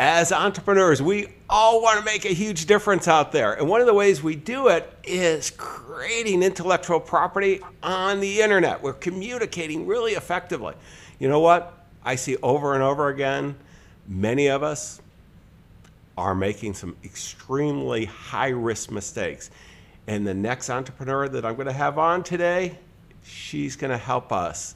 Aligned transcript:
as 0.00 0.32
entrepreneurs, 0.32 1.02
we 1.02 1.28
all 1.50 1.82
want 1.82 1.98
to 1.98 2.04
make 2.06 2.24
a 2.24 2.32
huge 2.32 2.64
difference 2.64 3.06
out 3.06 3.32
there. 3.32 3.52
And 3.52 3.68
one 3.68 3.82
of 3.82 3.86
the 3.86 3.92
ways 3.92 4.22
we 4.22 4.34
do 4.34 4.68
it 4.68 4.90
is 5.04 5.50
creating 5.50 6.42
intellectual 6.42 6.98
property 6.98 7.60
on 7.82 8.20
the 8.20 8.40
internet. 8.40 8.82
We're 8.82 8.94
communicating 8.94 9.86
really 9.86 10.12
effectively. 10.12 10.74
You 11.18 11.28
know 11.28 11.40
what? 11.40 11.74
I 12.02 12.14
see 12.14 12.38
over 12.42 12.72
and 12.72 12.82
over 12.82 13.08
again, 13.08 13.54
many 14.08 14.46
of 14.46 14.62
us 14.62 15.02
are 16.16 16.34
making 16.34 16.72
some 16.72 16.96
extremely 17.04 18.06
high 18.06 18.48
risk 18.48 18.90
mistakes. 18.90 19.50
And 20.06 20.26
the 20.26 20.32
next 20.32 20.70
entrepreneur 20.70 21.28
that 21.28 21.44
I'm 21.44 21.56
going 21.56 21.66
to 21.66 21.74
have 21.74 21.98
on 21.98 22.22
today, 22.22 22.78
she's 23.22 23.76
going 23.76 23.90
to 23.90 23.98
help 23.98 24.32
us 24.32 24.74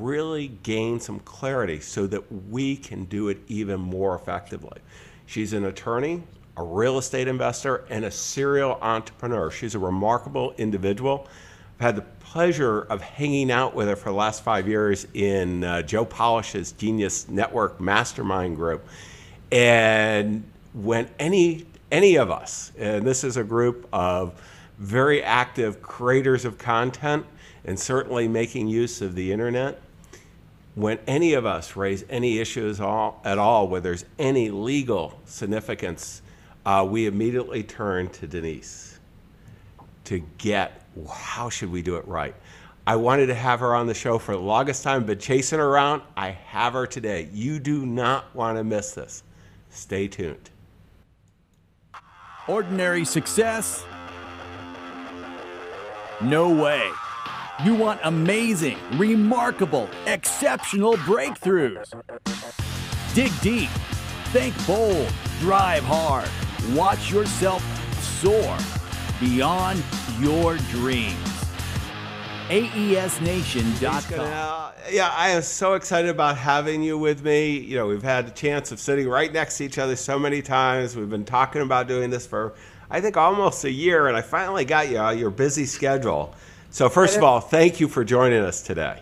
really 0.00 0.48
gain 0.62 1.00
some 1.00 1.20
clarity 1.20 1.80
so 1.80 2.06
that 2.06 2.22
we 2.50 2.76
can 2.76 3.04
do 3.04 3.28
it 3.28 3.38
even 3.48 3.80
more 3.80 4.14
effectively. 4.14 4.78
She's 5.26 5.52
an 5.52 5.64
attorney, 5.64 6.22
a 6.56 6.62
real 6.62 6.98
estate 6.98 7.28
investor, 7.28 7.84
and 7.90 8.04
a 8.04 8.10
serial 8.10 8.78
entrepreneur. 8.82 9.50
She's 9.50 9.74
a 9.74 9.78
remarkable 9.78 10.54
individual. 10.58 11.26
I've 11.78 11.80
had 11.80 11.96
the 11.96 12.02
pleasure 12.20 12.82
of 12.82 13.00
hanging 13.00 13.50
out 13.50 13.74
with 13.74 13.88
her 13.88 13.96
for 13.96 14.10
the 14.10 14.16
last 14.16 14.42
five 14.42 14.68
years 14.68 15.06
in 15.14 15.64
uh, 15.64 15.82
Joe 15.82 16.04
Polish's 16.04 16.72
Genius 16.72 17.28
Network 17.28 17.80
Mastermind 17.80 18.56
Group. 18.56 18.86
And 19.50 20.44
when 20.72 21.08
any 21.18 21.66
any 21.92 22.16
of 22.16 22.30
us, 22.30 22.72
and 22.76 23.06
this 23.06 23.22
is 23.22 23.36
a 23.36 23.44
group 23.44 23.88
of 23.92 24.40
very 24.78 25.22
active 25.22 25.80
creators 25.80 26.44
of 26.44 26.58
content 26.58 27.24
and 27.64 27.78
certainly 27.78 28.26
making 28.26 28.66
use 28.66 29.00
of 29.00 29.14
the 29.14 29.30
internet, 29.30 29.80
when 30.74 30.98
any 31.06 31.34
of 31.34 31.46
us 31.46 31.76
raise 31.76 32.04
any 32.10 32.38
issues 32.38 32.80
all, 32.80 33.20
at 33.24 33.38
all 33.38 33.68
where 33.68 33.80
there's 33.80 34.04
any 34.18 34.50
legal 34.50 35.20
significance, 35.24 36.22
uh, 36.66 36.86
we 36.88 37.06
immediately 37.06 37.62
turn 37.62 38.08
to 38.08 38.26
Denise 38.26 38.98
to 40.04 40.22
get 40.38 40.82
how 41.12 41.48
should 41.48 41.70
we 41.70 41.82
do 41.82 41.96
it 41.96 42.06
right. 42.06 42.34
I 42.86 42.96
wanted 42.96 43.26
to 43.26 43.34
have 43.34 43.60
her 43.60 43.74
on 43.74 43.86
the 43.86 43.94
show 43.94 44.18
for 44.18 44.32
the 44.32 44.42
longest 44.42 44.82
time, 44.82 45.06
but 45.06 45.18
chasing 45.18 45.58
her 45.58 45.66
around, 45.66 46.02
I 46.16 46.30
have 46.30 46.74
her 46.74 46.86
today. 46.86 47.28
You 47.32 47.58
do 47.58 47.86
not 47.86 48.34
want 48.34 48.58
to 48.58 48.64
miss 48.64 48.92
this. 48.92 49.22
Stay 49.70 50.06
tuned. 50.06 50.50
Ordinary 52.46 53.06
success? 53.06 53.84
No 56.20 56.50
way. 56.50 56.90
You 57.62 57.76
want 57.76 58.00
amazing, 58.02 58.78
remarkable, 58.94 59.88
exceptional 60.06 60.94
breakthroughs. 60.94 61.88
Dig 63.14 63.30
deep, 63.42 63.70
think 64.32 64.66
bold, 64.66 65.12
drive 65.38 65.84
hard, 65.84 66.28
watch 66.74 67.12
yourself 67.12 67.62
soar 68.02 68.58
beyond 69.20 69.80
your 70.18 70.56
dreams. 70.72 71.14
AESNation.com. 72.48 74.72
Yeah, 74.90 75.14
I 75.16 75.28
am 75.28 75.42
so 75.42 75.74
excited 75.74 76.10
about 76.10 76.36
having 76.36 76.82
you 76.82 76.98
with 76.98 77.22
me. 77.22 77.56
You 77.56 77.76
know, 77.76 77.86
we've 77.86 78.02
had 78.02 78.26
a 78.26 78.32
chance 78.32 78.72
of 78.72 78.80
sitting 78.80 79.08
right 79.08 79.32
next 79.32 79.58
to 79.58 79.64
each 79.64 79.78
other 79.78 79.94
so 79.94 80.18
many 80.18 80.42
times. 80.42 80.96
We've 80.96 81.08
been 81.08 81.24
talking 81.24 81.62
about 81.62 81.86
doing 81.86 82.10
this 82.10 82.26
for, 82.26 82.54
I 82.90 83.00
think, 83.00 83.16
almost 83.16 83.64
a 83.64 83.70
year, 83.70 84.08
and 84.08 84.16
I 84.16 84.22
finally 84.22 84.64
got 84.64 84.88
you 84.88 84.98
on 84.98 85.18
your 85.18 85.30
busy 85.30 85.66
schedule. 85.66 86.34
So, 86.74 86.88
first 86.88 87.16
of 87.16 87.22
all, 87.22 87.38
thank 87.38 87.78
you 87.78 87.86
for 87.86 88.02
joining 88.02 88.40
us 88.40 88.60
today. 88.60 89.00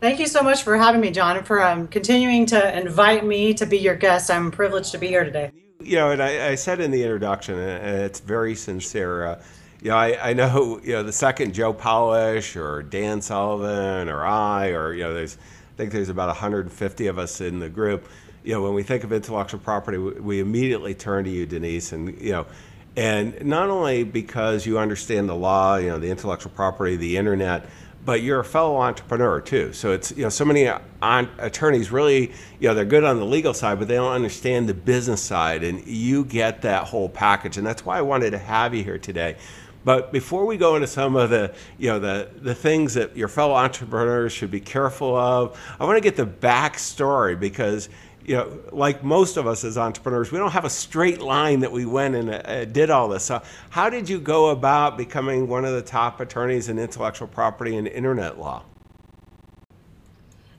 Thank 0.00 0.18
you 0.18 0.26
so 0.26 0.42
much 0.42 0.64
for 0.64 0.76
having 0.76 1.00
me, 1.00 1.12
John, 1.12 1.36
and 1.36 1.46
for 1.46 1.62
um, 1.62 1.86
continuing 1.86 2.44
to 2.46 2.76
invite 2.76 3.24
me 3.24 3.54
to 3.54 3.64
be 3.64 3.78
your 3.78 3.94
guest. 3.94 4.28
I'm 4.28 4.50
privileged 4.50 4.90
to 4.90 4.98
be 4.98 5.06
here 5.06 5.22
today. 5.22 5.52
You 5.78 5.94
know, 5.94 6.10
and 6.10 6.20
I, 6.20 6.48
I 6.48 6.54
said 6.56 6.80
in 6.80 6.90
the 6.90 7.04
introduction, 7.04 7.56
and 7.56 8.00
it's 8.02 8.18
very 8.18 8.56
sincere. 8.56 9.26
Uh, 9.26 9.42
you 9.80 9.90
know, 9.90 9.96
I, 9.96 10.30
I 10.30 10.32
know, 10.32 10.80
you 10.82 10.94
know, 10.94 11.04
the 11.04 11.12
second 11.12 11.54
Joe 11.54 11.72
Polish 11.72 12.56
or 12.56 12.82
Dan 12.82 13.22
Sullivan 13.22 14.08
or 14.08 14.26
I, 14.26 14.70
or, 14.70 14.94
you 14.94 15.04
know, 15.04 15.14
there's, 15.14 15.36
I 15.36 15.76
think 15.76 15.92
there's 15.92 16.08
about 16.08 16.26
150 16.26 17.06
of 17.06 17.18
us 17.20 17.40
in 17.40 17.60
the 17.60 17.68
group. 17.68 18.08
You 18.42 18.54
know, 18.54 18.62
when 18.64 18.74
we 18.74 18.82
think 18.82 19.04
of 19.04 19.12
intellectual 19.12 19.60
property, 19.60 19.98
we, 19.98 20.14
we 20.14 20.40
immediately 20.40 20.96
turn 20.96 21.22
to 21.26 21.30
you, 21.30 21.46
Denise, 21.46 21.92
and, 21.92 22.20
you 22.20 22.32
know, 22.32 22.46
and 22.98 23.44
not 23.44 23.68
only 23.68 24.02
because 24.02 24.66
you 24.66 24.76
understand 24.76 25.28
the 25.28 25.34
law, 25.34 25.76
you 25.76 25.86
know, 25.86 26.00
the 26.00 26.10
intellectual 26.10 26.50
property, 26.50 26.96
the 26.96 27.16
internet, 27.16 27.66
but 28.04 28.22
you're 28.22 28.40
a 28.40 28.44
fellow 28.44 28.78
entrepreneur 28.78 29.40
too. 29.40 29.72
So 29.72 29.92
it's 29.92 30.10
you 30.10 30.24
know 30.24 30.30
so 30.30 30.44
many 30.44 30.68
attorneys 31.00 31.92
really 31.92 32.32
you 32.58 32.68
know 32.68 32.74
they're 32.74 32.84
good 32.84 33.04
on 33.04 33.20
the 33.20 33.24
legal 33.24 33.54
side, 33.54 33.78
but 33.78 33.86
they 33.86 33.94
don't 33.94 34.12
understand 34.12 34.68
the 34.68 34.74
business 34.74 35.22
side, 35.22 35.62
and 35.62 35.86
you 35.86 36.24
get 36.24 36.62
that 36.62 36.84
whole 36.88 37.08
package, 37.08 37.56
and 37.56 37.64
that's 37.64 37.84
why 37.84 37.98
I 37.98 38.02
wanted 38.02 38.30
to 38.30 38.38
have 38.38 38.74
you 38.74 38.82
here 38.82 38.98
today. 38.98 39.36
But 39.84 40.12
before 40.12 40.44
we 40.44 40.56
go 40.56 40.74
into 40.74 40.88
some 40.88 41.14
of 41.16 41.30
the, 41.30 41.54
you 41.78 41.88
know, 41.88 42.00
the, 42.00 42.28
the 42.36 42.54
things 42.54 42.94
that 42.94 43.16
your 43.16 43.28
fellow 43.28 43.54
entrepreneurs 43.54 44.32
should 44.32 44.50
be 44.50 44.60
careful 44.60 45.16
of, 45.16 45.58
I 45.78 45.84
want 45.84 45.96
to 45.96 46.02
get 46.02 46.16
the 46.16 46.26
backstory 46.26 47.38
because, 47.38 47.88
you 48.28 48.36
know, 48.36 48.58
like 48.72 49.02
most 49.02 49.38
of 49.38 49.46
us 49.46 49.64
as 49.64 49.78
entrepreneurs, 49.78 50.30
we 50.30 50.38
don't 50.38 50.50
have 50.50 50.66
a 50.66 50.70
straight 50.70 51.22
line 51.22 51.60
that 51.60 51.72
we 51.72 51.86
went 51.86 52.14
and 52.14 52.30
uh, 52.30 52.66
did 52.66 52.90
all 52.90 53.08
this. 53.08 53.24
So 53.24 53.42
how 53.70 53.88
did 53.88 54.06
you 54.06 54.20
go 54.20 54.50
about 54.50 54.98
becoming 54.98 55.48
one 55.48 55.64
of 55.64 55.72
the 55.72 55.80
top 55.80 56.20
attorneys 56.20 56.68
in 56.68 56.78
intellectual 56.78 57.26
property 57.26 57.74
and 57.76 57.88
internet 57.88 58.38
law? 58.38 58.64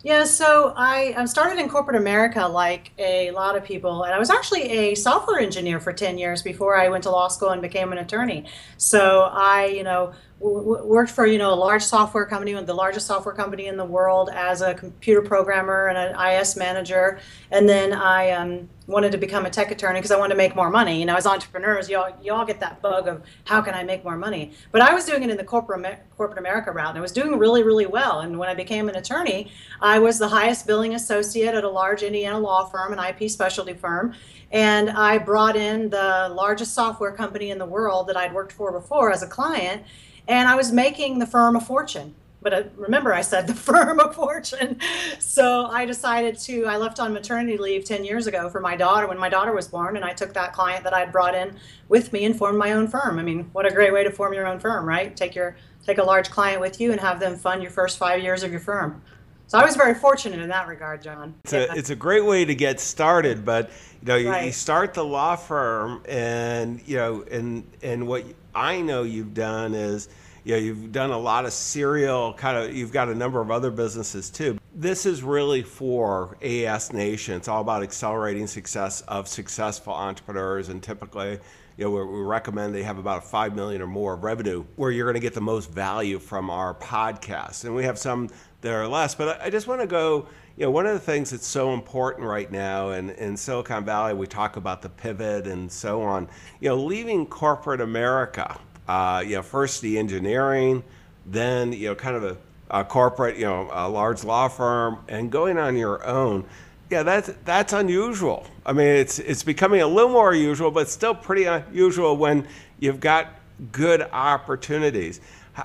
Yeah, 0.02 0.24
so 0.24 0.74
I, 0.76 1.14
I 1.16 1.26
started 1.26 1.60
in 1.60 1.70
corporate 1.70 1.98
America 1.98 2.48
like 2.48 2.92
a 2.98 3.32
lot 3.32 3.56
of 3.56 3.66
people, 3.66 4.04
and 4.04 4.14
I 4.14 4.18
was 4.18 4.30
actually 4.30 4.64
a 4.64 4.96
software 4.96 5.40
engineer 5.40 5.80
for 5.80 5.92
10 5.94 6.18
years 6.18 6.42
before 6.42 6.76
I 6.76 6.88
went 6.88 7.04
to 7.04 7.12
law 7.12 7.28
school 7.28 7.50
and 7.50 7.62
became 7.62 7.92
an 7.92 7.98
attorney. 7.98 8.46
So 8.78 9.30
I, 9.32 9.66
you 9.66 9.84
know, 9.84 10.14
worked 10.40 11.12
for, 11.12 11.26
you 11.26 11.38
know, 11.38 11.54
a 11.54 11.56
large 11.56 11.84
software 11.84 12.26
company, 12.26 12.54
the 12.54 12.74
largest 12.74 13.08
software 13.08 13.36
company 13.36 13.68
in 13.68 13.76
the 13.76 13.86
world 13.86 14.30
as 14.34 14.62
a 14.62 14.74
computer 14.74 15.22
programmer 15.22 15.88
and 15.88 15.98
an 15.98 16.34
IS 16.34 16.56
manager. 16.56 17.20
And 17.52 17.68
then 17.68 17.92
I 17.92 18.32
um, 18.32 18.70
wanted 18.88 19.12
to 19.12 19.18
become 19.18 19.46
a 19.46 19.50
tech 19.50 19.70
attorney 19.70 20.00
because 20.00 20.12
I 20.12 20.18
wanted 20.18 20.36
to 20.36 20.38
make 20.38 20.56
more 20.56 20.70
money. 20.70 20.98
You 20.98 21.06
know, 21.06 21.18
as 21.18 21.28
entrepreneurs, 21.28 21.90
y'all, 21.90 22.16
y'all 22.24 22.46
get 22.46 22.62
that 22.62 22.82
bug 22.82 23.10
of 23.10 23.22
how 23.44 23.62
can 23.62 23.74
I 23.74 23.84
make 23.84 24.06
more 24.06 24.16
money? 24.16 24.54
But 24.72 24.82
I 24.82 24.94
was 24.94 25.06
doing 25.06 25.24
it 25.24 25.30
in 25.30 25.36
the 25.36 25.44
corporate, 25.44 26.00
corporate 26.16 26.40
America 26.40 26.72
route, 26.72 26.90
and 26.90 26.98
I 26.98 27.02
was 27.02 27.12
doing 27.12 27.38
really, 27.38 27.64
really 27.64 27.86
well. 27.86 28.22
And 28.22 28.40
when 28.40 28.48
I 28.48 28.54
became 28.54 28.88
an 28.88 28.96
attorney, 28.96 29.52
I 29.82 30.00
was 30.00 30.20
the 30.20 30.30
highest 30.30 30.66
billing 30.66 30.96
associate 30.96 31.54
at 31.54 31.66
a 31.66 31.70
large 31.70 32.02
Indiana 32.02 32.40
law 32.40 32.66
firm, 32.66 32.94
an 32.94 33.00
IP 33.00 33.30
specialty 33.30 33.74
firm. 33.74 34.16
And 34.52 34.90
I 34.90 35.18
brought 35.18 35.58
in 35.58 35.90
the 35.90 36.32
largest 36.34 36.74
software 36.74 37.12
company 37.12 37.52
in 37.52 37.58
the 37.58 37.66
world 37.66 38.08
that 38.08 38.16
I'd 38.16 38.34
worked 38.34 38.54
for 38.54 38.72
before 38.72 39.12
as 39.12 39.22
a 39.22 39.28
client 39.28 39.84
and 40.30 40.48
I 40.48 40.56
was 40.56 40.72
making 40.72 41.20
the 41.20 41.26
firm 41.26 41.56
a 41.56 41.60
fortune. 41.60 42.16
But 42.42 42.54
uh, 42.54 42.64
remember, 42.78 43.14
I 43.14 43.22
said 43.22 43.48
the 43.48 43.54
firm 43.70 44.00
a 44.00 44.14
fortune. 44.14 44.80
So 45.20 45.66
I 45.66 45.86
decided 45.86 46.38
to, 46.40 46.66
I 46.66 46.78
left 46.78 47.00
on 47.00 47.12
maternity 47.12 47.58
leave 47.58 47.84
10 47.84 48.06
years 48.06 48.28
ago 48.28 48.50
for 48.50 48.62
my 48.62 48.78
daughter 48.78 49.08
when 49.08 49.18
my 49.18 49.28
daughter 49.28 49.54
was 49.54 49.68
born, 49.68 49.98
and 49.98 50.06
I 50.06 50.14
took 50.14 50.34
that 50.36 50.54
client 50.54 50.84
that 50.86 50.94
I'd 50.94 51.12
brought 51.12 51.36
in 51.36 51.58
with 51.90 52.14
me 52.14 52.24
and 52.24 52.38
formed 52.38 52.58
my 52.58 52.72
own 52.72 52.88
firm. 52.88 53.20
I 53.20 53.24
mean, 53.24 53.50
what 53.52 53.66
a 53.66 53.72
great 53.74 53.92
way 53.92 54.04
to 54.04 54.12
form 54.12 54.34
your 54.34 54.48
own 54.48 54.60
firm, 54.60 54.86
right? 54.86 55.16
Take 55.18 55.36
your 55.36 55.58
take 55.86 55.98
a 55.98 56.04
large 56.04 56.30
client 56.30 56.62
with 56.62 56.80
you 56.80 56.92
and 56.92 57.02
have 57.02 57.20
them 57.20 57.36
fund 57.36 57.64
your 57.64 57.72
first 57.72 57.98
five 57.98 58.22
years 58.22 58.44
of 58.44 58.52
your 58.52 58.60
firm. 58.60 59.02
So 59.50 59.58
I 59.58 59.66
was 59.66 59.76
very 59.76 59.96
fortunate 59.96 60.42
in 60.42 60.50
that 60.50 60.68
regard, 60.68 61.02
John. 61.02 61.34
It's, 61.44 61.54
a, 61.54 61.74
it's 61.76 61.90
a 61.90 61.96
great 61.96 62.24
way 62.24 62.46
to 62.46 62.54
get 62.54 62.80
started, 62.80 63.44
but 63.44 63.72
you 64.00 64.08
know, 64.08 64.16
you, 64.16 64.30
right. 64.30 64.46
you, 64.46 64.52
start 64.52 64.94
the 64.94 65.04
law 65.04 65.36
firm, 65.36 66.04
and 66.08 66.80
you 66.86 66.98
know, 66.98 67.24
and 67.32 67.64
and 67.82 68.08
what 68.08 68.26
I 68.54 68.80
know 68.82 69.02
you've 69.02 69.34
done 69.34 69.74
is, 69.74 70.08
you 70.44 70.54
know, 70.54 70.60
you've 70.60 70.92
done 70.92 71.10
a 71.10 71.18
lot 71.18 71.46
of 71.46 71.54
serial 71.54 72.34
kind 72.34 72.58
of. 72.58 72.76
You've 72.76 72.92
got 72.92 73.10
a 73.10 73.16
number 73.16 73.42
of 73.42 73.50
other 73.50 73.72
businesses 73.72 74.30
too. 74.30 74.60
This 74.76 75.08
is 75.08 75.24
really 75.24 75.64
for 75.64 76.38
AES 76.44 76.94
Nation. 76.94 77.34
It's 77.34 77.48
all 77.48 77.62
about 77.62 77.82
accelerating 77.82 78.46
success 78.46 79.02
of 79.08 79.28
successful 79.28 79.94
entrepreneurs, 79.94 80.70
and 80.70 80.84
typically 80.84 81.40
you 81.80 81.86
know, 81.86 81.92
we 81.92 82.22
recommend 82.22 82.76
they 82.76 82.84
have 82.84 82.98
about 82.98 83.24
five 83.24 83.56
million 83.56 83.82
or 83.82 83.88
more 83.88 84.14
of 84.14 84.24
revenue, 84.24 84.66
where 84.76 84.92
you're 84.92 85.06
going 85.06 85.14
to 85.14 85.22
get 85.22 85.34
the 85.34 85.40
most 85.40 85.72
value 85.72 86.20
from 86.20 86.50
our 86.50 86.74
podcast. 86.74 87.64
And 87.64 87.74
we 87.74 87.86
have 87.86 87.98
some 87.98 88.30
that 88.62 88.74
are 88.74 88.88
less. 88.88 89.16
But 89.16 89.42
I 89.42 89.50
just 89.50 89.68
want 89.68 89.82
to 89.82 89.88
go. 89.88 90.28
You 90.58 90.66
know, 90.66 90.72
one 90.72 90.86
of 90.86 90.94
the 90.94 91.00
things 91.00 91.30
that's 91.30 91.48
so 91.48 91.74
important 91.74 92.28
right 92.28 92.52
now, 92.52 92.90
and 92.90 93.12
in 93.12 93.38
Silicon 93.38 93.86
Valley, 93.86 94.14
we 94.14 94.28
talk 94.28 94.58
about 94.58 94.82
the 94.82 94.90
pivot 94.90 95.48
and 95.48 95.72
so 95.72 96.02
on. 96.02 96.28
You 96.60 96.70
know, 96.70 96.76
leaving 96.76 97.26
corporate 97.26 97.80
America. 97.80 98.60
Uh, 98.86 99.24
you 99.26 99.36
know, 99.36 99.42
first 99.42 99.82
the 99.82 99.98
engineering, 99.98 100.84
then 101.26 101.72
you 101.72 101.88
know, 101.88 101.96
kind 101.96 102.18
of 102.18 102.24
a, 102.26 102.38
a 102.72 102.84
corporate, 102.84 103.38
you 103.38 103.46
know, 103.46 103.70
a 103.72 103.88
large 103.88 104.26
law 104.26 104.50
firm, 104.50 105.00
and 105.08 105.32
going 105.32 105.58
on 105.58 105.78
your 105.78 106.06
own 106.06 106.46
yeah, 106.90 107.04
that's 107.04 107.32
that's 107.46 107.74
unusual. 107.74 108.46
I 108.66 108.74
mean, 108.74 108.88
it's 108.88 109.20
it's 109.20 109.44
becoming 109.44 109.82
a 109.82 109.88
little 109.88 110.12
more 110.12 110.34
usual, 110.34 110.72
but 110.72 110.90
still 110.90 111.14
pretty 111.14 111.46
unusual 111.46 112.18
when 112.18 112.48
you've 112.80 113.00
got 113.00 113.28
good 113.72 114.02
opportunities. 114.02 115.22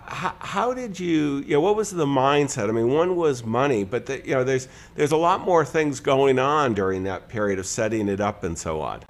How, 0.07 0.35
how 0.39 0.75
did 0.75 0.99
you, 0.99 1.39
you 1.47 1.55
know, 1.55 1.61
what 1.61 1.77
was 1.77 1.91
the 1.91 2.07
mindset? 2.07 2.69
I 2.69 2.73
mean, 2.73 2.91
one 2.91 3.17
was 3.17 3.45
money, 3.45 3.85
but 3.85 4.07
the, 4.07 4.25
you 4.27 4.35
know, 4.35 4.45
there's 4.45 4.69
there's 4.95 5.13
a 5.13 5.17
lot 5.17 5.41
more 5.41 5.65
things 5.65 6.01
going 6.01 6.39
on 6.39 6.75
during 6.75 7.05
that 7.05 7.29
period 7.29 7.59
of 7.59 7.67
setting 7.67 8.09
it 8.09 8.21
up 8.21 8.45
and 8.45 8.59
so 8.59 8.81
on. 8.81 9.01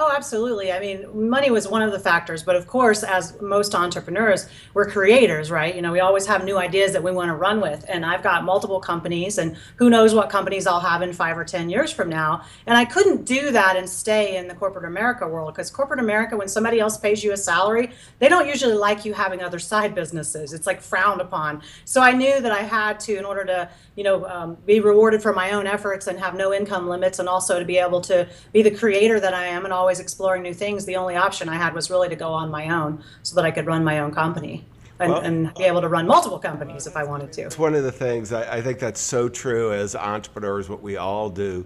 Oh, 0.00 0.12
absolutely. 0.14 0.70
I 0.70 0.78
mean, 0.78 1.28
money 1.28 1.50
was 1.50 1.66
one 1.66 1.82
of 1.82 1.90
the 1.90 1.98
factors, 1.98 2.44
but 2.44 2.54
of 2.54 2.68
course, 2.68 3.02
as 3.02 3.34
most 3.40 3.74
entrepreneurs, 3.74 4.48
we're 4.72 4.88
creators, 4.88 5.50
right? 5.50 5.74
You 5.74 5.82
know, 5.82 5.90
we 5.90 5.98
always 5.98 6.24
have 6.26 6.44
new 6.44 6.56
ideas 6.56 6.92
that 6.92 7.02
we 7.02 7.10
want 7.10 7.30
to 7.30 7.34
run 7.34 7.60
with. 7.60 7.84
And 7.88 8.06
I've 8.06 8.22
got 8.22 8.44
multiple 8.44 8.78
companies, 8.78 9.38
and 9.38 9.56
who 9.74 9.90
knows 9.90 10.14
what 10.14 10.30
companies 10.30 10.68
I'll 10.68 10.78
have 10.78 11.02
in 11.02 11.12
five 11.12 11.36
or 11.36 11.44
10 11.44 11.68
years 11.68 11.90
from 11.90 12.08
now. 12.08 12.42
And 12.66 12.78
I 12.78 12.84
couldn't 12.84 13.24
do 13.24 13.50
that 13.50 13.76
and 13.76 13.90
stay 13.90 14.36
in 14.36 14.46
the 14.46 14.54
corporate 14.54 14.84
America 14.84 15.26
world 15.26 15.52
because 15.52 15.68
corporate 15.68 15.98
America, 15.98 16.36
when 16.36 16.46
somebody 16.46 16.78
else 16.78 16.96
pays 16.96 17.24
you 17.24 17.32
a 17.32 17.36
salary, 17.36 17.90
they 18.20 18.28
don't 18.28 18.46
usually 18.46 18.74
like 18.76 19.04
you 19.04 19.14
having 19.14 19.42
other 19.42 19.58
side 19.58 19.96
businesses. 19.96 20.52
It's 20.52 20.68
like 20.68 20.80
frowned 20.80 21.20
upon. 21.20 21.60
So 21.84 22.02
I 22.02 22.12
knew 22.12 22.40
that 22.40 22.52
I 22.52 22.62
had 22.62 23.00
to, 23.00 23.16
in 23.18 23.24
order 23.24 23.44
to, 23.46 23.68
you 23.96 24.04
know, 24.04 24.24
um, 24.26 24.58
be 24.64 24.78
rewarded 24.78 25.22
for 25.22 25.32
my 25.32 25.50
own 25.50 25.66
efforts 25.66 26.06
and 26.06 26.20
have 26.20 26.36
no 26.36 26.54
income 26.54 26.88
limits, 26.88 27.18
and 27.18 27.28
also 27.28 27.58
to 27.58 27.64
be 27.64 27.78
able 27.78 28.00
to 28.02 28.28
be 28.52 28.62
the 28.62 28.70
creator 28.70 29.18
that 29.18 29.34
I 29.34 29.46
am 29.46 29.64
and 29.64 29.74
always 29.74 29.87
exploring 30.00 30.42
new 30.42 30.54
things, 30.54 30.84
the 30.84 30.96
only 30.96 31.16
option 31.16 31.48
I 31.48 31.56
had 31.56 31.74
was 31.74 31.90
really 31.90 32.08
to 32.08 32.16
go 32.16 32.32
on 32.32 32.50
my 32.50 32.68
own 32.68 33.02
so 33.22 33.34
that 33.36 33.44
I 33.44 33.50
could 33.50 33.66
run 33.66 33.82
my 33.82 34.00
own 34.00 34.12
company 34.12 34.64
and, 35.00 35.12
Well- 35.12 35.20
and 35.22 35.54
be 35.54 35.64
able 35.64 35.80
to 35.80 35.88
run 35.88 36.06
multiple 36.06 36.38
companies 36.38 36.86
if 36.86 36.96
I 36.96 37.04
wanted 37.04 37.32
to. 37.32 37.42
It's 37.42 37.58
one 37.58 37.74
of 37.74 37.82
the 37.82 37.92
things 37.92 38.32
I, 38.32 38.56
I 38.58 38.60
think 38.60 38.78
that's 38.78 39.00
so 39.00 39.28
true 39.28 39.72
as 39.72 39.96
entrepreneurs. 39.96 40.68
What 40.68 40.82
we 40.82 40.96
all 40.96 41.30
do 41.30 41.64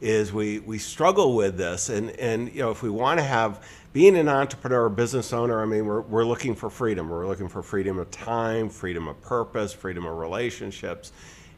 is 0.00 0.32
we 0.32 0.58
we 0.60 0.78
struggle 0.78 1.34
with 1.34 1.56
this, 1.56 1.88
and 1.88 2.10
and 2.12 2.52
you 2.52 2.60
know 2.60 2.70
if 2.70 2.82
we 2.82 2.90
want 2.90 3.18
to 3.18 3.24
have 3.24 3.64
being 3.92 4.16
an 4.16 4.28
entrepreneur, 4.28 4.88
business 4.88 5.32
owner, 5.32 5.62
I 5.62 5.66
mean 5.66 5.86
we're 5.86 6.02
we're 6.02 6.24
looking 6.26 6.54
for 6.54 6.68
freedom. 6.68 7.08
We're 7.08 7.26
looking 7.26 7.48
for 7.48 7.62
freedom 7.62 7.98
of 7.98 8.10
time, 8.10 8.68
freedom 8.68 9.08
of 9.08 9.20
purpose, 9.22 9.72
freedom 9.72 10.04
of 10.04 10.16
relationships, 10.18 11.12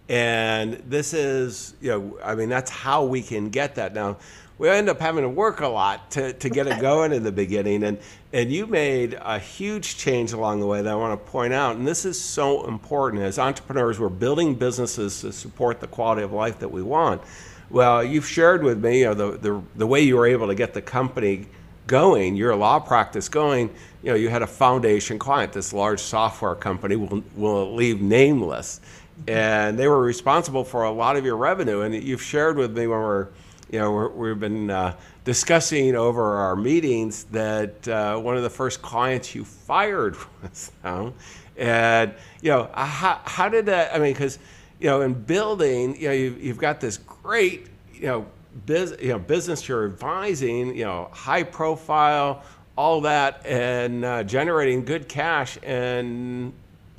and 0.08 0.74
this 0.86 1.12
is 1.12 1.74
you 1.80 1.90
know 1.90 2.18
I 2.22 2.34
mean 2.34 2.48
that's 2.48 2.70
how 2.70 3.04
we 3.04 3.22
can 3.22 3.48
get 3.50 3.74
that 3.76 3.94
now. 3.94 4.18
We 4.58 4.70
end 4.70 4.88
up 4.88 5.00
having 5.00 5.22
to 5.22 5.28
work 5.28 5.60
a 5.60 5.68
lot 5.68 6.10
to, 6.12 6.32
to 6.32 6.48
get 6.48 6.66
it 6.66 6.80
going 6.80 7.12
in 7.12 7.22
the 7.22 7.32
beginning, 7.32 7.84
and 7.84 7.98
and 8.32 8.50
you 8.50 8.66
made 8.66 9.18
a 9.20 9.38
huge 9.38 9.98
change 9.98 10.32
along 10.32 10.60
the 10.60 10.66
way 10.66 10.80
that 10.80 10.90
I 10.90 10.94
want 10.94 11.12
to 11.12 11.30
point 11.30 11.52
out. 11.52 11.76
And 11.76 11.86
this 11.86 12.06
is 12.06 12.18
so 12.18 12.66
important 12.66 13.22
as 13.22 13.38
entrepreneurs. 13.38 14.00
We're 14.00 14.08
building 14.08 14.54
businesses 14.54 15.20
to 15.20 15.32
support 15.32 15.80
the 15.80 15.86
quality 15.86 16.22
of 16.22 16.32
life 16.32 16.58
that 16.60 16.70
we 16.70 16.82
want. 16.82 17.20
Well, 17.68 18.02
you've 18.02 18.26
shared 18.26 18.62
with 18.62 18.82
me, 18.82 19.00
you 19.00 19.04
know, 19.06 19.14
the, 19.14 19.36
the 19.36 19.62
the 19.74 19.86
way 19.86 20.00
you 20.00 20.16
were 20.16 20.26
able 20.26 20.46
to 20.46 20.54
get 20.54 20.72
the 20.72 20.82
company 20.82 21.46
going, 21.86 22.34
your 22.34 22.56
law 22.56 22.78
practice 22.80 23.28
going. 23.28 23.68
You 24.02 24.12
know, 24.12 24.16
you 24.16 24.30
had 24.30 24.40
a 24.42 24.46
foundation 24.46 25.18
client, 25.18 25.52
this 25.52 25.74
large 25.74 26.00
software 26.00 26.54
company. 26.54 26.96
Will 26.96 27.22
will 27.34 27.74
leave 27.74 28.00
nameless, 28.00 28.80
mm-hmm. 29.20 29.30
and 29.30 29.78
they 29.78 29.86
were 29.86 30.00
responsible 30.00 30.64
for 30.64 30.84
a 30.84 30.90
lot 30.90 31.16
of 31.16 31.26
your 31.26 31.36
revenue. 31.36 31.82
And 31.82 31.94
you've 31.94 32.22
shared 32.22 32.56
with 32.56 32.74
me 32.74 32.86
when 32.86 33.00
we're 33.00 33.28
you 33.70 33.78
know, 33.78 33.92
we're, 33.92 34.08
we've 34.08 34.40
been 34.40 34.70
uh, 34.70 34.96
discussing 35.24 35.96
over 35.96 36.36
our 36.36 36.56
meetings 36.56 37.24
that 37.24 37.86
uh, 37.88 38.16
one 38.18 38.36
of 38.36 38.42
the 38.42 38.50
first 38.50 38.80
clients 38.82 39.34
you 39.34 39.44
fired 39.44 40.16
was 40.42 40.70
them. 40.82 41.14
And, 41.56 42.14
you 42.42 42.50
know, 42.50 42.70
how, 42.74 43.20
how 43.24 43.48
did 43.48 43.66
that, 43.66 43.94
I 43.94 43.98
mean, 43.98 44.12
because, 44.12 44.38
you 44.78 44.88
know, 44.88 45.00
in 45.00 45.14
building, 45.14 46.00
you 46.00 46.08
know, 46.08 46.14
you've, 46.14 46.42
you've 46.42 46.58
got 46.58 46.80
this 46.80 46.98
great, 46.98 47.66
you 47.94 48.06
know, 48.06 48.26
biz, 48.66 48.96
you 49.00 49.08
know, 49.08 49.18
business 49.18 49.66
you're 49.68 49.86
advising, 49.86 50.76
you 50.76 50.84
know, 50.84 51.08
high 51.12 51.42
profile, 51.42 52.42
all 52.76 53.00
that, 53.02 53.44
and 53.46 54.04
uh, 54.04 54.22
generating 54.22 54.84
good 54.84 55.08
cash, 55.08 55.58
and 55.62 56.52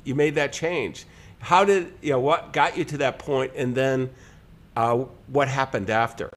you 0.04 0.14
made 0.14 0.34
that 0.34 0.52
change. 0.52 1.06
How 1.38 1.64
did, 1.64 1.92
you 2.02 2.10
know, 2.10 2.20
what 2.20 2.52
got 2.52 2.76
you 2.76 2.84
to 2.84 2.98
that 2.98 3.18
point, 3.18 3.52
and 3.54 3.74
then 3.74 4.10
uh, 4.76 4.96
what 5.28 5.48
happened 5.48 5.88
after? 5.88 6.30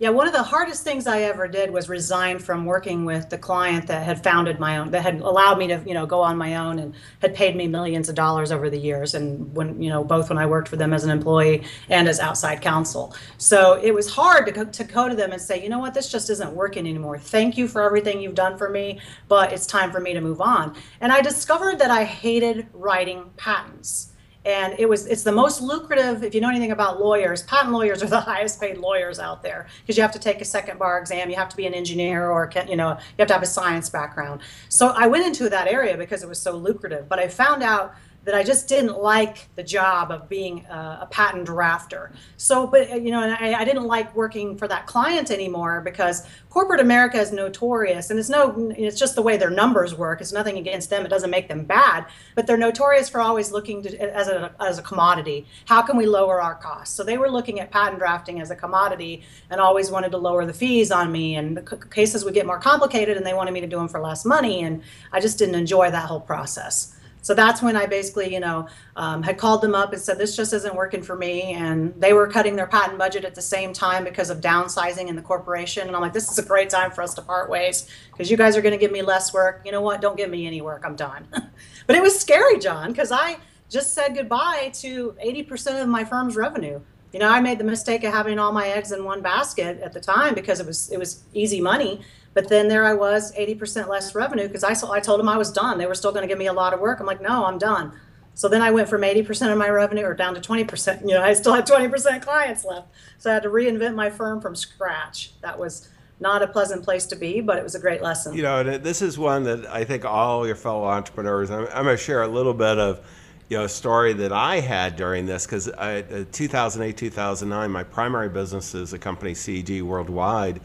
Yeah, 0.00 0.08
one 0.08 0.26
of 0.26 0.32
the 0.32 0.42
hardest 0.42 0.82
things 0.82 1.06
I 1.06 1.20
ever 1.24 1.46
did 1.46 1.70
was 1.70 1.90
resign 1.90 2.38
from 2.38 2.64
working 2.64 3.04
with 3.04 3.28
the 3.28 3.36
client 3.36 3.86
that 3.88 4.02
had 4.02 4.24
founded 4.24 4.58
my 4.58 4.78
own, 4.78 4.92
that 4.92 5.02
had 5.02 5.20
allowed 5.20 5.58
me 5.58 5.66
to, 5.66 5.82
you 5.84 5.92
know, 5.92 6.06
go 6.06 6.22
on 6.22 6.38
my 6.38 6.56
own 6.56 6.78
and 6.78 6.94
had 7.20 7.34
paid 7.34 7.54
me 7.54 7.68
millions 7.68 8.08
of 8.08 8.14
dollars 8.14 8.50
over 8.50 8.70
the 8.70 8.78
years. 8.78 9.12
And 9.12 9.54
when, 9.54 9.82
you 9.82 9.90
know, 9.90 10.02
both 10.02 10.30
when 10.30 10.38
I 10.38 10.46
worked 10.46 10.68
for 10.68 10.76
them 10.76 10.94
as 10.94 11.04
an 11.04 11.10
employee 11.10 11.64
and 11.90 12.08
as 12.08 12.18
outside 12.18 12.62
counsel. 12.62 13.14
So 13.36 13.74
it 13.74 13.94
was 13.94 14.08
hard 14.08 14.46
to 14.54 14.64
to 14.64 14.84
go 14.84 15.06
to 15.06 15.14
them 15.14 15.32
and 15.32 15.42
say, 15.42 15.62
you 15.62 15.68
know 15.68 15.80
what, 15.80 15.92
this 15.92 16.10
just 16.10 16.30
isn't 16.30 16.54
working 16.54 16.88
anymore. 16.88 17.18
Thank 17.18 17.58
you 17.58 17.68
for 17.68 17.82
everything 17.82 18.22
you've 18.22 18.34
done 18.34 18.56
for 18.56 18.70
me, 18.70 19.00
but 19.28 19.52
it's 19.52 19.66
time 19.66 19.92
for 19.92 20.00
me 20.00 20.14
to 20.14 20.22
move 20.22 20.40
on. 20.40 20.76
And 21.02 21.12
I 21.12 21.20
discovered 21.20 21.78
that 21.78 21.90
I 21.90 22.04
hated 22.04 22.68
writing 22.72 23.32
patents 23.36 24.09
and 24.44 24.74
it 24.78 24.88
was 24.88 25.06
it's 25.06 25.22
the 25.22 25.32
most 25.32 25.60
lucrative 25.60 26.24
if 26.24 26.34
you 26.34 26.40
know 26.40 26.48
anything 26.48 26.70
about 26.70 26.98
lawyers 26.98 27.42
patent 27.42 27.72
lawyers 27.72 28.02
are 28.02 28.06
the 28.06 28.20
highest 28.32 28.60
paid 28.60 28.78
lawyers 28.78 29.18
out 29.18 29.42
there 29.42 29.66
because 29.82 29.96
you 29.96 30.02
have 30.02 30.12
to 30.12 30.18
take 30.18 30.40
a 30.40 30.44
second 30.44 30.78
bar 30.78 30.98
exam 30.98 31.28
you 31.28 31.36
have 31.36 31.48
to 31.48 31.56
be 31.56 31.66
an 31.66 31.74
engineer 31.74 32.30
or 32.30 32.50
you 32.66 32.76
know 32.76 32.90
you 32.90 33.14
have 33.18 33.28
to 33.28 33.34
have 33.34 33.42
a 33.42 33.46
science 33.46 33.90
background. 33.90 34.40
So 34.68 34.88
i 34.88 35.06
went 35.06 35.26
into 35.26 35.48
that 35.50 35.66
area 35.66 35.96
because 35.96 36.22
it 36.22 36.28
was 36.28 36.40
so 36.40 36.56
lucrative 36.56 37.08
but 37.08 37.18
i 37.18 37.28
found 37.28 37.62
out 37.62 37.94
that 38.24 38.34
I 38.34 38.42
just 38.42 38.68
didn't 38.68 38.98
like 38.98 39.48
the 39.56 39.62
job 39.62 40.10
of 40.10 40.28
being 40.28 40.66
a, 40.66 41.00
a 41.02 41.08
patent 41.10 41.48
drafter. 41.48 42.12
So, 42.36 42.66
but 42.66 42.90
uh, 42.90 42.96
you 42.96 43.10
know, 43.10 43.22
and 43.22 43.32
I, 43.32 43.60
I, 43.60 43.64
didn't 43.64 43.84
like 43.84 44.14
working 44.14 44.58
for 44.58 44.68
that 44.68 44.86
client 44.86 45.30
anymore 45.30 45.80
because 45.80 46.26
corporate 46.50 46.80
America 46.80 47.18
is 47.18 47.32
notorious, 47.32 48.10
and 48.10 48.18
it's 48.18 48.28
no, 48.28 48.72
it's 48.76 48.98
just 48.98 49.14
the 49.14 49.22
way 49.22 49.38
their 49.38 49.50
numbers 49.50 49.94
work. 49.94 50.20
It's 50.20 50.32
nothing 50.32 50.58
against 50.58 50.90
them; 50.90 51.06
it 51.06 51.08
doesn't 51.08 51.30
make 51.30 51.48
them 51.48 51.64
bad, 51.64 52.06
but 52.34 52.46
they're 52.46 52.58
notorious 52.58 53.08
for 53.08 53.20
always 53.22 53.52
looking 53.52 53.82
to 53.82 54.14
as 54.14 54.28
a 54.28 54.52
as 54.60 54.78
a 54.78 54.82
commodity. 54.82 55.46
How 55.64 55.80
can 55.80 55.96
we 55.96 56.04
lower 56.04 56.42
our 56.42 56.56
costs? 56.56 56.94
So 56.94 57.02
they 57.02 57.16
were 57.16 57.30
looking 57.30 57.58
at 57.60 57.70
patent 57.70 57.98
drafting 57.98 58.40
as 58.40 58.50
a 58.50 58.56
commodity, 58.56 59.22
and 59.48 59.60
always 59.60 59.90
wanted 59.90 60.10
to 60.10 60.18
lower 60.18 60.44
the 60.44 60.52
fees 60.52 60.90
on 60.90 61.10
me. 61.10 61.36
And 61.36 61.56
the 61.56 61.76
cases 61.90 62.24
would 62.26 62.34
get 62.34 62.46
more 62.46 62.60
complicated, 62.60 63.16
and 63.16 63.24
they 63.24 63.34
wanted 63.34 63.52
me 63.52 63.62
to 63.62 63.66
do 63.66 63.76
them 63.76 63.88
for 63.88 64.00
less 64.00 64.26
money, 64.26 64.62
and 64.62 64.82
I 65.10 65.20
just 65.20 65.38
didn't 65.38 65.54
enjoy 65.54 65.90
that 65.90 66.04
whole 66.04 66.20
process. 66.20 66.96
So 67.22 67.34
that's 67.34 67.62
when 67.62 67.76
I 67.76 67.86
basically, 67.86 68.32
you 68.32 68.40
know, 68.40 68.66
um, 68.96 69.22
had 69.22 69.38
called 69.38 69.62
them 69.62 69.74
up 69.74 69.92
and 69.92 70.00
said, 70.00 70.18
this 70.18 70.36
just 70.36 70.52
isn't 70.52 70.74
working 70.74 71.02
for 71.02 71.16
me. 71.16 71.52
And 71.52 71.94
they 72.00 72.12
were 72.12 72.26
cutting 72.26 72.56
their 72.56 72.66
patent 72.66 72.98
budget 72.98 73.24
at 73.24 73.34
the 73.34 73.42
same 73.42 73.72
time 73.72 74.04
because 74.04 74.30
of 74.30 74.40
downsizing 74.40 75.08
in 75.08 75.16
the 75.16 75.22
corporation. 75.22 75.86
And 75.86 75.94
I'm 75.94 76.02
like, 76.02 76.12
this 76.12 76.30
is 76.30 76.38
a 76.38 76.42
great 76.42 76.70
time 76.70 76.90
for 76.90 77.02
us 77.02 77.14
to 77.14 77.22
part 77.22 77.50
ways 77.50 77.88
because 78.12 78.30
you 78.30 78.36
guys 78.36 78.56
are 78.56 78.62
going 78.62 78.72
to 78.72 78.78
give 78.78 78.92
me 78.92 79.02
less 79.02 79.32
work. 79.34 79.62
You 79.64 79.72
know 79.72 79.82
what? 79.82 80.00
Don't 80.00 80.16
give 80.16 80.30
me 80.30 80.46
any 80.46 80.62
work. 80.62 80.82
I'm 80.84 80.96
done. 80.96 81.26
but 81.86 81.96
it 81.96 82.02
was 82.02 82.18
scary, 82.18 82.58
John, 82.58 82.90
because 82.90 83.12
I 83.12 83.36
just 83.68 83.94
said 83.94 84.14
goodbye 84.14 84.72
to 84.74 85.14
80% 85.24 85.82
of 85.82 85.88
my 85.88 86.04
firm's 86.04 86.36
revenue. 86.36 86.80
You 87.12 87.18
know, 87.18 87.28
I 87.28 87.40
made 87.40 87.58
the 87.58 87.64
mistake 87.64 88.04
of 88.04 88.12
having 88.12 88.38
all 88.38 88.52
my 88.52 88.68
eggs 88.68 88.92
in 88.92 89.04
one 89.04 89.20
basket 89.20 89.80
at 89.80 89.92
the 89.92 90.00
time 90.00 90.34
because 90.34 90.60
it 90.60 90.66
was 90.66 90.90
it 90.90 90.98
was 90.98 91.24
easy 91.34 91.60
money. 91.60 92.02
But 92.32 92.48
then 92.48 92.68
there 92.68 92.84
I 92.84 92.94
was, 92.94 93.34
80% 93.34 93.88
less 93.88 94.14
revenue 94.14 94.46
because 94.46 94.64
I, 94.64 94.74
I 94.90 95.00
told 95.00 95.18
them 95.18 95.28
I 95.28 95.36
was 95.36 95.50
done. 95.50 95.78
They 95.78 95.86
were 95.86 95.94
still 95.94 96.12
going 96.12 96.22
to 96.22 96.28
give 96.28 96.38
me 96.38 96.46
a 96.46 96.52
lot 96.52 96.72
of 96.72 96.80
work. 96.80 97.00
I'm 97.00 97.06
like, 97.06 97.20
no, 97.20 97.44
I'm 97.44 97.58
done. 97.58 97.92
So 98.34 98.48
then 98.48 98.62
I 98.62 98.70
went 98.70 98.88
from 98.88 99.02
80% 99.02 99.50
of 99.50 99.58
my 99.58 99.68
revenue 99.68 100.04
or 100.04 100.14
down 100.14 100.34
to 100.34 100.40
20%. 100.40 101.02
You 101.02 101.08
know, 101.08 101.22
I 101.22 101.34
still 101.34 101.52
had 101.52 101.66
20% 101.66 102.22
clients 102.22 102.64
left. 102.64 102.88
So 103.18 103.30
I 103.30 103.34
had 103.34 103.42
to 103.42 103.48
reinvent 103.48 103.94
my 103.94 104.10
firm 104.10 104.40
from 104.40 104.54
scratch. 104.54 105.32
That 105.42 105.58
was 105.58 105.88
not 106.20 106.42
a 106.42 106.46
pleasant 106.46 106.84
place 106.84 107.06
to 107.06 107.16
be, 107.16 107.40
but 107.40 107.58
it 107.58 107.64
was 107.64 107.74
a 107.74 107.80
great 107.80 108.02
lesson. 108.02 108.34
You 108.34 108.42
know, 108.42 108.78
this 108.78 109.02
is 109.02 109.18
one 109.18 109.42
that 109.44 109.66
I 109.66 109.84
think 109.84 110.04
all 110.04 110.46
your 110.46 110.56
fellow 110.56 110.84
entrepreneurs, 110.84 111.50
I'm, 111.50 111.66
I'm 111.66 111.84
going 111.84 111.96
to 111.96 112.02
share 112.02 112.22
a 112.22 112.28
little 112.28 112.54
bit 112.54 112.78
of, 112.78 113.04
you 113.48 113.58
know, 113.58 113.64
a 113.64 113.68
story 113.68 114.12
that 114.12 114.32
I 114.32 114.60
had 114.60 114.96
during 114.96 115.26
this 115.26 115.44
because 115.44 115.68
uh, 115.68 116.24
2008, 116.30 116.96
2009, 116.96 117.70
my 117.70 117.82
primary 117.82 118.28
business 118.28 118.74
is 118.74 118.92
a 118.92 118.98
company, 118.98 119.32
CEG 119.32 119.82
Worldwide 119.82 120.60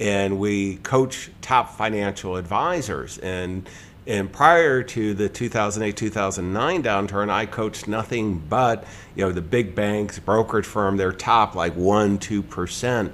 and 0.00 0.38
we 0.38 0.76
coach 0.76 1.30
top 1.40 1.76
financial 1.76 2.36
advisors. 2.36 3.18
And 3.18 3.68
and 4.06 4.30
prior 4.30 4.82
to 4.82 5.14
the 5.14 5.30
2008 5.30 5.96
2009 5.96 6.82
downturn, 6.82 7.30
I 7.30 7.46
coached 7.46 7.88
nothing 7.88 8.38
but 8.38 8.84
you 9.14 9.24
know 9.24 9.32
the 9.32 9.42
big 9.42 9.74
banks, 9.74 10.18
brokerage 10.18 10.66
firm, 10.66 10.96
their 10.96 11.12
top 11.12 11.54
like 11.54 11.74
one 11.74 12.18
two 12.18 12.42
percent. 12.42 13.12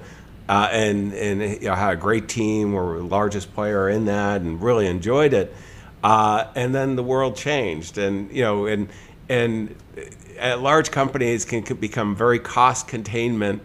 Uh, 0.49 0.67
and 0.71 1.13
and 1.13 1.41
you 1.61 1.69
know, 1.69 1.75
had 1.75 1.93
a 1.93 1.95
great 1.95 2.27
team. 2.27 2.73
We're 2.73 2.97
the 2.97 3.03
largest 3.05 3.53
player 3.53 3.87
in 3.87 4.05
that, 4.05 4.41
and 4.41 4.61
really 4.61 4.87
enjoyed 4.87 5.33
it. 5.33 5.53
Uh, 6.03 6.47
and 6.55 6.73
then 6.75 6.95
the 6.95 7.03
world 7.03 7.37
changed, 7.37 7.97
and 7.97 8.29
you 8.31 8.41
know, 8.41 8.65
and 8.65 8.89
and 9.29 9.75
uh, 10.41 10.57
large 10.57 10.91
companies 10.91 11.45
can, 11.45 11.63
can 11.63 11.77
become 11.77 12.15
very 12.15 12.39
cost 12.39 12.87
containment 12.87 13.61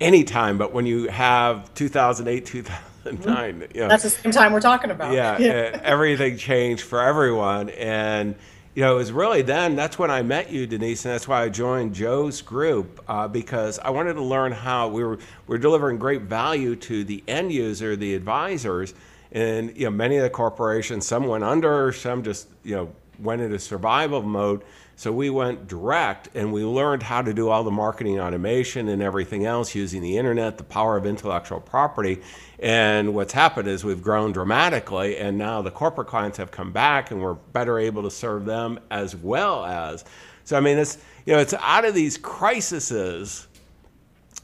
anytime, 0.00 0.58
but 0.58 0.72
when 0.72 0.86
you 0.86 1.08
have 1.08 1.72
2008, 1.74 2.46
2009, 2.46 3.68
you 3.74 3.80
know, 3.80 3.88
That's 3.88 4.02
the 4.02 4.10
same 4.10 4.32
time 4.32 4.52
we're 4.52 4.60
talking 4.60 4.90
about. 4.90 5.12
yeah, 5.12 5.32
uh, 5.32 5.80
everything 5.82 6.36
changed 6.36 6.82
for 6.82 7.00
everyone. 7.00 7.70
And, 7.70 8.34
you 8.74 8.82
know, 8.82 8.92
it 8.94 8.98
was 8.98 9.12
really 9.12 9.42
then, 9.42 9.76
that's 9.76 9.98
when 9.98 10.10
I 10.10 10.22
met 10.22 10.50
you, 10.50 10.66
Denise, 10.66 11.04
and 11.04 11.14
that's 11.14 11.26
why 11.26 11.42
I 11.42 11.48
joined 11.48 11.94
Joe's 11.94 12.42
group 12.42 13.02
uh, 13.08 13.26
because 13.28 13.78
I 13.78 13.90
wanted 13.90 14.14
to 14.14 14.22
learn 14.22 14.52
how 14.52 14.88
we 14.88 15.02
were, 15.04 15.18
we 15.46 15.56
are 15.56 15.58
delivering 15.58 15.98
great 15.98 16.22
value 16.22 16.76
to 16.76 17.04
the 17.04 17.24
end 17.26 17.52
user, 17.52 17.96
the 17.96 18.14
advisors. 18.14 18.94
And 19.32 19.76
you 19.76 19.84
know, 19.84 19.90
many 19.90 20.16
of 20.16 20.22
the 20.22 20.30
corporations, 20.30 21.06
some 21.06 21.26
went 21.26 21.44
under, 21.44 21.92
some 21.92 22.22
just 22.22 22.48
you 22.64 22.74
know 22.74 22.92
went 23.18 23.42
into 23.42 23.58
survival 23.58 24.22
mode. 24.22 24.62
So 24.98 25.12
we 25.12 25.30
went 25.30 25.68
direct 25.68 26.28
and 26.34 26.52
we 26.52 26.64
learned 26.64 27.04
how 27.04 27.22
to 27.22 27.32
do 27.32 27.50
all 27.50 27.62
the 27.62 27.70
marketing 27.70 28.18
automation 28.18 28.88
and 28.88 29.00
everything 29.00 29.46
else 29.46 29.72
using 29.72 30.02
the 30.02 30.18
internet, 30.18 30.58
the 30.58 30.64
power 30.64 30.96
of 30.96 31.06
intellectual 31.06 31.60
property. 31.60 32.20
And 32.58 33.14
what's 33.14 33.32
happened 33.32 33.68
is 33.68 33.84
we've 33.84 34.02
grown 34.02 34.32
dramatically, 34.32 35.16
and 35.16 35.38
now 35.38 35.62
the 35.62 35.70
corporate 35.70 36.08
clients 36.08 36.36
have 36.38 36.50
come 36.50 36.72
back, 36.72 37.12
and 37.12 37.22
we're 37.22 37.34
better 37.34 37.78
able 37.78 38.02
to 38.02 38.10
serve 38.10 38.44
them 38.44 38.80
as 38.90 39.14
well 39.14 39.64
as. 39.64 40.04
So 40.42 40.56
I 40.56 40.60
mean, 40.60 40.78
it's 40.78 40.98
you 41.26 41.32
know, 41.32 41.38
it's 41.38 41.54
out 41.54 41.84
of 41.84 41.94
these 41.94 42.18
crises 42.18 43.46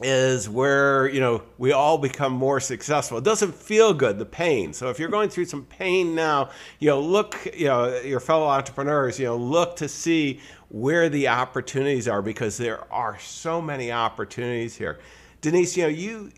is 0.01 0.49
where 0.49 1.07
you 1.07 1.21
know 1.21 1.41
we 1.57 1.71
all 1.71 1.97
become 1.97 2.33
more 2.33 2.59
successful. 2.59 3.17
It 3.17 3.23
doesn't 3.23 3.55
feel 3.55 3.93
good, 3.93 4.19
the 4.19 4.25
pain. 4.25 4.73
So 4.73 4.89
if 4.89 4.99
you're 4.99 5.09
going 5.09 5.29
through 5.29 5.45
some 5.45 5.63
pain 5.65 6.13
now, 6.13 6.49
you 6.79 6.89
know, 6.89 6.99
look, 6.99 7.47
you 7.55 7.67
know, 7.67 7.99
your 8.01 8.19
fellow 8.19 8.47
entrepreneurs, 8.47 9.19
you 9.19 9.25
know, 9.25 9.37
look 9.37 9.77
to 9.77 9.87
see 9.87 10.41
where 10.69 11.07
the 11.07 11.29
opportunities 11.29 12.07
are 12.07 12.21
because 12.21 12.57
there 12.57 12.91
are 12.91 13.17
so 13.19 13.61
many 13.61 13.91
opportunities 13.91 14.75
here. 14.75 14.99
Denise, 15.39 15.77
you 15.77 15.83
know, 15.83 15.89
you 15.89 16.31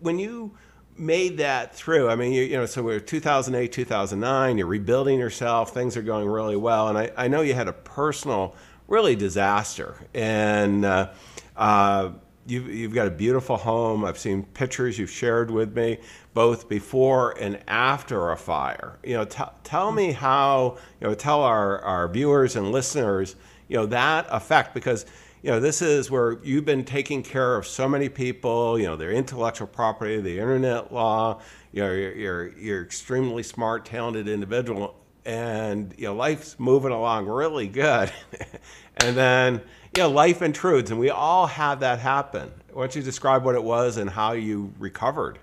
when 0.00 0.18
you 0.18 0.56
made 0.98 1.38
that 1.38 1.74
through, 1.74 2.08
I 2.08 2.14
mean, 2.14 2.32
you, 2.32 2.42
you 2.42 2.56
know, 2.56 2.64
so 2.66 2.82
we're 2.82 3.00
2008, 3.00 3.70
2009, 3.70 4.58
you're 4.58 4.66
rebuilding 4.66 5.18
yourself, 5.18 5.74
things 5.74 5.94
are 5.96 6.02
going 6.02 6.26
really 6.26 6.56
well, 6.56 6.88
and 6.88 6.96
I, 6.96 7.10
I 7.16 7.28
know 7.28 7.42
you 7.42 7.52
had 7.52 7.68
a 7.68 7.72
personal, 7.72 8.54
really 8.86 9.16
disaster, 9.16 10.06
and. 10.14 10.84
Uh, 10.84 11.10
uh, 11.56 12.10
you've, 12.46 12.68
you've 12.68 12.94
got 12.94 13.06
a 13.06 13.10
beautiful 13.10 13.56
home. 13.56 14.04
I've 14.04 14.18
seen 14.18 14.44
pictures 14.44 14.98
you've 14.98 15.10
shared 15.10 15.50
with 15.50 15.76
me, 15.76 15.98
both 16.34 16.68
before 16.68 17.32
and 17.40 17.58
after 17.68 18.30
a 18.30 18.36
fire. 18.36 18.98
You 19.04 19.14
know, 19.14 19.24
t- 19.24 19.42
tell 19.64 19.92
me 19.92 20.12
how, 20.12 20.78
you 21.00 21.08
know, 21.08 21.14
tell 21.14 21.42
our, 21.42 21.80
our 21.80 22.08
viewers 22.08 22.56
and 22.56 22.72
listeners, 22.72 23.36
you 23.68 23.76
know, 23.76 23.86
that 23.86 24.26
effect, 24.30 24.74
because, 24.74 25.06
you 25.42 25.50
know, 25.50 25.60
this 25.60 25.82
is 25.82 26.10
where 26.10 26.38
you've 26.42 26.64
been 26.64 26.84
taking 26.84 27.22
care 27.22 27.56
of 27.56 27.66
so 27.66 27.88
many 27.88 28.08
people, 28.08 28.78
you 28.78 28.86
know, 28.86 28.96
their 28.96 29.12
intellectual 29.12 29.66
property, 29.66 30.20
the 30.20 30.38
internet 30.38 30.92
law, 30.92 31.40
you 31.72 31.82
know, 31.82 31.92
you're, 31.92 32.14
you're, 32.14 32.58
you're 32.58 32.82
extremely 32.82 33.42
smart, 33.42 33.84
talented 33.84 34.28
individual, 34.28 34.96
and, 35.24 35.92
you 35.98 36.04
know, 36.04 36.14
life's 36.14 36.58
moving 36.58 36.92
along 36.92 37.26
really 37.26 37.66
good. 37.66 38.12
and 38.98 39.16
then, 39.16 39.60
know, 40.02 40.10
life 40.10 40.42
intrudes, 40.42 40.90
and 40.90 41.00
we 41.00 41.10
all 41.10 41.46
have 41.46 41.80
that 41.80 41.98
happen. 41.98 42.52
Why 42.72 42.82
don't 42.82 42.96
you 42.96 43.02
describe 43.02 43.44
what 43.44 43.54
it 43.54 43.62
was 43.62 43.96
and 43.96 44.10
how 44.10 44.32
you 44.32 44.72
recovered? 44.78 45.38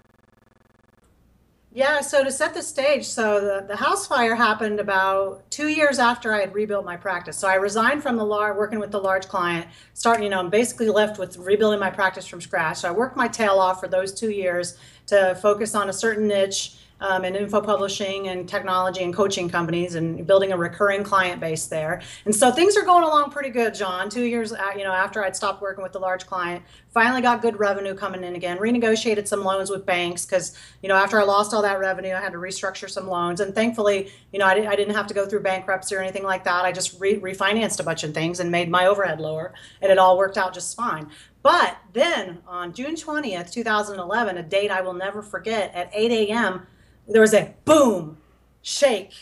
Yeah, 1.76 2.02
so 2.02 2.24
to 2.24 2.32
set 2.32 2.54
the 2.54 2.62
stage, 2.62 3.04
so 3.04 3.42
the, 3.42 3.66
the 3.68 3.76
house 3.76 4.06
fire 4.06 4.36
happened 4.36 4.80
about 4.80 5.50
two 5.50 5.70
years 5.70 5.98
after 5.98 6.32
I 6.32 6.40
had 6.40 6.54
rebuilt 6.54 6.86
my 6.86 6.96
practice. 6.96 7.36
So 7.36 7.48
I 7.48 7.56
resigned 7.56 8.04
from 8.04 8.16
the 8.16 8.24
large, 8.24 8.56
working 8.56 8.78
with 8.78 8.92
the 8.92 9.00
large 9.00 9.28
client, 9.28 9.66
starting, 9.96 10.24
you 10.24 10.30
know, 10.30 10.38
I'm 10.38 10.52
basically 10.52 10.90
left 10.90 11.18
with 11.18 11.36
rebuilding 11.38 11.80
my 11.80 11.90
practice 11.90 12.28
from 12.28 12.42
scratch. 12.42 12.78
So 12.78 12.90
I 12.90 12.92
worked 12.92 13.18
my 13.18 13.28
tail 13.28 13.58
off 13.58 13.80
for 13.80 13.88
those 13.88 14.14
two 14.14 14.30
years 14.30 14.78
to 15.08 15.34
focus 15.42 15.74
on 15.74 15.90
a 15.90 15.94
certain 15.94 16.28
niche 16.28 16.78
um, 17.04 17.26
in 17.26 17.36
info 17.36 17.60
publishing 17.62 18.30
and 18.30 18.48
technology 18.48 19.04
and 19.04 19.14
coaching 19.14 19.50
companies 19.50 19.96
and 19.96 20.26
building 20.26 20.54
a 20.54 20.58
recurring 20.58 21.04
client 21.04 21.42
base 21.42 21.68
there. 21.68 22.02
And 22.24 22.34
so 22.34 22.50
things 22.50 22.78
are 22.78 22.84
going 22.84 23.04
along 23.04 23.32
pretty 23.32 23.50
good, 23.50 23.76
John. 23.76 24.10
Two 24.10 24.24
years, 24.24 24.54
you 24.78 24.84
know, 24.86 24.94
after 24.94 25.24
I'd 25.24 25.36
stopped 25.36 25.62
working 25.62 25.84
with 25.84 25.92
the 25.92 26.00
large 26.00 26.26
client, 26.26 26.64
finally 26.94 27.22
got 27.22 27.42
good 27.42 27.60
revenue 27.60 27.94
coming 27.94 28.24
in 28.24 28.36
again. 28.36 28.58
Renegotiated 28.58 29.28
some 29.28 29.44
loans 29.44 29.70
with 29.70 29.86
banks 29.86 30.26
because 30.26 30.58
you 30.82 30.88
know 30.88 30.96
after 30.96 31.20
I 31.20 31.24
lost 31.24 31.54
all 31.54 31.62
that 31.62 31.78
revenue, 31.80 32.14
I 32.14 32.22
had 32.22 32.32
to 32.32 32.38
restructure 32.38 32.90
some 32.90 33.08
loans. 33.08 33.42
And 33.42 33.54
thankfully, 33.54 34.10
you 34.32 34.40
know, 34.40 34.46
I, 34.46 34.70
I 34.70 34.76
didn't 34.78 34.96
have 34.96 35.08
to 35.08 35.14
go 35.14 35.26
through 35.26 35.42
bankruptcy 35.42 35.96
or 35.96 36.00
anything 36.00 36.24
like 36.24 36.46
that. 36.46 36.64
I 36.64 36.72
just 36.72 37.00
re- 37.02 37.20
refinanced 37.20 37.82
a 37.82 37.84
bunch 37.84 38.06
of 38.06 38.14
things 38.14 38.40
and 38.40 38.50
made 38.50 38.70
my 38.70 38.86
overhead 38.86 39.20
lower, 39.20 39.54
and 39.82 39.92
it 39.92 39.98
all 39.98 40.18
worked 40.18 40.38
out 40.38 40.54
just 40.54 40.78
fine. 40.78 41.10
But 41.42 41.78
then 41.92 42.42
on 42.48 42.72
June 42.74 42.96
20th, 42.96 43.52
2011, 43.52 44.38
a 44.38 44.44
date 44.44 44.72
I 44.72 44.80
will 44.80 44.94
never 44.94 45.22
forget, 45.22 45.76
at 45.76 45.92
8 45.94 46.30
a.m., 46.30 46.66
there 47.08 47.22
was 47.22 47.34
a 47.34 47.54
boom, 47.66 48.18
shake. 48.62 49.14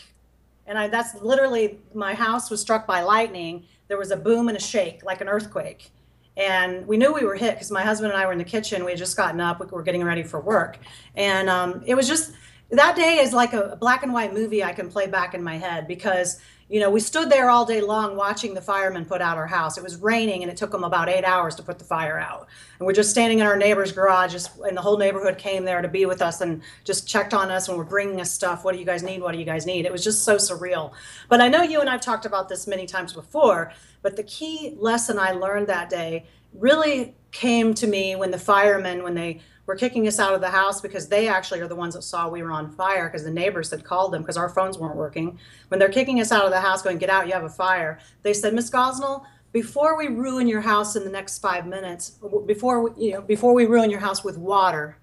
And 0.66 0.78
I, 0.78 0.88
that's 0.88 1.14
literally 1.20 1.78
my 1.94 2.14
house 2.14 2.50
was 2.50 2.60
struck 2.60 2.86
by 2.86 3.02
lightning. 3.02 3.64
There 3.88 3.98
was 3.98 4.10
a 4.10 4.16
boom 4.16 4.48
and 4.48 4.56
a 4.56 4.60
shake, 4.60 5.04
like 5.04 5.20
an 5.20 5.28
earthquake. 5.28 5.90
And 6.36 6.86
we 6.86 6.96
knew 6.96 7.12
we 7.12 7.24
were 7.24 7.34
hit 7.34 7.54
because 7.54 7.70
my 7.70 7.82
husband 7.82 8.12
and 8.12 8.20
I 8.20 8.24
were 8.24 8.32
in 8.32 8.38
the 8.38 8.44
kitchen. 8.44 8.84
We 8.84 8.92
had 8.92 8.98
just 8.98 9.16
gotten 9.16 9.40
up. 9.40 9.60
We 9.60 9.66
were 9.66 9.82
getting 9.82 10.02
ready 10.02 10.22
for 10.22 10.40
work. 10.40 10.78
And 11.14 11.50
um, 11.50 11.82
it 11.84 11.94
was 11.94 12.08
just, 12.08 12.32
that 12.70 12.96
day 12.96 13.18
is 13.18 13.34
like 13.34 13.52
a 13.52 13.76
black 13.78 14.02
and 14.02 14.14
white 14.14 14.32
movie 14.32 14.64
I 14.64 14.72
can 14.72 14.88
play 14.88 15.06
back 15.06 15.34
in 15.34 15.42
my 15.42 15.58
head 15.58 15.86
because 15.86 16.40
you 16.72 16.80
know, 16.80 16.88
we 16.88 17.00
stood 17.00 17.28
there 17.28 17.50
all 17.50 17.66
day 17.66 17.82
long 17.82 18.16
watching 18.16 18.54
the 18.54 18.62
firemen 18.62 19.04
put 19.04 19.20
out 19.20 19.36
our 19.36 19.46
house. 19.46 19.76
It 19.76 19.84
was 19.84 19.96
raining 19.96 20.42
and 20.42 20.50
it 20.50 20.56
took 20.56 20.70
them 20.70 20.84
about 20.84 21.06
eight 21.06 21.22
hours 21.22 21.54
to 21.56 21.62
put 21.62 21.78
the 21.78 21.84
fire 21.84 22.18
out. 22.18 22.48
And 22.78 22.86
we're 22.86 22.94
just 22.94 23.10
standing 23.10 23.40
in 23.40 23.46
our 23.46 23.56
neighbor's 23.56 23.92
garage, 23.92 24.34
and 24.64 24.74
the 24.74 24.80
whole 24.80 24.96
neighborhood 24.96 25.36
came 25.36 25.66
there 25.66 25.82
to 25.82 25.88
be 25.88 26.06
with 26.06 26.22
us 26.22 26.40
and 26.40 26.62
just 26.84 27.06
checked 27.06 27.34
on 27.34 27.50
us 27.50 27.68
and 27.68 27.76
we're 27.76 27.84
bringing 27.84 28.22
us 28.22 28.30
stuff. 28.30 28.64
What 28.64 28.72
do 28.72 28.78
you 28.78 28.86
guys 28.86 29.02
need? 29.02 29.20
What 29.20 29.32
do 29.32 29.38
you 29.38 29.44
guys 29.44 29.66
need? 29.66 29.84
It 29.84 29.92
was 29.92 30.02
just 30.02 30.24
so 30.24 30.36
surreal. 30.36 30.92
But 31.28 31.42
I 31.42 31.48
know 31.48 31.62
you 31.62 31.82
and 31.82 31.90
I've 31.90 32.00
talked 32.00 32.24
about 32.24 32.48
this 32.48 32.66
many 32.66 32.86
times 32.86 33.12
before, 33.12 33.70
but 34.00 34.16
the 34.16 34.22
key 34.22 34.74
lesson 34.78 35.18
I 35.18 35.32
learned 35.32 35.66
that 35.66 35.90
day 35.90 36.24
really 36.54 37.14
came 37.32 37.74
to 37.74 37.86
me 37.86 38.16
when 38.16 38.30
the 38.30 38.38
firemen, 38.38 39.02
when 39.02 39.14
they 39.14 39.42
were 39.66 39.76
kicking 39.76 40.08
us 40.08 40.18
out 40.18 40.34
of 40.34 40.40
the 40.40 40.50
house 40.50 40.80
because 40.80 41.08
they 41.08 41.28
actually 41.28 41.60
are 41.60 41.68
the 41.68 41.76
ones 41.76 41.94
that 41.94 42.02
saw 42.02 42.28
we 42.28 42.42
were 42.42 42.52
on 42.52 42.70
fire 42.70 43.08
because 43.08 43.24
the 43.24 43.30
neighbors 43.30 43.70
had 43.70 43.84
called 43.84 44.12
them 44.12 44.22
because 44.22 44.36
our 44.36 44.48
phones 44.48 44.78
weren't 44.78 44.96
working. 44.96 45.38
When 45.68 45.78
they're 45.78 45.88
kicking 45.88 46.20
us 46.20 46.32
out 46.32 46.44
of 46.44 46.50
the 46.50 46.60
house, 46.60 46.82
going, 46.82 46.98
Get 46.98 47.10
out, 47.10 47.26
you 47.26 47.32
have 47.32 47.44
a 47.44 47.48
fire, 47.48 47.98
they 48.22 48.32
said, 48.34 48.54
Miss 48.54 48.70
Gosnell, 48.70 49.24
before 49.52 49.96
we 49.96 50.08
ruin 50.08 50.48
your 50.48 50.62
house 50.62 50.96
in 50.96 51.04
the 51.04 51.10
next 51.10 51.38
five 51.38 51.66
minutes, 51.66 52.18
before 52.46 52.82
we, 52.88 53.06
you 53.06 53.12
know, 53.12 53.20
before 53.20 53.54
we 53.54 53.66
ruin 53.66 53.90
your 53.90 54.00
house 54.00 54.24
with 54.24 54.38
water, 54.38 54.96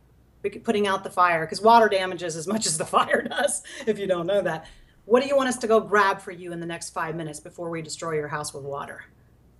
putting 0.64 0.88
out 0.88 1.04
the 1.04 1.10
fire, 1.10 1.46
because 1.46 1.62
water 1.62 1.88
damages 1.88 2.36
as 2.36 2.48
much 2.48 2.66
as 2.66 2.78
the 2.78 2.86
fire 2.98 3.22
does, 3.22 3.64
if 3.86 4.00
you 4.00 4.08
don't 4.08 4.26
know 4.26 4.42
that. 4.42 4.66
What 5.06 5.24
do 5.24 5.28
you 5.28 5.36
want 5.36 5.50
us 5.50 5.58
to 5.58 5.68
go 5.68 5.80
grab 5.80 6.20
for 6.20 6.32
you 6.32 6.52
in 6.52 6.60
the 6.60 6.66
next 6.66 6.92
five 6.92 7.16
minutes 7.16 7.40
before 7.40 7.70
we 7.70 7.82
destroy 7.82 8.14
your 8.14 8.28
house 8.28 8.54
with 8.54 8.64
water? 8.64 9.06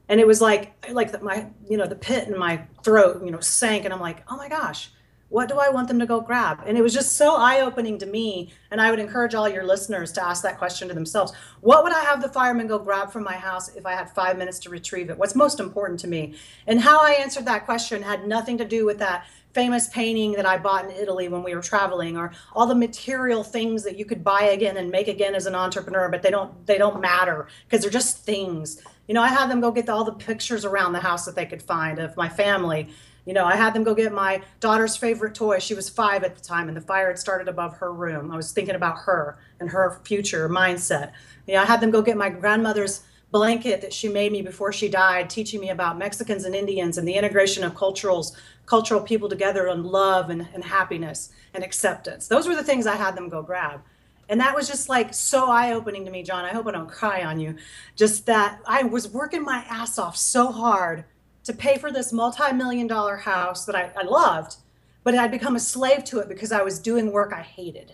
And 0.10 0.20
it 0.20 0.28
was 0.28 0.42
like 0.42 0.74
like 0.92 1.12
the, 1.12 1.20
my 1.22 1.48
you 1.70 1.78
know 1.78 1.86
the 1.86 1.96
pit 1.96 2.28
in 2.28 2.38
my 2.38 2.64
throat 2.84 3.24
you 3.24 3.32
know 3.32 3.40
sank. 3.40 3.86
And 3.86 3.94
i'm 3.94 4.02
like 4.02 4.24
oh 4.30 4.36
my 4.36 4.50
gosh 4.50 4.92
what 5.30 5.48
do 5.48 5.60
i 5.60 5.70
want 5.70 5.88
them 5.88 6.00
to 6.00 6.08
go 6.08 6.20
grab? 6.20 6.64
And 6.66 6.76
it 6.76 6.82
was 6.82 6.92
just 6.92 7.16
so 7.16 7.36
eye-opening 7.36 8.00
to 8.00 8.06
me. 8.08 8.52
And 8.72 8.82
i 8.82 8.90
would 8.90 9.00
encourage 9.00 9.36
all 9.36 9.48
your 9.48 9.64
listeners 9.64 10.12
to 10.14 10.24
ask 10.24 10.42
that 10.44 10.58
question 10.58 10.88
to 10.88 10.94
themselves. 10.94 11.32
What 11.62 11.84
would 11.84 11.94
i 11.94 12.02
have 12.02 12.22
the 12.22 12.30
firemen 12.30 12.68
go 12.68 12.80
grab 12.80 13.12
from 13.12 13.24
my 13.24 13.36
house 13.36 13.74
if 13.76 13.86
i 13.86 13.94
had 13.94 14.10
five 14.10 14.38
minutes 14.38 14.60
to 14.60 14.70
retrieve 14.70 15.10
it? 15.10 15.18
What's 15.18 15.36
most 15.36 15.60
important 15.60 16.00
to 16.02 16.08
me? 16.08 16.34
And 16.68 16.82
how 16.82 17.00
i 17.00 17.12
answered 17.12 17.46
that 17.46 17.66
question 17.66 18.02
had 18.02 18.28
nothing 18.28 18.58
to 18.58 18.66
do 18.66 18.86
with 18.86 19.00
that 19.00 19.26
famous 19.54 19.88
painting 19.88 20.34
that 20.34 20.46
I 20.46 20.60
bought 20.60 20.86
in 20.86 20.92
Italy 20.92 21.28
when 21.28 21.42
we 21.42 21.56
were 21.56 21.62
traveling 21.62 22.16
or 22.16 22.32
all 22.54 22.68
the 22.68 22.76
material 22.76 23.44
things 23.44 23.84
that 23.84 23.98
you 23.98 24.06
could 24.06 24.24
buy 24.24 24.44
again 24.44 24.78
and 24.78 24.92
make 24.92 25.08
again 25.08 25.34
as 25.34 25.48
an 25.48 25.56
entrepreneur 25.56 26.08
but 26.10 26.22
they 26.22 26.30
don't 26.30 26.66
they 26.66 26.78
don't 26.78 27.02
matter 27.02 27.48
because 27.66 27.82
they're 27.82 27.92
just 27.92 28.24
things 28.24 28.82
you 29.10 29.16
know, 29.16 29.24
I 29.24 29.30
had 29.30 29.50
them 29.50 29.60
go 29.60 29.72
get 29.72 29.90
all 29.90 30.04
the 30.04 30.14
pictures 30.14 30.66
around 30.66 30.94
the 30.94 31.00
house 31.00 31.26
that 31.26 31.34
they 31.34 31.48
could 31.48 31.64
find 31.64 31.98
of 31.98 32.16
my 32.16 32.30
family. 32.30 32.90
You 33.26 33.34
know, 33.34 33.44
I 33.44 33.56
had 33.56 33.74
them 33.74 33.84
go 33.84 33.96
get 33.96 34.14
my 34.14 34.44
daughter's 34.60 34.96
favorite 34.96 35.34
toy. 35.34 35.58
She 35.58 35.74
was 35.74 35.90
five 35.90 36.24
at 36.24 36.36
the 36.36 36.44
time, 36.44 36.68
and 36.68 36.78
the 36.78 36.82
fire 36.82 37.08
had 37.08 37.18
started 37.18 37.48
above 37.48 37.74
her 37.78 37.92
room. 37.92 38.30
I 38.32 38.36
was 38.36 38.52
thinking 38.52 38.76
about 38.76 39.00
her 39.00 39.40
and 39.60 39.68
her 39.72 40.00
future 40.04 40.48
mindset. 40.48 41.14
You 41.48 41.56
know, 41.56 41.64
I 41.64 41.66
had 41.66 41.82
them 41.82 41.90
go 41.90 42.04
get 42.04 42.18
my 42.18 42.30
grandmother's 42.30 43.02
blanket 43.32 43.82
that 43.82 43.94
she 43.94 44.10
made 44.10 44.32
me 44.32 44.44
before 44.44 44.72
she 44.72 44.88
died, 44.88 45.28
teaching 45.28 45.60
me 45.60 45.72
about 45.72 45.98
Mexicans 45.98 46.46
and 46.46 46.54
Indians 46.54 47.00
and 47.00 47.08
the 47.08 47.16
integration 47.16 47.64
of 47.64 47.74
culturals, 47.74 48.36
cultural 48.68 49.02
people 49.02 49.28
together 49.28 49.70
and 49.70 49.88
love 49.88 50.30
and, 50.30 50.48
and 50.54 50.64
happiness 50.64 51.32
and 51.56 51.64
acceptance. 51.64 52.28
Those 52.28 52.48
were 52.48 52.56
the 52.56 52.64
things 52.64 52.86
I 52.86 52.96
had 52.96 53.16
them 53.16 53.28
go 53.28 53.42
grab. 53.42 53.82
And 54.30 54.40
that 54.40 54.56
was 54.56 54.68
just 54.68 54.90
like 54.90 55.14
so 55.14 55.50
eye 55.50 55.74
opening 55.74 56.06
to 56.06 56.12
me, 56.12 56.22
John. 56.22 56.46
I 56.46 56.50
hope 56.50 56.68
I 56.68 56.72
don't 56.72 56.90
cry 56.90 57.24
on 57.24 57.40
you. 57.40 57.56
Just 57.96 58.28
that 58.28 58.62
I 58.66 58.84
was 58.84 59.10
working 59.10 59.44
my 59.44 59.66
ass 59.68 59.98
off 59.98 60.16
so 60.16 60.52
hard 60.52 61.04
to 61.44 61.54
pay 61.54 61.78
for 61.78 61.92
this 61.92 62.14
multi 62.14 62.54
million 62.54 62.86
dollar 62.86 63.18
house 63.18 63.66
that 63.66 63.76
I, 63.76 63.92
I 63.98 64.04
loved, 64.04 64.58
but 65.04 65.16
I'd 65.16 65.32
become 65.32 65.56
a 65.56 65.60
slave 65.60 66.04
to 66.06 66.20
it 66.20 66.30
because 66.30 66.52
I 66.52 66.62
was 66.62 66.78
doing 66.80 67.12
work 67.12 67.34
I 67.34 67.42
hated. 67.42 67.94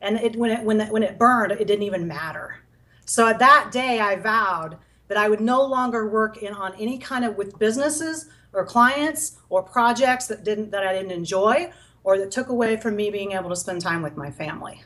And 0.00 0.16
it, 0.18 0.36
when, 0.36 0.52
it, 0.52 0.64
when, 0.64 0.80
it, 0.80 0.92
when 0.92 1.02
it 1.02 1.18
burned, 1.18 1.50
it 1.50 1.66
didn't 1.66 1.82
even 1.82 2.06
matter. 2.06 2.60
So 3.04 3.26
at 3.26 3.40
that 3.40 3.70
day, 3.72 3.98
I 3.98 4.14
vowed 4.14 4.76
that 5.08 5.18
I 5.18 5.28
would 5.28 5.40
no 5.40 5.64
longer 5.64 6.08
work 6.08 6.36
in 6.36 6.52
on 6.52 6.74
any 6.76 6.98
kind 6.98 7.24
of 7.24 7.36
with 7.36 7.58
businesses 7.58 8.26
or 8.52 8.64
clients 8.64 9.38
or 9.48 9.62
projects 9.62 10.28
that 10.28 10.44
didn't 10.44 10.70
that 10.70 10.86
I 10.86 10.92
didn't 10.92 11.10
enjoy 11.10 11.72
or 12.04 12.16
that 12.18 12.30
took 12.30 12.48
away 12.48 12.76
from 12.76 12.94
me 12.94 13.10
being 13.10 13.32
able 13.32 13.50
to 13.50 13.56
spend 13.56 13.80
time 13.80 14.02
with 14.02 14.16
my 14.16 14.30
family. 14.30 14.82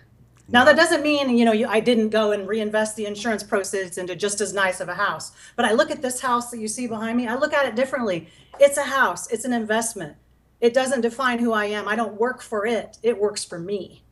Now 0.48 0.64
that 0.64 0.76
doesn't 0.76 1.02
mean, 1.02 1.36
you 1.38 1.44
know, 1.44 1.52
you, 1.52 1.66
I 1.66 1.80
didn't 1.80 2.10
go 2.10 2.32
and 2.32 2.46
reinvest 2.46 2.96
the 2.96 3.06
insurance 3.06 3.42
proceeds 3.42 3.96
into 3.96 4.14
just 4.14 4.40
as 4.40 4.52
nice 4.52 4.80
of 4.80 4.88
a 4.88 4.94
house. 4.94 5.32
But 5.56 5.64
I 5.64 5.72
look 5.72 5.90
at 5.90 6.02
this 6.02 6.20
house 6.20 6.50
that 6.50 6.58
you 6.58 6.68
see 6.68 6.86
behind 6.86 7.16
me, 7.16 7.26
I 7.26 7.36
look 7.36 7.54
at 7.54 7.64
it 7.66 7.74
differently. 7.74 8.28
It's 8.60 8.76
a 8.76 8.82
house, 8.84 9.30
it's 9.30 9.44
an 9.44 9.52
investment. 9.52 10.16
It 10.60 10.74
doesn't 10.74 11.00
define 11.00 11.38
who 11.38 11.52
I 11.52 11.64
am. 11.66 11.88
I 11.88 11.96
don't 11.96 12.20
work 12.20 12.40
for 12.42 12.66
it. 12.66 12.98
It 13.02 13.18
works 13.18 13.44
for 13.44 13.58
me. 13.58 14.02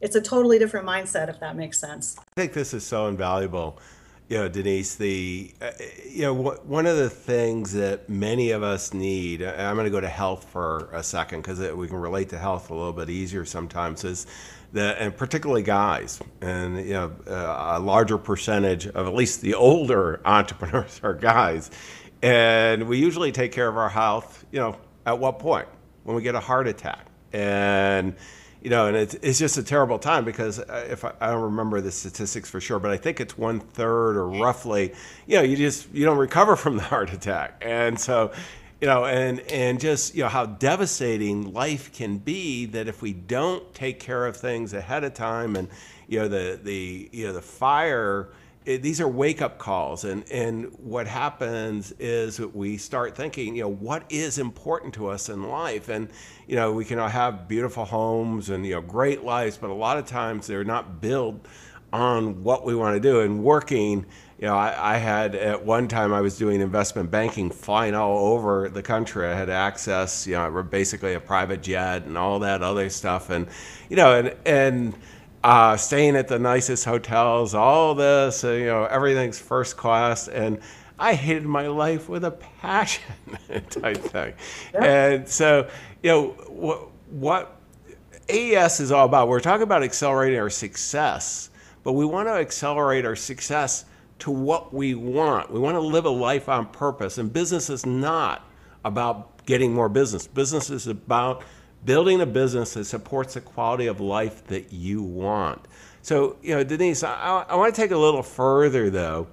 it's 0.00 0.16
a 0.16 0.20
totally 0.20 0.58
different 0.58 0.86
mindset, 0.86 1.28
if 1.28 1.40
that 1.40 1.56
makes 1.56 1.78
sense. 1.78 2.16
I 2.18 2.22
think 2.36 2.52
this 2.52 2.72
is 2.74 2.84
so 2.84 3.06
invaluable. 3.06 3.78
You 4.28 4.38
know, 4.38 4.48
Denise, 4.48 4.94
the, 4.96 5.54
uh, 5.60 5.70
you 6.06 6.22
know, 6.22 6.34
one 6.34 6.86
of 6.86 6.98
the 6.98 7.08
things 7.08 7.72
that 7.72 8.08
many 8.10 8.50
of 8.50 8.62
us 8.62 8.92
need, 8.92 9.42
I'm 9.42 9.74
going 9.74 9.86
to 9.86 9.90
go 9.90 10.00
to 10.00 10.08
health 10.08 10.44
for 10.50 10.90
a 10.92 11.02
second 11.02 11.40
because 11.40 11.58
we 11.74 11.88
can 11.88 11.96
relate 11.96 12.28
to 12.30 12.38
health 12.38 12.70
a 12.70 12.74
little 12.74 12.92
bit 12.92 13.08
easier 13.08 13.46
sometimes, 13.46 14.04
is 14.04 14.26
the, 14.72 15.00
and 15.00 15.16
particularly 15.16 15.62
guys, 15.62 16.20
and, 16.40 16.78
you 16.78 16.92
know, 16.92 17.12
uh, 17.26 17.76
a 17.76 17.80
larger 17.80 18.18
percentage 18.18 18.86
of 18.86 19.06
at 19.06 19.14
least 19.14 19.40
the 19.40 19.54
older 19.54 20.20
entrepreneurs 20.26 21.00
are 21.02 21.14
guys. 21.14 21.70
And 22.22 22.88
we 22.88 22.98
usually 22.98 23.32
take 23.32 23.52
care 23.52 23.68
of 23.68 23.76
our 23.76 23.88
health, 23.88 24.44
you 24.50 24.60
know, 24.60 24.76
at 25.06 25.18
what 25.18 25.38
point? 25.38 25.68
When 26.04 26.16
we 26.16 26.22
get 26.22 26.34
a 26.34 26.40
heart 26.40 26.66
attack. 26.66 27.06
And, 27.32 28.14
you 28.62 28.70
know, 28.70 28.86
and 28.86 28.96
it's, 28.96 29.14
it's 29.14 29.38
just 29.38 29.56
a 29.56 29.62
terrible 29.62 29.98
time 29.98 30.24
because 30.24 30.58
uh, 30.58 30.86
if 30.90 31.04
I, 31.04 31.12
I 31.20 31.30
don't 31.30 31.42
remember 31.42 31.80
the 31.80 31.92
statistics 31.92 32.50
for 32.50 32.60
sure, 32.60 32.78
but 32.78 32.90
I 32.90 32.96
think 32.96 33.20
it's 33.20 33.38
one 33.38 33.60
third 33.60 34.16
or 34.16 34.28
roughly, 34.28 34.94
you 35.26 35.36
know, 35.36 35.42
you 35.42 35.56
just 35.56 35.92
you 35.92 36.04
don't 36.04 36.18
recover 36.18 36.56
from 36.56 36.76
the 36.76 36.82
heart 36.94 37.12
attack, 37.12 37.62
and 37.64 37.98
so, 37.98 38.32
you 38.80 38.86
know, 38.86 39.04
and 39.06 39.40
and 39.50 39.80
just 39.80 40.14
you 40.14 40.22
know 40.22 40.28
how 40.28 40.46
devastating 40.46 41.52
life 41.52 41.92
can 41.92 42.18
be 42.18 42.66
that 42.66 42.88
if 42.88 43.02
we 43.02 43.12
don't 43.12 43.74
take 43.74 44.00
care 44.00 44.26
of 44.26 44.36
things 44.36 44.72
ahead 44.72 45.04
of 45.04 45.14
time, 45.14 45.56
and 45.56 45.68
you 46.06 46.18
know 46.20 46.28
the 46.28 46.60
the 46.62 47.08
you 47.12 47.26
know 47.26 47.32
the 47.32 47.42
fire 47.42 48.28
it, 48.68 48.82
these 48.82 49.00
are 49.00 49.08
wake 49.08 49.40
up 49.40 49.56
calls, 49.56 50.04
and 50.04 50.30
and 50.30 50.66
what 50.78 51.06
happens 51.06 51.92
is 51.98 52.38
we 52.38 52.76
start 52.76 53.16
thinking, 53.16 53.56
you 53.56 53.62
know, 53.62 53.68
what 53.68 54.04
is 54.10 54.36
important 54.36 54.92
to 54.94 55.08
us 55.08 55.30
in 55.30 55.48
life, 55.48 55.88
and 55.88 56.10
you 56.46 56.54
know, 56.54 56.72
we 56.72 56.84
can 56.84 56.98
all 56.98 57.08
have 57.08 57.48
beautiful 57.48 57.86
homes 57.86 58.50
and 58.50 58.66
you 58.66 58.74
know 58.74 58.82
great 58.82 59.24
lives, 59.24 59.56
but 59.56 59.70
a 59.70 59.74
lot 59.74 59.96
of 59.96 60.04
times 60.04 60.46
they're 60.46 60.64
not 60.64 61.00
built 61.00 61.46
on 61.94 62.44
what 62.44 62.66
we 62.66 62.74
want 62.74 62.94
to 62.94 63.00
do 63.00 63.20
and 63.20 63.42
working. 63.42 64.04
You 64.38 64.46
know, 64.46 64.56
I, 64.56 64.94
I 64.94 64.98
had 64.98 65.34
at 65.34 65.64
one 65.64 65.88
time 65.88 66.14
I 66.14 66.20
was 66.20 66.38
doing 66.38 66.60
investment 66.60 67.10
banking, 67.10 67.50
flying 67.50 67.94
all 67.94 68.32
over 68.32 68.68
the 68.68 68.82
country. 68.82 69.26
I 69.26 69.34
had 69.34 69.50
access, 69.50 70.28
you 70.28 70.34
know, 70.34 70.62
basically 70.62 71.14
a 71.14 71.20
private 71.20 71.60
jet 71.60 72.04
and 72.04 72.16
all 72.16 72.38
that 72.40 72.62
other 72.62 72.88
stuff, 72.88 73.30
and 73.30 73.48
you 73.88 73.96
know, 73.96 74.16
and 74.16 74.36
and 74.46 74.94
uh, 75.42 75.76
staying 75.76 76.16
at 76.16 76.28
the 76.28 76.38
nicest 76.38 76.84
hotels, 76.84 77.54
all 77.54 77.94
this, 77.94 78.44
uh, 78.44 78.52
you 78.52 78.66
know, 78.66 78.84
everything's 78.84 79.38
first 79.38 79.76
class, 79.76 80.28
and 80.28 80.60
I 80.98 81.14
hated 81.14 81.44
my 81.44 81.68
life 81.68 82.08
with 82.08 82.24
a 82.24 82.32
passion 82.32 83.04
type 83.70 83.98
thing. 83.98 84.34
Yeah. 84.74 84.84
And 84.84 85.28
so, 85.28 85.68
you 86.02 86.10
know, 86.10 86.26
what, 86.48 86.88
what 87.10 87.60
AES 88.28 88.80
is 88.80 88.90
all 88.90 89.06
about, 89.06 89.28
we're 89.28 89.40
talking 89.40 89.62
about 89.62 89.82
accelerating 89.82 90.40
our 90.40 90.50
success, 90.50 91.50
but 91.84 91.92
we 91.92 92.04
want 92.04 92.26
to 92.28 92.32
accelerate 92.32 93.04
our 93.04 93.16
success 93.16 93.84
to 94.20 94.30
what 94.30 94.74
we 94.74 94.94
want. 94.94 95.50
We 95.50 95.60
want 95.60 95.76
to 95.76 95.80
live 95.80 96.04
a 96.04 96.10
life 96.10 96.48
on 96.48 96.66
purpose, 96.66 97.18
and 97.18 97.32
business 97.32 97.70
is 97.70 97.86
not 97.86 98.44
about 98.84 99.44
getting 99.46 99.72
more 99.72 99.88
business. 99.88 100.26
Business 100.26 100.70
is 100.70 100.86
about 100.86 101.42
building 101.84 102.20
a 102.20 102.26
business 102.26 102.74
that 102.74 102.84
supports 102.84 103.34
the 103.34 103.40
quality 103.40 103.86
of 103.86 104.00
life 104.00 104.44
that 104.48 104.72
you 104.72 105.02
want. 105.02 105.64
So, 106.02 106.36
you 106.42 106.54
know, 106.54 106.64
Denise, 106.64 107.02
I, 107.02 107.44
I 107.48 107.54
want 107.56 107.74
to 107.74 107.80
take 107.80 107.90
a 107.90 107.96
little 107.96 108.22
further 108.22 108.90
though, 108.90 109.28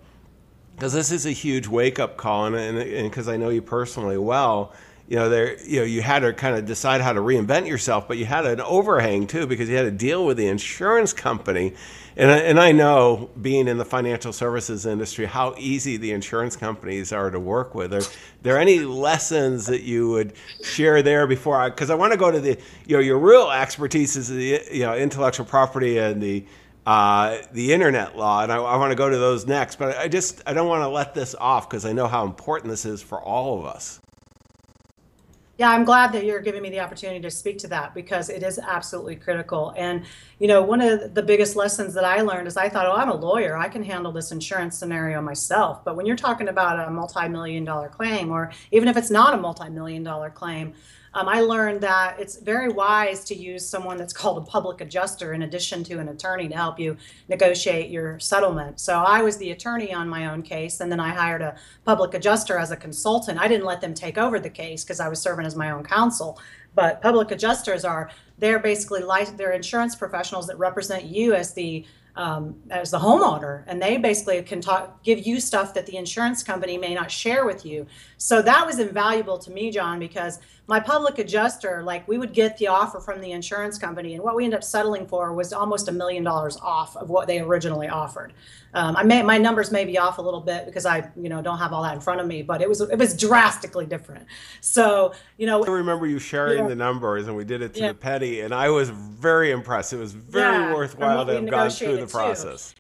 because 0.76 0.94
this 0.94 1.12
is 1.12 1.26
a 1.26 1.32
huge 1.32 1.68
wake 1.68 2.00
up 2.00 2.18
call, 2.18 2.54
and 2.54 3.04
because 3.10 3.28
I 3.28 3.38
know 3.38 3.50
you 3.50 3.62
personally 3.62 4.18
well, 4.18 4.74
you 5.08 5.18
know, 5.18 5.30
there, 5.30 5.62
you 5.64 5.80
know, 5.80 5.86
you 5.86 6.02
had 6.02 6.20
to 6.20 6.34
kind 6.34 6.58
of 6.58 6.66
decide 6.66 7.00
how 7.00 7.14
to 7.14 7.20
reinvent 7.20 7.68
yourself, 7.68 8.08
but 8.08 8.18
you 8.18 8.26
had 8.26 8.46
an 8.46 8.60
overhang 8.62 9.28
too 9.28 9.46
because 9.46 9.70
you 9.70 9.76
had 9.76 9.84
to 9.84 9.92
deal 9.92 10.26
with 10.26 10.36
the 10.38 10.48
insurance 10.48 11.14
company, 11.14 11.76
and 12.18 12.32
and 12.32 12.60
I 12.60 12.72
know 12.72 13.30
being 13.40 13.68
in 13.68 13.78
the 13.78 13.86
financial 13.86 14.34
services 14.34 14.88
industry 14.88 15.26
how 15.26 15.54
easy 15.60 15.98
the 15.98 16.12
insurance 16.12 16.56
companies 16.56 17.14
are 17.14 17.30
to 17.30 17.40
work 17.40 17.76
with. 17.76 17.94
Are 17.94 18.02
there 18.42 18.58
any 18.58 18.80
lessons 18.80 19.68
that 19.68 19.84
you 19.84 20.10
would 20.10 20.34
share 20.64 21.04
there 21.04 21.28
before 21.28 21.56
I? 21.56 21.70
Because 21.70 21.92
I 21.92 21.96
want 21.96 22.14
to 22.14 22.18
go 22.18 22.32
to 22.32 22.40
the, 22.40 22.58
you 22.88 22.96
know, 22.96 23.02
your 23.02 23.20
real 23.20 23.52
expertise 23.52 24.16
is 24.16 24.30
the, 24.30 24.64
you 24.72 24.84
know, 24.84 24.96
intellectual 24.96 25.46
property 25.46 25.98
and 26.00 26.22
the. 26.22 26.46
Uh, 26.88 27.42
the 27.52 27.74
internet 27.74 28.16
law, 28.16 28.44
and 28.44 28.52
I, 28.52 28.58
I 28.58 28.78
want 28.78 28.92
to 28.92 28.96
go 28.96 29.10
to 29.10 29.18
those 29.18 29.48
next. 29.48 29.80
But 29.80 29.98
I 29.98 30.08
just 30.08 30.44
I 30.46 30.54
don't 30.54 30.68
want 30.68 30.84
to 30.84 30.88
let 30.88 31.16
this 31.16 31.34
off 31.34 31.68
because 31.68 31.84
I 31.84 31.94
know 31.94 32.08
how 32.08 32.28
important 32.28 32.70
this 32.70 32.86
is 32.86 33.02
for 33.02 33.20
all 33.20 33.58
of 33.58 33.66
us. 33.66 34.00
Yeah, 35.58 35.70
I'm 35.70 35.86
glad 35.86 36.12
that 36.12 36.26
you're 36.26 36.42
giving 36.42 36.62
me 36.62 36.70
the 36.70 36.82
opportunity 36.82 37.22
to 37.22 37.32
speak 37.32 37.58
to 37.60 37.70
that 37.70 37.94
because 37.94 38.30
it 38.30 38.44
is 38.44 38.60
absolutely 38.60 39.16
critical. 39.16 39.74
And, 39.78 40.04
you 40.38 40.50
know, 40.50 40.62
one 40.62 40.82
of 40.82 41.14
the 41.14 41.24
biggest 41.24 41.56
lessons 41.56 41.94
that 41.94 42.04
I 42.04 42.22
learned 42.22 42.50
is 42.50 42.58
I 42.58 42.68
thought, 42.68 42.86
oh, 42.86 42.92
I'm 42.92 43.10
a 43.10 43.16
lawyer. 43.16 43.56
I 43.56 43.70
can 43.70 43.82
handle 43.82 44.12
this 44.12 44.34
insurance 44.34 44.78
scenario 44.78 45.22
myself. 45.22 45.86
But 45.86 45.96
when 45.96 46.06
you're 46.06 46.18
talking 46.18 46.50
about 46.50 46.86
a 46.86 46.92
multi 46.92 47.30
million 47.30 47.64
dollar 47.64 47.88
claim, 47.88 48.32
or 48.32 48.52
even 48.72 48.90
if 48.90 48.98
it's 48.98 49.10
not 49.10 49.34
a 49.34 49.38
multi 49.38 49.70
million 49.70 50.04
dollar 50.04 50.30
claim, 50.30 50.74
um, 51.16 51.30
I 51.30 51.40
learned 51.40 51.80
that 51.80 52.20
it's 52.20 52.36
very 52.36 52.68
wise 52.68 53.24
to 53.26 53.36
use 53.36 53.68
someone 53.68 53.96
that's 53.96 54.12
called 54.12 54.38
a 54.38 54.42
public 54.42 54.82
adjuster 54.82 55.34
in 55.34 55.44
addition 55.44 55.82
to 55.86 56.00
an 56.00 56.10
attorney 56.10 56.50
to 56.50 56.56
help 56.56 56.78
you 56.78 56.98
negotiate 57.30 57.90
your 57.90 58.20
settlement. 58.20 58.82
So 58.82 59.00
I 59.00 59.22
was 59.22 59.38
the 59.38 59.52
attorney 59.52 59.94
on 59.94 60.10
my 60.10 60.28
own 60.28 60.42
case, 60.42 60.82
and 60.82 60.92
then 60.92 61.00
I 61.00 61.10
hired 61.10 61.42
a 61.42 61.56
public 61.86 62.14
adjuster 62.14 62.58
as 62.58 62.72
a 62.72 62.76
consultant. 62.76 63.40
I 63.40 63.48
didn't 63.48 63.66
let 63.66 63.80
them 63.80 63.94
take 63.94 64.18
over 64.18 64.42
the 64.42 64.50
case 64.50 64.84
because 64.84 65.00
I 65.00 65.08
was 65.08 65.22
serving 65.22 65.46
as 65.46 65.56
my 65.56 65.72
own 65.72 65.86
counsel. 65.86 66.38
But 66.76 67.02
public 67.02 67.32
adjusters 67.32 67.86
are 67.86 68.12
they're 68.38 68.60
basically 68.60 69.02
like 69.02 69.38
they're 69.38 69.54
insurance 69.54 69.96
professionals 69.96 70.48
that 70.48 70.60
represent 70.60 71.06
you 71.06 71.34
as 71.34 71.54
the 71.54 71.86
um, 72.18 72.56
as 72.70 72.92
the 72.92 73.00
homeowner, 73.00 73.64
and 73.68 73.82
they 73.82 73.98
basically 73.98 74.42
can 74.42 74.62
talk, 74.62 75.04
give 75.04 75.28
you 75.28 75.40
stuff 75.40 75.74
that 75.74 75.86
the 75.86 75.98
insurance 75.98 76.44
company 76.44 76.78
may 76.78 76.94
not 76.94 77.12
share 77.12 77.46
with 77.46 77.66
you. 77.66 77.86
So 78.18 78.42
that 78.42 78.66
was 78.66 78.80
invaluable 78.80 79.38
to 79.40 79.52
me, 79.52 79.70
John, 79.70 80.00
because 80.00 80.40
my 80.68 80.80
public 80.80 81.20
adjuster, 81.20 81.84
like 81.84 82.08
we 82.08 82.18
would 82.18 82.34
get 82.34 82.58
the 82.58 82.68
offer 82.68 83.00
from 83.00 83.22
the 83.22 83.32
insurance 83.32 83.78
company, 83.78 84.16
and 84.16 84.24
what 84.24 84.36
we 84.36 84.46
ended 84.46 84.58
up 84.58 84.64
settling 84.64 85.06
for 85.06 85.32
was 85.34 85.54
almost 85.54 85.88
a 85.88 85.92
million 85.92 86.24
dollars 86.24 86.58
off 86.58 86.96
of 86.98 87.10
what 87.10 87.28
they 87.28 87.40
originally 87.40 87.88
offered. 87.88 88.34
Um, 88.74 88.98
I 88.98 89.04
may 89.04 89.22
my 89.22 89.38
numbers 89.38 89.72
may 89.72 89.86
be 89.86 89.98
off 89.98 90.18
a 90.18 90.22
little 90.22 90.42
bit 90.42 90.66
because 90.66 90.86
I 90.86 91.10
you 91.16 91.30
know 91.30 91.42
don't 91.42 91.60
have 91.60 91.72
all 91.72 91.84
that 91.84 91.94
in 91.94 92.02
front 92.02 92.20
of 92.20 92.28
me, 92.28 92.42
but 92.42 92.62
it 92.62 92.70
was 92.70 92.82
it 92.82 92.98
was 92.98 93.16
drastically 93.16 93.86
different. 93.86 94.26
So 94.60 95.14
you 95.38 95.46
know, 95.46 95.64
I 95.64 95.70
remember 95.70 96.08
you 96.08 96.18
sharing 96.18 96.64
yeah. 96.64 96.68
the 96.68 96.76
numbers, 96.76 97.28
and 97.28 97.38
we 97.38 97.46
did 97.46 97.62
it 97.62 97.76
to 97.76 97.82
yeah. 97.82 97.88
the 97.90 97.94
penny, 97.94 98.40
and 98.40 98.54
I 98.54 98.70
was 98.70 98.90
very 98.90 99.52
impressed. 99.52 99.94
It 99.94 99.98
was 99.98 100.14
very 100.14 100.52
yeah, 100.52 100.74
worthwhile 100.74 101.26
to 101.28 101.34
have 101.34 101.50
gone 101.50 101.70
through 101.70 101.98
the 101.98 102.08
process. 102.08 102.74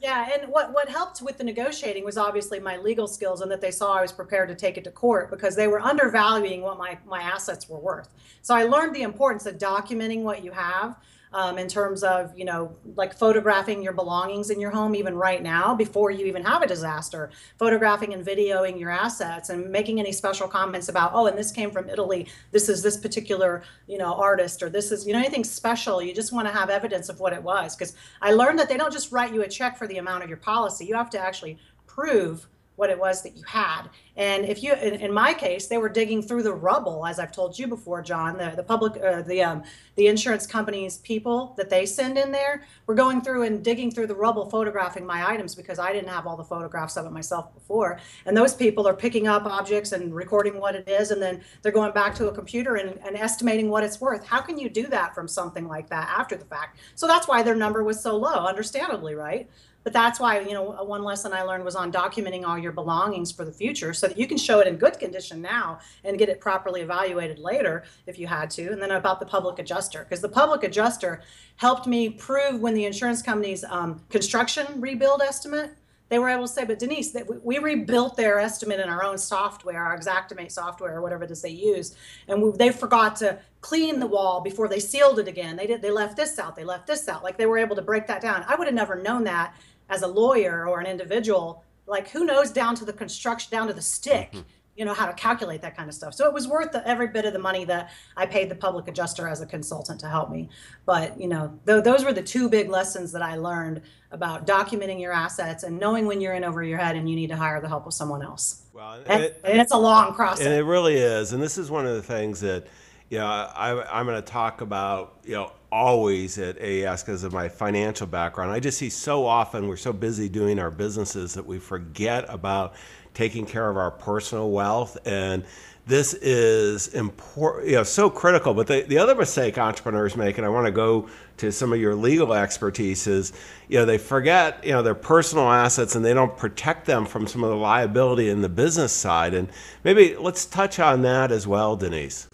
Yeah, 0.00 0.30
and 0.32 0.50
what 0.50 0.72
what 0.72 0.88
helped 0.88 1.20
with 1.20 1.36
the 1.36 1.44
negotiating 1.44 2.06
was 2.06 2.16
obviously 2.16 2.58
my 2.58 2.78
legal 2.78 3.06
skills 3.06 3.42
and 3.42 3.50
that 3.50 3.60
they 3.60 3.70
saw 3.70 3.92
I 3.92 4.00
was 4.00 4.12
prepared 4.12 4.48
to 4.48 4.54
take 4.54 4.78
it 4.78 4.84
to 4.84 4.90
court 4.90 5.30
because 5.30 5.54
they 5.54 5.68
were 5.68 5.80
undervaluing 5.80 6.62
what 6.62 6.78
my 6.78 6.98
my 7.06 7.20
assets 7.20 7.68
were 7.68 7.78
worth. 7.78 8.08
So 8.40 8.54
I 8.54 8.64
learned 8.64 8.94
the 8.94 9.02
importance 9.02 9.44
of 9.44 9.58
documenting 9.58 10.22
what 10.22 10.42
you 10.42 10.52
have 10.52 10.96
um, 11.32 11.58
in 11.58 11.68
terms 11.68 12.02
of 12.02 12.36
you 12.36 12.44
know 12.44 12.74
like 12.96 13.16
photographing 13.16 13.82
your 13.82 13.92
belongings 13.92 14.50
in 14.50 14.60
your 14.60 14.70
home 14.70 14.94
even 14.94 15.14
right 15.14 15.42
now 15.42 15.74
before 15.74 16.10
you 16.10 16.26
even 16.26 16.44
have 16.44 16.62
a 16.62 16.66
disaster 16.66 17.30
photographing 17.58 18.14
and 18.14 18.26
videoing 18.26 18.78
your 18.78 18.90
assets 18.90 19.50
and 19.50 19.70
making 19.70 20.00
any 20.00 20.12
special 20.12 20.48
comments 20.48 20.88
about 20.88 21.12
oh 21.14 21.26
and 21.26 21.38
this 21.38 21.52
came 21.52 21.70
from 21.70 21.88
italy. 21.88 22.26
This 22.50 22.68
is 22.68 22.82
this 22.82 22.96
particular 22.96 23.62
you 23.86 23.98
know 23.98 24.14
artist 24.14 24.62
or 24.62 24.70
this 24.70 24.92
is 24.92 25.06
you 25.06 25.12
know 25.12 25.18
anything 25.18 25.44
special. 25.44 26.02
You 26.02 26.14
just 26.14 26.32
want 26.32 26.48
to 26.48 26.52
have 26.52 26.70
evidence 26.70 27.08
of 27.08 27.20
what 27.20 27.32
it 27.32 27.42
was 27.42 27.76
because 27.76 27.94
i 28.22 28.32
learned 28.32 28.58
that 28.58 28.68
they 28.68 28.76
don't 28.76 28.92
just 28.92 29.12
write 29.12 29.32
you 29.32 29.42
a 29.42 29.48
check 29.48 29.76
for 29.76 29.86
the 29.86 29.98
amount 29.98 30.22
of 30.22 30.28
your 30.28 30.38
policy. 30.38 30.84
You 30.84 30.94
have 30.94 31.10
to 31.10 31.18
actually 31.18 31.58
prove 31.86 32.48
what 32.80 32.88
it 32.88 32.98
was 32.98 33.22
that 33.22 33.36
you 33.36 33.44
had. 33.46 33.82
And 34.16 34.46
if 34.46 34.62
you, 34.62 34.72
in, 34.72 34.94
in, 34.94 35.12
my 35.12 35.34
case, 35.34 35.66
they 35.66 35.76
were 35.76 35.90
digging 35.90 36.22
through 36.22 36.42
the 36.42 36.52
rubble, 36.52 37.06
as 37.06 37.18
I've 37.18 37.30
told 37.30 37.58
you 37.58 37.66
before, 37.66 38.00
John. 38.00 38.38
The 38.38 38.54
the 38.56 38.62
public, 38.62 38.92
uh, 39.02 39.20
the 39.22 39.42
um, 39.42 39.62
the 39.96 40.06
insurance 40.06 40.46
companies 40.46 40.96
people 40.98 41.54
that 41.58 41.68
they 41.68 41.84
send 41.84 42.16
in 42.16 42.32
there 42.32 42.64
were 42.86 42.94
going 42.94 43.20
through 43.20 43.42
and 43.42 43.62
digging 43.62 43.90
through 43.90 44.06
the 44.06 44.14
rubble, 44.14 44.48
photographing 44.48 45.04
my 45.04 45.30
items 45.30 45.54
because 45.54 45.78
I 45.78 45.92
didn't 45.92 46.08
have 46.08 46.26
all 46.26 46.38
the 46.38 46.44
photographs 46.44 46.96
of 46.96 47.04
it 47.04 47.12
myself 47.12 47.52
before. 47.54 48.00
And 48.24 48.34
those 48.34 48.54
people 48.54 48.88
are 48.88 48.94
picking 48.94 49.28
up 49.28 49.44
objects 49.44 49.92
and 49.92 50.14
recording 50.14 50.58
what 50.58 50.74
it 50.74 50.88
is, 50.88 51.10
and 51.10 51.20
then 51.20 51.42
they're 51.60 51.72
going 51.72 51.92
back 51.92 52.14
to 52.16 52.28
a 52.28 52.32
computer 52.32 52.76
and, 52.76 52.98
and 53.06 53.14
estimating 53.14 53.68
what 53.68 53.84
it's 53.84 54.00
worth. 54.00 54.26
How 54.26 54.40
can 54.40 54.58
you 54.58 54.70
do 54.70 54.86
that 54.86 55.14
from 55.14 55.28
something 55.28 55.68
like 55.68 55.90
that 55.90 56.08
after 56.18 56.36
the 56.36 56.46
fact? 56.46 56.78
So 56.94 57.06
that's 57.06 57.28
why 57.28 57.42
their 57.42 57.54
number 57.54 57.84
was 57.84 58.02
so 58.02 58.16
low, 58.16 58.46
understandably, 58.46 59.14
right? 59.14 59.50
But 59.82 59.92
that's 59.92 60.20
why 60.20 60.40
you 60.40 60.52
know 60.52 60.62
one 60.62 61.02
lesson 61.02 61.32
i 61.32 61.42
learned 61.42 61.64
was 61.64 61.76
on 61.76 61.92
documenting 61.92 62.44
all 62.44 62.58
your 62.58 62.72
belongings 62.72 63.32
for 63.32 63.44
the 63.44 63.52
future 63.52 63.92
so 63.92 64.08
that 64.08 64.18
you 64.18 64.26
can 64.26 64.36
show 64.36 64.60
it 64.60 64.66
in 64.66 64.76
good 64.76 64.98
condition 64.98 65.40
now 65.40 65.78
and 66.04 66.18
get 66.18 66.28
it 66.28 66.40
properly 66.40 66.80
evaluated 66.80 67.38
later 67.38 67.84
if 68.06 68.18
you 68.18 68.26
had 68.26 68.50
to 68.50 68.70
and 68.70 68.80
then 68.80 68.90
about 68.92 69.20
the 69.20 69.26
public 69.26 69.58
adjuster 69.58 70.00
because 70.04 70.20
the 70.20 70.28
public 70.28 70.62
adjuster 70.64 71.22
helped 71.56 71.86
me 71.86 72.08
prove 72.10 72.60
when 72.60 72.74
the 72.74 72.84
insurance 72.84 73.22
company's 73.22 73.64
um, 73.64 74.00
construction 74.08 74.66
rebuild 74.80 75.22
estimate 75.22 75.72
they 76.10 76.18
were 76.18 76.28
able 76.28 76.46
to 76.46 76.52
say, 76.52 76.64
but 76.64 76.78
Denise, 76.78 77.12
that 77.12 77.26
we, 77.28 77.36
we 77.42 77.58
rebuilt 77.58 78.16
their 78.16 78.38
estimate 78.38 78.80
in 78.80 78.88
our 78.88 79.02
own 79.02 79.16
software, 79.16 79.82
our 79.82 79.98
Xactimate 79.98 80.50
software 80.50 80.96
or 80.96 81.00
whatever 81.00 81.24
it 81.24 81.30
is 81.30 81.40
they 81.40 81.50
use, 81.50 81.96
and 82.28 82.42
we, 82.42 82.50
they 82.50 82.70
forgot 82.70 83.16
to 83.16 83.38
clean 83.60 84.00
the 84.00 84.06
wall 84.06 84.40
before 84.40 84.68
they 84.68 84.80
sealed 84.80 85.18
it 85.18 85.28
again. 85.28 85.56
They 85.56 85.66
did. 85.66 85.80
They 85.80 85.90
left 85.90 86.16
this 86.16 86.38
out. 86.38 86.56
They 86.56 86.64
left 86.64 86.86
this 86.86 87.08
out. 87.08 87.22
Like 87.22 87.38
they 87.38 87.46
were 87.46 87.58
able 87.58 87.76
to 87.76 87.82
break 87.82 88.06
that 88.08 88.20
down. 88.20 88.44
I 88.46 88.56
would 88.56 88.66
have 88.66 88.74
never 88.74 89.00
known 89.00 89.24
that 89.24 89.54
as 89.88 90.02
a 90.02 90.06
lawyer 90.06 90.66
or 90.68 90.80
an 90.80 90.86
individual. 90.86 91.64
Like 91.86 92.08
who 92.10 92.24
knows 92.24 92.50
down 92.50 92.74
to 92.76 92.84
the 92.84 92.92
construction, 92.92 93.50
down 93.50 93.68
to 93.68 93.72
the 93.72 93.82
stick. 93.82 94.32
Mm-hmm. 94.32 94.40
You 94.80 94.86
know 94.86 94.94
how 94.94 95.04
to 95.04 95.12
calculate 95.12 95.60
that 95.60 95.76
kind 95.76 95.90
of 95.90 95.94
stuff. 95.94 96.14
So 96.14 96.26
it 96.26 96.32
was 96.32 96.48
worth 96.48 96.72
the, 96.72 96.88
every 96.88 97.08
bit 97.08 97.26
of 97.26 97.34
the 97.34 97.38
money 97.38 97.66
that 97.66 97.90
I 98.16 98.24
paid 98.24 98.50
the 98.50 98.54
public 98.54 98.88
adjuster 98.88 99.28
as 99.28 99.42
a 99.42 99.46
consultant 99.46 100.00
to 100.00 100.08
help 100.08 100.30
me. 100.30 100.48
But 100.86 101.20
you 101.20 101.28
know, 101.28 101.52
th- 101.66 101.84
those 101.84 102.02
were 102.02 102.14
the 102.14 102.22
two 102.22 102.48
big 102.48 102.70
lessons 102.70 103.12
that 103.12 103.20
I 103.20 103.34
learned 103.36 103.82
about 104.10 104.46
documenting 104.46 104.98
your 104.98 105.12
assets 105.12 105.64
and 105.64 105.78
knowing 105.78 106.06
when 106.06 106.22
you're 106.22 106.32
in 106.32 106.44
over 106.44 106.62
your 106.62 106.78
head 106.78 106.96
and 106.96 107.10
you 107.10 107.14
need 107.14 107.26
to 107.28 107.36
hire 107.36 107.60
the 107.60 107.68
help 107.68 107.86
of 107.86 107.92
someone 107.92 108.22
else. 108.22 108.62
Well, 108.72 108.94
and 108.94 109.06
And, 109.06 109.22
it- 109.24 109.40
and 109.44 109.60
it's 109.60 109.72
a 109.72 109.76
long 109.76 110.14
process. 110.14 110.46
And 110.46 110.54
it 110.54 110.64
really 110.64 110.94
is. 110.96 111.34
And 111.34 111.42
this 111.42 111.58
is 111.58 111.70
one 111.70 111.84
of 111.84 111.94
the 111.94 112.02
things 112.02 112.40
that, 112.40 112.66
you 113.10 113.18
know, 113.18 113.26
I, 113.26 113.98
I'm 113.98 114.06
going 114.06 114.16
to 114.16 114.22
talk 114.32 114.62
about, 114.62 115.18
you 115.24 115.34
know, 115.34 115.52
always 115.70 116.38
at 116.38 116.56
AES 116.58 117.02
because 117.02 117.22
of 117.22 117.32
my 117.34 117.48
financial 117.50 118.06
background. 118.06 118.50
I 118.50 118.60
just 118.60 118.78
see 118.78 118.88
so 118.90 119.26
often 119.26 119.68
we're 119.68 119.76
so 119.76 119.92
busy 119.92 120.28
doing 120.30 120.58
our 120.58 120.70
businesses 120.70 121.34
that 121.34 121.44
we 121.46 121.58
forget 121.58 122.24
about 122.28 122.74
taking 123.14 123.46
care 123.46 123.68
of 123.68 123.76
our 123.76 123.90
personal 123.90 124.50
wealth. 124.50 124.98
And 125.04 125.44
this 125.86 126.14
is 126.14 126.88
important, 126.88 127.68
you 127.68 127.74
know, 127.74 127.82
so 127.82 128.08
critical. 128.08 128.54
But 128.54 128.66
the, 128.66 128.82
the 128.82 128.98
other 128.98 129.14
mistake 129.14 129.58
entrepreneurs 129.58 130.16
make, 130.16 130.38
and 130.38 130.46
I 130.46 130.48
want 130.48 130.66
to 130.66 130.72
go 130.72 131.08
to 131.38 131.50
some 131.50 131.72
of 131.72 131.80
your 131.80 131.94
legal 131.94 132.32
expertise, 132.32 133.06
is, 133.06 133.32
you 133.68 133.78
know, 133.78 133.84
they 133.84 133.98
forget, 133.98 134.62
you 134.64 134.72
know, 134.72 134.82
their 134.82 134.94
personal 134.94 135.50
assets 135.50 135.96
and 135.96 136.04
they 136.04 136.14
don't 136.14 136.36
protect 136.36 136.86
them 136.86 137.06
from 137.06 137.26
some 137.26 137.42
of 137.42 137.50
the 137.50 137.56
liability 137.56 138.28
in 138.28 138.40
the 138.40 138.48
business 138.48 138.92
side. 138.92 139.34
And 139.34 139.48
maybe 139.82 140.16
let's 140.16 140.46
touch 140.46 140.78
on 140.78 141.02
that 141.02 141.32
as 141.32 141.46
well, 141.46 141.76
Denise. 141.76 142.28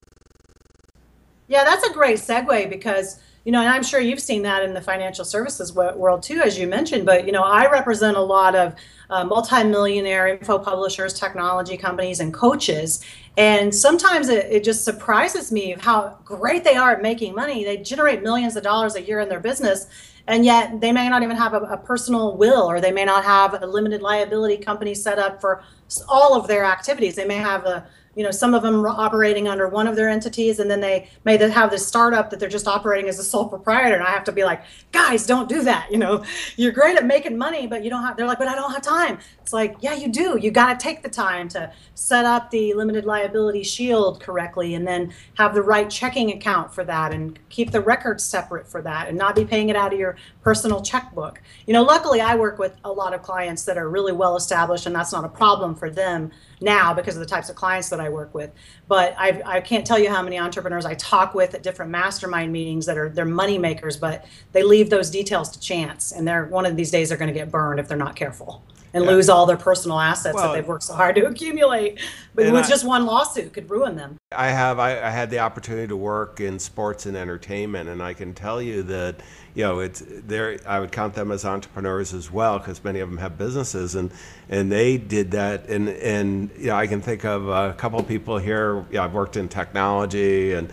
Yeah, 1.48 1.64
that's 1.64 1.86
a 1.86 1.92
great 1.92 2.18
segue 2.18 2.68
because, 2.68 3.20
you 3.46 3.52
know, 3.52 3.60
and 3.60 3.68
I'm 3.68 3.84
sure 3.84 4.00
you've 4.00 4.20
seen 4.20 4.42
that 4.42 4.64
in 4.64 4.74
the 4.74 4.80
financial 4.80 5.24
services 5.24 5.72
wo- 5.72 5.94
world 5.94 6.20
too, 6.24 6.40
as 6.40 6.58
you 6.58 6.66
mentioned. 6.66 7.06
But, 7.06 7.26
you 7.26 7.32
know, 7.32 7.44
I 7.44 7.70
represent 7.70 8.16
a 8.16 8.20
lot 8.20 8.56
of 8.56 8.74
uh, 9.08 9.24
multimillionaire 9.24 10.26
info 10.26 10.58
publishers, 10.58 11.14
technology 11.14 11.76
companies, 11.76 12.18
and 12.18 12.34
coaches. 12.34 13.04
And 13.36 13.72
sometimes 13.72 14.28
it, 14.28 14.46
it 14.46 14.64
just 14.64 14.84
surprises 14.84 15.52
me 15.52 15.76
how 15.78 16.18
great 16.24 16.64
they 16.64 16.74
are 16.74 16.90
at 16.90 17.02
making 17.02 17.36
money. 17.36 17.62
They 17.62 17.76
generate 17.76 18.20
millions 18.20 18.56
of 18.56 18.64
dollars 18.64 18.96
a 18.96 19.02
year 19.02 19.20
in 19.20 19.28
their 19.28 19.38
business. 19.38 19.86
And 20.26 20.44
yet 20.44 20.80
they 20.80 20.90
may 20.90 21.08
not 21.08 21.22
even 21.22 21.36
have 21.36 21.54
a, 21.54 21.60
a 21.60 21.76
personal 21.76 22.36
will, 22.36 22.68
or 22.68 22.80
they 22.80 22.90
may 22.90 23.04
not 23.04 23.22
have 23.22 23.62
a 23.62 23.64
limited 23.64 24.02
liability 24.02 24.56
company 24.56 24.92
set 24.92 25.20
up 25.20 25.40
for 25.40 25.62
all 26.08 26.34
of 26.34 26.46
their 26.48 26.64
activities. 26.64 27.14
They 27.14 27.26
may 27.26 27.36
have 27.36 27.64
a 27.64 27.86
you 28.16 28.24
know 28.24 28.30
some 28.30 28.54
of 28.54 28.62
them 28.62 28.84
are 28.84 28.88
operating 28.88 29.46
under 29.46 29.68
one 29.68 29.86
of 29.86 29.94
their 29.94 30.08
entities 30.08 30.58
and 30.58 30.68
then 30.68 30.80
they 30.80 31.08
may 31.24 31.36
have 31.36 31.70
this 31.70 31.86
startup 31.86 32.30
that 32.30 32.40
they're 32.40 32.48
just 32.48 32.66
operating 32.66 33.08
as 33.08 33.18
a 33.18 33.24
sole 33.24 33.46
proprietor 33.46 33.94
and 33.94 34.02
i 34.02 34.10
have 34.10 34.24
to 34.24 34.32
be 34.32 34.42
like 34.42 34.62
guys 34.90 35.26
don't 35.26 35.48
do 35.48 35.62
that 35.62 35.86
you 35.92 35.98
know? 35.98 36.24
You're 36.56 36.72
great 36.72 36.96
at 36.96 37.04
making 37.04 37.36
money 37.36 37.66
but 37.66 37.84
you 37.84 37.90
don't 37.90 38.02
have 38.02 38.16
they're 38.16 38.26
like 38.26 38.38
but 38.38 38.48
i 38.48 38.54
don't 38.54 38.72
have 38.72 38.82
time. 38.82 39.18
It's 39.42 39.52
like 39.52 39.76
yeah 39.80 39.94
you 39.94 40.08
do. 40.08 40.38
You 40.40 40.50
got 40.50 40.78
to 40.78 40.82
take 40.82 41.02
the 41.02 41.08
time 41.08 41.48
to 41.50 41.70
set 41.94 42.24
up 42.24 42.50
the 42.50 42.72
limited 42.72 43.04
liability 43.04 43.62
shield 43.62 44.20
correctly 44.20 44.74
and 44.74 44.86
then 44.86 45.12
have 45.34 45.54
the 45.54 45.62
right 45.62 45.88
checking 45.88 46.32
account 46.32 46.74
for 46.74 46.82
that 46.84 47.12
and 47.12 47.38
keep 47.50 47.70
the 47.70 47.80
records 47.80 48.24
separate 48.24 48.66
for 48.66 48.82
that 48.82 49.08
and 49.08 49.16
not 49.16 49.36
be 49.36 49.44
paying 49.44 49.68
it 49.68 49.76
out 49.76 49.92
of 49.92 49.98
your 49.98 50.16
personal 50.42 50.80
checkbook. 50.80 51.42
You 51.66 51.74
know 51.74 51.82
luckily 51.82 52.22
i 52.22 52.34
work 52.34 52.58
with 52.58 52.76
a 52.84 52.90
lot 52.90 53.12
of 53.12 53.22
clients 53.22 53.64
that 53.66 53.76
are 53.76 53.90
really 53.90 54.12
well 54.12 54.36
established 54.36 54.86
and 54.86 54.94
that's 54.96 55.12
not 55.12 55.24
a 55.24 55.28
problem 55.28 55.74
for 55.76 55.90
them 55.90 56.30
now 56.60 56.92
because 56.94 57.14
of 57.14 57.20
the 57.20 57.26
types 57.26 57.48
of 57.48 57.56
clients 57.56 57.88
that 57.90 58.00
I 58.00 58.08
work 58.08 58.34
with. 58.34 58.50
But 58.88 59.14
I, 59.18 59.42
I 59.44 59.60
can't 59.60 59.86
tell 59.86 59.98
you 59.98 60.10
how 60.10 60.22
many 60.22 60.38
entrepreneurs 60.38 60.84
I 60.84 60.94
talk 60.94 61.34
with 61.34 61.54
at 61.54 61.62
different 61.62 61.90
mastermind 61.90 62.52
meetings 62.52 62.86
that 62.86 62.98
are 62.98 63.08
they're 63.08 63.24
money 63.24 63.58
makers, 63.58 63.96
but 63.96 64.24
they 64.52 64.62
leave 64.62 64.90
those 64.90 65.10
details 65.10 65.50
to 65.50 65.60
chance, 65.60 66.12
and 66.12 66.26
they're 66.26 66.46
one 66.46 66.66
of 66.66 66.76
these 66.76 66.90
days 66.90 67.08
they're 67.08 67.18
going 67.18 67.32
to 67.32 67.38
get 67.38 67.50
burned 67.50 67.78
if 67.78 67.88
they're 67.88 67.96
not 67.96 68.16
careful 68.16 68.62
and 68.96 69.04
lose 69.06 69.28
all 69.28 69.44
their 69.44 69.58
personal 69.58 70.00
assets 70.00 70.34
Well, 70.34 70.48
that 70.48 70.54
they've 70.54 70.66
worked 70.66 70.84
so 70.84 70.94
hard 70.94 71.16
to 71.16 71.26
accumulate. 71.26 72.00
But 72.34 72.50
with 72.50 72.64
I- 72.64 72.68
just 72.68 72.84
one 72.84 73.04
lawsuit 73.04 73.52
could 73.52 73.70
ruin 73.70 73.94
them. 73.96 74.16
I 74.32 74.48
have. 74.48 74.78
I, 74.78 74.92
I 75.00 75.10
had 75.10 75.30
the 75.30 75.38
opportunity 75.38 75.86
to 75.88 75.96
work 75.96 76.40
in 76.40 76.58
sports 76.58 77.06
and 77.06 77.16
entertainment, 77.16 77.88
and 77.88 78.02
I 78.02 78.14
can 78.14 78.34
tell 78.34 78.60
you 78.60 78.82
that 78.84 79.16
you 79.54 79.62
know 79.64 79.80
it's 79.80 80.02
there. 80.06 80.58
I 80.66 80.80
would 80.80 80.92
count 80.92 81.14
them 81.14 81.30
as 81.30 81.44
entrepreneurs 81.44 82.12
as 82.12 82.30
well, 82.30 82.58
because 82.58 82.82
many 82.82 83.00
of 83.00 83.08
them 83.08 83.18
have 83.18 83.38
businesses, 83.38 83.94
and 83.94 84.10
and 84.48 84.72
they 84.72 84.96
did 84.96 85.30
that. 85.32 85.68
And 85.68 85.88
and 85.88 86.50
you 86.58 86.68
know, 86.68 86.76
I 86.76 86.86
can 86.86 87.00
think 87.00 87.24
of 87.24 87.48
a 87.48 87.74
couple 87.74 88.00
of 88.00 88.08
people 88.08 88.38
here. 88.38 88.76
You 88.90 88.96
know, 88.96 89.04
I've 89.04 89.14
worked 89.14 89.36
in 89.36 89.48
technology, 89.48 90.54
and 90.54 90.72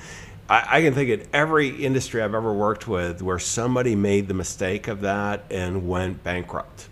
I 0.50 0.82
can 0.82 0.94
think 0.94 1.10
of 1.10 1.28
every 1.34 1.70
industry 1.70 2.22
I've 2.22 2.36
ever 2.36 2.54
worked 2.54 2.88
with 2.88 3.22
where 3.22 3.40
somebody 3.40 3.96
made 3.96 4.28
the 4.28 4.34
mistake 4.34 4.88
of 4.88 5.02
that 5.02 5.46
and 5.50 5.88
went 5.88 6.24
bankrupt. 6.24 6.90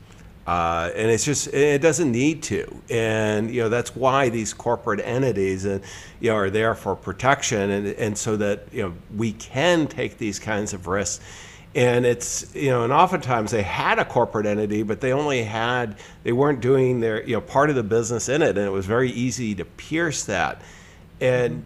Uh, 0.51 0.91
and 0.97 1.09
it's 1.09 1.23
just 1.23 1.47
it 1.53 1.81
doesn't 1.81 2.11
need 2.11 2.43
to. 2.43 2.81
And 2.89 3.49
you 3.49 3.61
know 3.61 3.69
that's 3.69 3.95
why 3.95 4.27
these 4.27 4.53
corporate 4.53 4.99
entities 4.99 5.63
and 5.63 5.81
you 6.19 6.29
know 6.29 6.35
are 6.35 6.49
there 6.49 6.75
for 6.75 6.93
protection. 6.93 7.69
And 7.69 7.87
and 7.87 8.17
so 8.17 8.35
that 8.35 8.65
you 8.73 8.81
know 8.83 8.93
we 9.15 9.31
can 9.31 9.87
take 9.87 10.17
these 10.17 10.39
kinds 10.39 10.73
of 10.73 10.87
risks. 10.87 11.23
And 11.73 12.05
it's 12.05 12.53
you 12.53 12.69
know 12.69 12.83
and 12.83 12.91
oftentimes 12.91 13.51
they 13.51 13.61
had 13.61 13.97
a 13.97 14.03
corporate 14.03 14.45
entity 14.45 14.83
but 14.83 14.99
they 14.99 15.13
only 15.13 15.41
had 15.41 15.95
they 16.23 16.33
weren't 16.33 16.59
doing 16.59 16.99
their 16.99 17.23
you 17.23 17.35
know 17.35 17.41
part 17.41 17.69
of 17.69 17.77
the 17.77 17.83
business 17.83 18.27
in 18.27 18.41
it. 18.41 18.57
And 18.57 18.67
it 18.67 18.71
was 18.71 18.85
very 18.85 19.09
easy 19.09 19.55
to 19.55 19.63
pierce 19.63 20.25
that. 20.25 20.61
And 21.21 21.63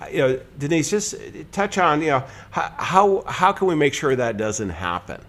uh, 0.00 0.06
you 0.10 0.18
know 0.20 0.40
denise 0.58 0.88
just 0.88 1.14
touch 1.52 1.76
on 1.76 2.00
you 2.00 2.08
know 2.08 2.24
how, 2.52 3.22
how 3.26 3.52
can 3.52 3.68
we 3.68 3.74
make 3.74 3.92
sure 3.92 4.16
that 4.16 4.38
doesn't 4.38 4.70
happen 4.70 5.20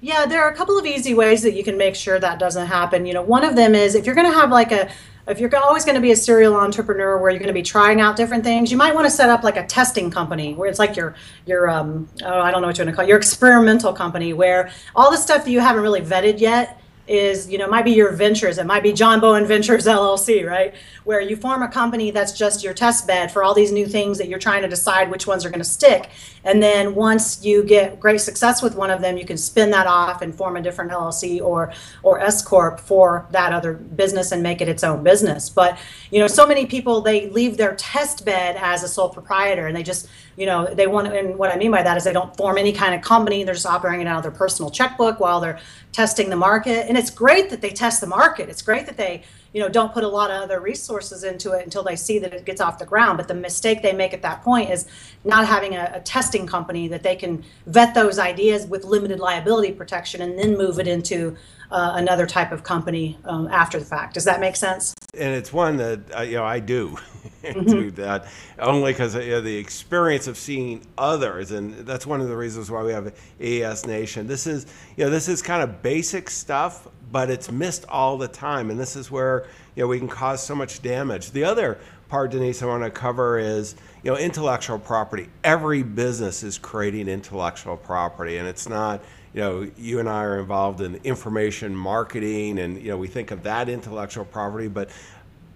Yeah, 0.00 0.26
there 0.26 0.42
are 0.42 0.50
a 0.50 0.54
couple 0.54 0.78
of 0.78 0.86
easy 0.86 1.14
ways 1.14 1.42
that 1.42 1.54
you 1.54 1.64
can 1.64 1.76
make 1.76 1.96
sure 1.96 2.20
that 2.20 2.38
doesn't 2.38 2.66
happen. 2.68 3.04
You 3.04 3.14
know, 3.14 3.22
one 3.22 3.44
of 3.44 3.56
them 3.56 3.74
is 3.74 3.94
if 3.94 4.06
you're 4.06 4.14
going 4.14 4.30
to 4.30 4.38
have 4.38 4.50
like 4.50 4.70
a 4.70 4.88
if 5.26 5.40
you're 5.40 5.54
always 5.56 5.84
going 5.84 5.96
to 5.96 6.00
be 6.00 6.12
a 6.12 6.16
serial 6.16 6.56
entrepreneur 6.56 7.18
where 7.18 7.30
you're 7.30 7.38
going 7.38 7.48
to 7.48 7.52
be 7.52 7.62
trying 7.62 8.00
out 8.00 8.16
different 8.16 8.44
things, 8.44 8.70
you 8.70 8.78
might 8.78 8.94
want 8.94 9.06
to 9.06 9.10
set 9.10 9.28
up 9.28 9.42
like 9.42 9.56
a 9.56 9.66
testing 9.66 10.10
company 10.10 10.54
where 10.54 10.70
it's 10.70 10.78
like 10.78 10.96
your 10.96 11.16
your 11.46 11.68
um 11.68 12.08
oh 12.22 12.40
I 12.40 12.50
don't 12.50 12.62
know 12.62 12.68
what 12.68 12.78
you're 12.78 12.86
going 12.86 12.92
to 12.92 12.96
call 12.96 13.04
it, 13.04 13.08
your 13.08 13.18
experimental 13.18 13.92
company 13.92 14.32
where 14.32 14.70
all 14.94 15.10
the 15.10 15.16
stuff 15.16 15.44
that 15.44 15.50
you 15.50 15.60
haven't 15.60 15.82
really 15.82 16.00
vetted 16.00 16.40
yet 16.40 16.80
is 17.08 17.48
you 17.50 17.58
know 17.58 17.66
might 17.68 17.84
be 17.84 17.92
your 17.92 18.12
ventures. 18.12 18.58
It 18.58 18.66
might 18.66 18.82
be 18.82 18.92
john 18.92 19.20
bowen 19.20 19.46
ventures 19.46 19.86
llc 19.86 20.46
right? 20.46 20.74
Where 21.04 21.20
you 21.20 21.36
form 21.36 21.62
a 21.62 21.68
company 21.68 22.10
that's 22.10 22.32
just 22.32 22.62
your 22.62 22.74
test 22.74 23.06
bed 23.06 23.32
for 23.32 23.42
all 23.42 23.54
these 23.54 23.72
new 23.72 23.86
things 23.86 24.18
that 24.18 24.28
you're 24.28 24.38
trying 24.38 24.62
to 24.62 24.68
decide 24.68 25.10
which 25.10 25.26
ones 25.26 25.44
are 25.44 25.50
going 25.50 25.60
to 25.60 25.64
stick. 25.64 26.10
And 26.44 26.62
then 26.62 26.94
once 26.94 27.44
you 27.44 27.64
get 27.64 27.98
great 27.98 28.20
success 28.20 28.62
with 28.62 28.74
one 28.74 28.90
of 28.90 29.00
them 29.00 29.16
you 29.16 29.24
can 29.24 29.36
spin 29.36 29.70
that 29.70 29.86
off 29.86 30.22
and 30.22 30.34
form 30.34 30.56
a 30.56 30.62
different 30.62 30.90
llc 30.90 31.40
or 31.40 31.72
or 32.02 32.20
s 32.20 32.42
corp 32.42 32.80
for 32.80 33.26
that 33.30 33.52
other 33.52 33.74
business 33.74 34.32
and 34.32 34.42
make 34.42 34.60
it 34.60 34.68
its 34.68 34.84
own 34.84 35.02
business. 35.02 35.48
But 35.48 35.78
you 36.10 36.20
know 36.20 36.26
so 36.26 36.46
many 36.46 36.66
people 36.66 37.00
they 37.00 37.30
leave 37.30 37.56
their 37.56 37.74
test 37.76 38.24
bed 38.24 38.56
as 38.58 38.82
a 38.82 38.88
sole 38.88 39.08
proprietor 39.08 39.66
and 39.66 39.76
they 39.76 39.82
just 39.82 40.08
you 40.36 40.46
know 40.46 40.66
they 40.72 40.86
want 40.86 41.08
and 41.08 41.36
what 41.36 41.50
i 41.50 41.56
mean 41.56 41.70
by 41.70 41.82
that 41.82 41.96
is 41.96 42.04
they 42.04 42.12
don't 42.12 42.36
form 42.36 42.58
any 42.58 42.72
kind 42.72 42.94
of 42.94 43.02
company. 43.02 43.44
They're 43.44 43.54
just 43.54 43.66
operating 43.66 44.06
out 44.06 44.18
of 44.18 44.22
their 44.22 44.32
personal 44.32 44.70
checkbook 44.70 45.20
while 45.20 45.40
they're 45.40 45.58
testing 45.92 46.30
the 46.30 46.36
market. 46.36 46.86
And 46.88 46.97
it's 46.98 47.10
great 47.10 47.48
that 47.50 47.60
they 47.60 47.70
test 47.70 48.00
the 48.00 48.06
market. 48.06 48.48
It's 48.48 48.62
great 48.62 48.86
that 48.86 48.96
they 48.96 49.22
you 49.52 49.60
know 49.60 49.68
don't 49.68 49.92
put 49.92 50.04
a 50.04 50.08
lot 50.08 50.30
of 50.30 50.42
other 50.42 50.60
resources 50.60 51.24
into 51.24 51.52
it 51.52 51.64
until 51.64 51.82
they 51.82 51.96
see 51.96 52.18
that 52.18 52.34
it 52.34 52.44
gets 52.44 52.60
off 52.60 52.78
the 52.78 52.86
ground. 52.86 53.16
But 53.16 53.28
the 53.28 53.34
mistake 53.34 53.82
they 53.82 53.92
make 53.92 54.12
at 54.12 54.22
that 54.22 54.42
point 54.42 54.70
is 54.70 54.86
not 55.24 55.46
having 55.46 55.74
a, 55.76 55.92
a 55.94 56.00
testing 56.00 56.46
company 56.46 56.88
that 56.88 57.02
they 57.02 57.16
can 57.16 57.44
vet 57.66 57.94
those 57.94 58.18
ideas 58.18 58.66
with 58.66 58.84
limited 58.84 59.20
liability 59.20 59.72
protection 59.72 60.20
and 60.22 60.38
then 60.38 60.58
move 60.58 60.78
it 60.78 60.88
into 60.88 61.36
uh, 61.70 61.92
another 61.94 62.26
type 62.26 62.52
of 62.52 62.62
company 62.62 63.18
um, 63.24 63.48
after 63.48 63.78
the 63.78 63.84
fact 63.84 64.14
does 64.14 64.24
that 64.24 64.40
make 64.40 64.56
sense 64.56 64.94
and 65.14 65.34
it's 65.34 65.52
one 65.52 65.76
that 65.76 66.00
uh, 66.16 66.20
you 66.20 66.36
know 66.36 66.44
I 66.44 66.60
do 66.60 66.96
do 67.42 67.90
that 67.92 68.26
only 68.58 68.92
because 68.92 69.14
you 69.14 69.30
know, 69.30 69.40
the 69.40 69.56
experience 69.56 70.26
of 70.26 70.36
seeing 70.36 70.82
others, 70.96 71.50
and 71.50 71.74
that's 71.86 72.06
one 72.06 72.20
of 72.20 72.28
the 72.28 72.36
reasons 72.36 72.70
why 72.70 72.82
we 72.82 72.92
have 72.92 73.14
AES 73.40 73.86
Nation. 73.86 74.26
This 74.26 74.46
is 74.46 74.66
you 74.96 75.04
know 75.04 75.10
this 75.10 75.28
is 75.28 75.42
kind 75.42 75.62
of 75.62 75.82
basic 75.82 76.30
stuff, 76.30 76.88
but 77.10 77.30
it's 77.30 77.50
missed 77.50 77.84
all 77.88 78.18
the 78.18 78.28
time, 78.28 78.70
and 78.70 78.78
this 78.78 78.96
is 78.96 79.10
where 79.10 79.46
you 79.74 79.82
know 79.82 79.88
we 79.88 79.98
can 79.98 80.08
cause 80.08 80.42
so 80.42 80.54
much 80.54 80.82
damage. 80.82 81.30
The 81.30 81.44
other 81.44 81.78
part, 82.08 82.30
Denise, 82.30 82.62
I 82.62 82.66
want 82.66 82.84
to 82.84 82.90
cover 82.90 83.38
is 83.38 83.74
you 84.02 84.10
know 84.10 84.16
intellectual 84.16 84.78
property. 84.78 85.28
Every 85.44 85.82
business 85.82 86.42
is 86.42 86.58
creating 86.58 87.08
intellectual 87.08 87.76
property, 87.76 88.38
and 88.38 88.46
it's 88.46 88.68
not 88.68 89.02
you 89.34 89.40
know, 89.40 89.70
you 89.76 89.98
and 89.98 90.08
I 90.08 90.24
are 90.24 90.40
involved 90.40 90.80
in 90.80 90.96
information 91.04 91.74
marketing, 91.74 92.58
and 92.58 92.80
you 92.80 92.88
know, 92.88 92.96
we 92.96 93.08
think 93.08 93.30
of 93.30 93.42
that 93.42 93.68
intellectual 93.68 94.24
property. 94.24 94.68
But 94.68 94.90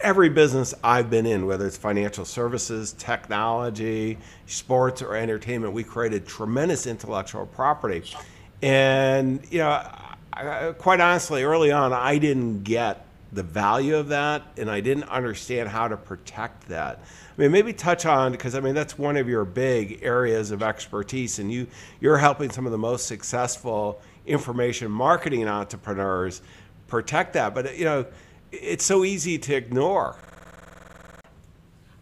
every 0.01 0.29
business 0.29 0.75
I've 0.83 1.09
been 1.11 1.27
in, 1.27 1.47
whether 1.47 1.67
it's 1.67 1.77
financial 1.77 2.25
services, 2.25 2.93
technology, 2.95 4.19
sports, 4.47 5.01
or 5.01 5.17
entertainment, 5.17 5.73
we 5.73 5.85
created 5.85 6.27
tremendous 6.27 6.87
intellectual 6.87 7.47
property. 7.47 8.03
And 8.61 9.41
you 9.51 9.59
know, 9.59 9.71
I, 10.33 10.75
quite 10.79 11.01
honestly, 11.01 11.43
early 11.43 11.73
on, 11.73 11.93
I 11.93 12.19
didn't 12.19 12.63
get 12.65 13.07
the 13.33 13.43
value 13.43 13.97
of 13.97 14.09
that, 14.09 14.43
and 14.59 14.71
I 14.71 14.81
didn't 14.81 15.05
understand 15.05 15.71
how 15.71 15.89
to 15.89 15.97
protect 15.97 16.69
that. 16.69 16.99
I 16.99 17.41
mean, 17.41 17.51
maybe 17.51 17.73
touch 17.73 18.05
on 18.05 18.33
because 18.33 18.55
I 18.55 18.61
mean 18.61 18.75
that's 18.75 18.99
one 18.99 19.17
of 19.17 19.29
your 19.29 19.45
big 19.45 20.01
areas 20.03 20.51
of 20.51 20.63
expertise, 20.63 21.39
and 21.39 21.51
you 21.51 21.67
you're 22.01 22.19
helping 22.19 22.51
some 22.51 22.67
of 22.67 22.73
the 22.73 22.79
most 22.79 23.07
successful 23.07 24.01
information 24.27 24.91
marketing 24.91 25.49
entrepreneurs 25.49 26.43
protect 26.89 27.33
that. 27.33 27.55
But 27.55 27.79
you 27.79 27.87
know, 27.87 28.07
it's 28.53 28.85
so 28.85 29.05
easy 29.05 29.39
to 29.39 29.55
ignore. 29.55 30.17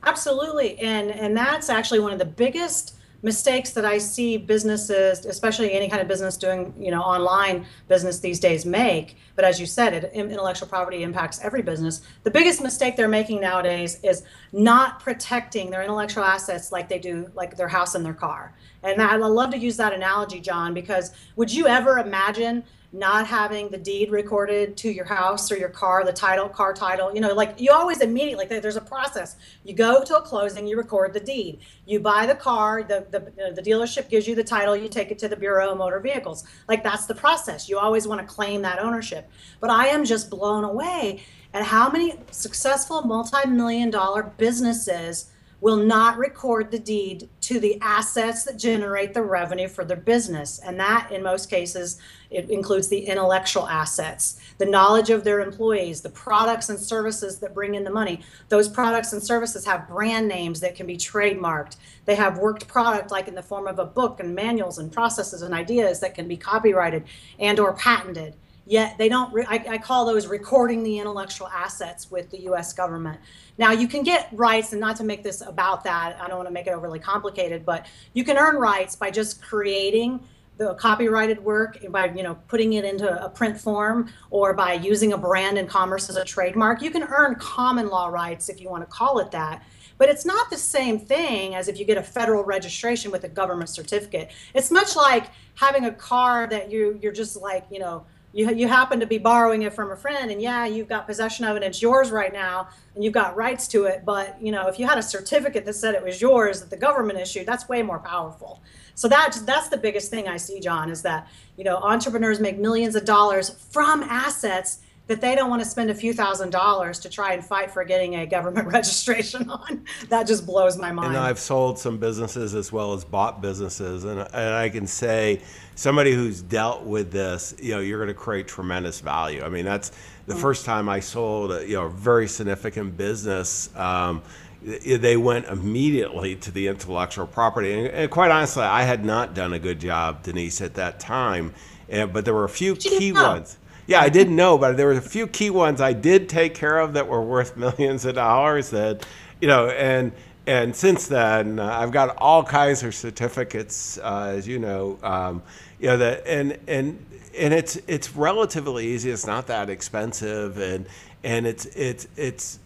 Absolutely. 0.02 0.78
And 0.80 1.12
and 1.12 1.36
that's 1.36 1.70
actually 1.70 2.00
one 2.00 2.12
of 2.12 2.18
the 2.18 2.24
biggest 2.24 2.96
mistakes 3.22 3.70
that 3.70 3.84
I 3.84 3.98
see 3.98 4.36
businesses, 4.36 5.26
especially 5.26 5.72
any 5.72 5.88
kind 5.88 6.00
of 6.00 6.08
business 6.08 6.36
doing, 6.36 6.74
you 6.78 6.90
know, 6.90 7.00
online 7.02 7.66
business 7.88 8.20
these 8.20 8.40
days 8.40 8.64
make. 8.64 9.16
But 9.36 9.44
as 9.44 9.60
you 9.60 9.66
said, 9.66 9.92
it, 9.92 10.12
intellectual 10.14 10.68
property 10.68 11.02
impacts 11.02 11.40
every 11.42 11.62
business. 11.62 12.02
The 12.24 12.30
biggest 12.30 12.62
mistake 12.62 12.96
they're 12.96 13.08
making 13.08 13.40
nowadays 13.40 13.98
is 14.02 14.22
not 14.52 15.00
protecting 15.00 15.70
their 15.70 15.82
intellectual 15.82 16.24
assets 16.24 16.72
like 16.72 16.88
they 16.88 16.98
do, 16.98 17.30
like 17.34 17.56
their 17.56 17.68
house 17.68 17.94
and 17.94 18.04
their 18.04 18.14
car. 18.14 18.54
And 18.82 19.02
I 19.02 19.16
love 19.16 19.50
to 19.50 19.58
use 19.58 19.76
that 19.76 19.92
analogy, 19.92 20.40
John, 20.40 20.72
because 20.72 21.12
would 21.36 21.52
you 21.52 21.66
ever 21.66 21.98
imagine 21.98 22.64
not 22.92 23.26
having 23.26 23.68
the 23.68 23.78
deed 23.78 24.10
recorded 24.10 24.76
to 24.76 24.90
your 24.90 25.04
house 25.04 25.52
or 25.52 25.56
your 25.56 25.68
car, 25.68 26.04
the 26.04 26.12
title, 26.12 26.48
car 26.48 26.72
title, 26.72 27.14
you 27.14 27.20
know, 27.20 27.32
like 27.32 27.54
you 27.60 27.70
always 27.70 28.00
immediately, 28.00 28.48
like 28.48 28.62
there's 28.62 28.76
a 28.76 28.80
process. 28.80 29.36
You 29.62 29.74
go 29.74 30.02
to 30.02 30.16
a 30.16 30.22
closing, 30.22 30.66
you 30.66 30.76
record 30.76 31.12
the 31.12 31.20
deed. 31.20 31.60
You 31.86 32.00
buy 32.00 32.26
the 32.26 32.34
car, 32.34 32.82
the, 32.82 33.06
the, 33.10 33.52
the 33.54 33.62
dealership 33.62 34.08
gives 34.08 34.26
you 34.26 34.34
the 34.34 34.42
title, 34.42 34.76
you 34.76 34.88
take 34.88 35.12
it 35.12 35.18
to 35.20 35.28
the 35.28 35.36
Bureau 35.36 35.70
of 35.70 35.78
Motor 35.78 36.00
Vehicles. 36.00 36.44
Like 36.68 36.82
that's 36.82 37.06
the 37.06 37.14
process. 37.14 37.68
You 37.68 37.78
always 37.78 38.08
want 38.08 38.20
to 38.20 38.26
claim 38.26 38.60
that 38.62 38.80
ownership. 38.80 39.30
But 39.60 39.70
I 39.70 39.86
am 39.86 40.04
just 40.04 40.28
blown 40.28 40.64
away 40.64 41.22
at 41.54 41.62
how 41.62 41.90
many 41.90 42.14
successful 42.32 43.02
multi 43.02 43.48
million 43.48 43.90
dollar 43.90 44.32
businesses 44.36 45.30
will 45.60 45.76
not 45.76 46.16
record 46.16 46.70
the 46.70 46.78
deed 46.78 47.28
to 47.42 47.60
the 47.60 47.78
assets 47.82 48.44
that 48.44 48.56
generate 48.56 49.12
the 49.12 49.22
revenue 49.22 49.68
for 49.68 49.84
their 49.84 49.96
business. 49.96 50.58
And 50.64 50.80
that, 50.80 51.10
in 51.12 51.22
most 51.22 51.50
cases, 51.50 52.00
it 52.30 52.48
includes 52.48 52.88
the 52.88 53.00
intellectual 53.00 53.68
assets, 53.68 54.40
the 54.58 54.66
knowledge 54.66 55.10
of 55.10 55.24
their 55.24 55.40
employees, 55.40 56.00
the 56.00 56.10
products 56.10 56.70
and 56.70 56.78
services 56.78 57.38
that 57.40 57.54
bring 57.54 57.74
in 57.74 57.84
the 57.84 57.90
money. 57.90 58.20
Those 58.48 58.68
products 58.68 59.12
and 59.12 59.22
services 59.22 59.64
have 59.66 59.88
brand 59.88 60.28
names 60.28 60.60
that 60.60 60.76
can 60.76 60.86
be 60.86 60.96
trademarked. 60.96 61.76
They 62.04 62.14
have 62.14 62.38
worked 62.38 62.68
product 62.68 63.10
like 63.10 63.28
in 63.28 63.34
the 63.34 63.42
form 63.42 63.66
of 63.66 63.78
a 63.78 63.84
book 63.84 64.20
and 64.20 64.34
manuals 64.34 64.78
and 64.78 64.92
processes 64.92 65.42
and 65.42 65.52
ideas 65.52 66.00
that 66.00 66.14
can 66.14 66.28
be 66.28 66.36
copyrighted 66.36 67.04
and 67.38 67.58
or 67.58 67.74
patented 67.74 68.34
yet 68.66 68.96
they 68.98 69.08
don't 69.08 69.32
re- 69.32 69.46
I, 69.48 69.64
I, 69.68 69.78
call 69.78 70.06
those 70.06 70.26
recording 70.26 70.82
the 70.82 70.98
intellectual 70.98 71.48
assets 71.48 72.10
with 72.10 72.30
the 72.30 72.38
us 72.38 72.72
government. 72.72 73.20
Now 73.58 73.72
you 73.72 73.88
can 73.88 74.02
get 74.02 74.28
rights 74.32 74.72
and 74.72 74.80
not 74.80 74.96
to 74.96 75.04
make 75.04 75.22
this 75.22 75.40
about 75.40 75.84
that 75.84 76.20
i 76.20 76.28
don't 76.28 76.36
want 76.36 76.48
to 76.48 76.52
make 76.52 76.66
it 76.66 76.70
overly 76.70 76.98
complicated 76.98 77.64
but 77.66 77.86
you 78.14 78.24
can 78.24 78.38
earn 78.38 78.56
rights 78.56 78.96
by 78.96 79.10
just 79.10 79.42
creating 79.42 80.20
the 80.60 80.74
copyrighted 80.74 81.42
work 81.42 81.78
by 81.88 82.04
you 82.12 82.22
know 82.22 82.36
putting 82.46 82.74
it 82.74 82.84
into 82.84 83.24
a 83.24 83.30
print 83.30 83.58
form 83.58 84.12
or 84.28 84.52
by 84.52 84.74
using 84.74 85.14
a 85.14 85.18
brand 85.18 85.56
in 85.56 85.66
commerce 85.66 86.10
as 86.10 86.16
a 86.16 86.24
trademark. 86.24 86.82
You 86.82 86.90
can 86.90 87.02
earn 87.02 87.36
common 87.36 87.88
law 87.88 88.08
rights 88.08 88.50
if 88.50 88.60
you 88.60 88.68
want 88.68 88.82
to 88.82 88.86
call 88.94 89.20
it 89.20 89.30
that. 89.30 89.64
But 89.96 90.10
it's 90.10 90.26
not 90.26 90.50
the 90.50 90.58
same 90.58 90.98
thing 90.98 91.54
as 91.54 91.68
if 91.68 91.78
you 91.78 91.86
get 91.86 91.96
a 91.96 92.02
federal 92.02 92.44
registration 92.44 93.10
with 93.10 93.24
a 93.24 93.28
government 93.28 93.70
certificate. 93.70 94.32
It's 94.52 94.70
much 94.70 94.96
like 94.96 95.30
having 95.54 95.86
a 95.86 95.92
car 95.92 96.46
that 96.48 96.70
you 96.70 96.98
you're 97.00 97.10
just 97.10 97.36
like 97.36 97.64
you 97.70 97.78
know 97.78 98.04
you, 98.32 98.52
you 98.54 98.68
happen 98.68 99.00
to 99.00 99.06
be 99.06 99.18
borrowing 99.18 99.62
it 99.62 99.72
from 99.72 99.90
a 99.90 99.96
friend 99.96 100.30
and 100.30 100.40
yeah 100.40 100.64
you've 100.64 100.88
got 100.88 101.06
possession 101.06 101.44
of 101.44 101.56
it 101.56 101.62
it's 101.62 101.82
yours 101.82 102.10
right 102.10 102.32
now 102.32 102.68
and 102.94 103.02
you've 103.02 103.12
got 103.12 103.36
rights 103.36 103.66
to 103.68 103.84
it 103.84 104.04
but 104.04 104.40
you 104.40 104.52
know 104.52 104.68
if 104.68 104.78
you 104.78 104.86
had 104.86 104.98
a 104.98 105.02
certificate 105.02 105.64
that 105.64 105.74
said 105.74 105.94
it 105.94 106.02
was 106.02 106.20
yours 106.20 106.60
that 106.60 106.70
the 106.70 106.76
government 106.76 107.18
issued 107.18 107.46
that's 107.46 107.68
way 107.68 107.82
more 107.82 107.98
powerful. 107.98 108.62
So 108.94 109.08
that's 109.08 109.40
that's 109.42 109.68
the 109.68 109.78
biggest 109.78 110.10
thing 110.10 110.28
i 110.28 110.36
see 110.36 110.60
john 110.60 110.90
is 110.90 111.00
that 111.02 111.26
you 111.56 111.64
know 111.64 111.76
entrepreneurs 111.76 112.38
make 112.38 112.58
millions 112.58 112.94
of 112.94 113.04
dollars 113.04 113.50
from 113.70 114.02
assets 114.02 114.80
that 115.10 115.20
they 115.20 115.34
don't 115.34 115.50
want 115.50 115.60
to 115.60 115.68
spend 115.68 115.90
a 115.90 115.94
few 115.94 116.14
thousand 116.14 116.50
dollars 116.50 117.00
to 117.00 117.10
try 117.10 117.32
and 117.32 117.44
fight 117.44 117.68
for 117.68 117.82
getting 117.82 118.14
a 118.14 118.26
government 118.26 118.68
registration 118.72 119.50
on. 119.50 119.84
That 120.08 120.28
just 120.28 120.46
blows 120.46 120.78
my 120.78 120.92
mind. 120.92 121.08
And 121.08 121.16
I've 121.16 121.40
sold 121.40 121.80
some 121.80 121.98
businesses 121.98 122.54
as 122.54 122.70
well 122.70 122.92
as 122.92 123.04
bought 123.04 123.42
businesses, 123.42 124.04
and, 124.04 124.20
and 124.20 124.54
I 124.54 124.68
can 124.68 124.86
say 124.86 125.40
somebody 125.74 126.12
who's 126.12 126.42
dealt 126.42 126.84
with 126.84 127.10
this, 127.10 127.56
you 127.60 127.72
know, 127.72 127.80
you're 127.80 127.98
going 127.98 128.06
to 128.06 128.14
create 128.14 128.46
tremendous 128.46 129.00
value. 129.00 129.42
I 129.42 129.48
mean, 129.48 129.64
that's 129.64 129.88
the 129.88 130.34
mm-hmm. 130.34 130.42
first 130.42 130.64
time 130.64 130.88
I 130.88 131.00
sold, 131.00 131.50
a, 131.50 131.66
you 131.66 131.74
know, 131.74 131.86
a 131.86 131.90
very 131.90 132.28
significant 132.28 132.96
business. 132.96 133.74
Um, 133.76 134.22
they 134.62 135.16
went 135.16 135.46
immediately 135.46 136.36
to 136.36 136.52
the 136.52 136.68
intellectual 136.68 137.26
property, 137.26 137.72
and, 137.72 137.88
and, 137.88 138.10
quite 138.12 138.30
honestly, 138.30 138.62
I 138.62 138.82
had 138.82 139.04
not 139.04 139.34
done 139.34 139.54
a 139.54 139.58
good 139.58 139.80
job, 139.80 140.22
Denise, 140.22 140.60
at 140.60 140.74
that 140.74 141.00
time. 141.00 141.52
And, 141.88 142.12
but 142.12 142.24
there 142.24 142.34
were 142.34 142.44
a 142.44 142.48
few 142.48 142.76
key 142.76 143.12
ones. 143.12 143.56
Yeah, 143.90 144.00
I 144.02 144.08
didn't 144.08 144.36
know, 144.36 144.56
but 144.56 144.76
there 144.76 144.86
were 144.86 144.92
a 144.92 145.00
few 145.00 145.26
key 145.26 145.50
ones 145.50 145.80
I 145.80 145.94
did 145.94 146.28
take 146.28 146.54
care 146.54 146.78
of 146.78 146.92
that 146.92 147.08
were 147.08 147.20
worth 147.20 147.56
millions 147.56 148.04
of 148.04 148.14
dollars. 148.14 148.70
That, 148.70 149.04
you 149.40 149.48
know, 149.48 149.66
and 149.68 150.12
and 150.46 150.76
since 150.76 151.08
then 151.08 151.58
uh, 151.58 151.64
I've 151.66 151.90
got 151.90 152.16
all 152.18 152.44
kinds 152.44 152.84
of 152.84 152.94
certificates, 152.94 153.98
uh, 153.98 154.34
as 154.36 154.46
you 154.46 154.60
know, 154.60 154.96
um, 155.02 155.42
you 155.80 155.88
know 155.88 155.96
that, 155.96 156.24
and 156.24 156.56
and 156.68 157.04
and 157.36 157.52
it's 157.52 157.80
it's 157.88 158.14
relatively 158.14 158.86
easy. 158.86 159.10
It's 159.10 159.26
not 159.26 159.48
that 159.48 159.68
expensive, 159.68 160.58
and 160.58 160.86
and 161.24 161.44
it's 161.44 161.64
it's 161.66 162.06
it's 162.16 162.60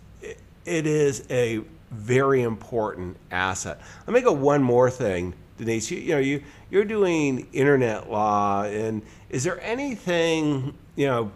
it 0.66 0.86
is 0.86 1.24
a 1.30 1.62
very 1.90 2.42
important 2.42 3.16
asset. 3.30 3.80
Let 4.06 4.12
me 4.12 4.20
go 4.20 4.32
one 4.32 4.62
more 4.62 4.90
thing, 4.90 5.32
Denise. 5.56 5.90
You, 5.90 5.98
you 6.00 6.12
know 6.12 6.18
you 6.20 6.42
you're 6.70 6.84
doing 6.84 7.46
internet 7.54 8.10
law, 8.10 8.64
and 8.64 9.00
is 9.30 9.42
there 9.42 9.58
anything 9.62 10.74
you 10.96 11.06
know, 11.06 11.30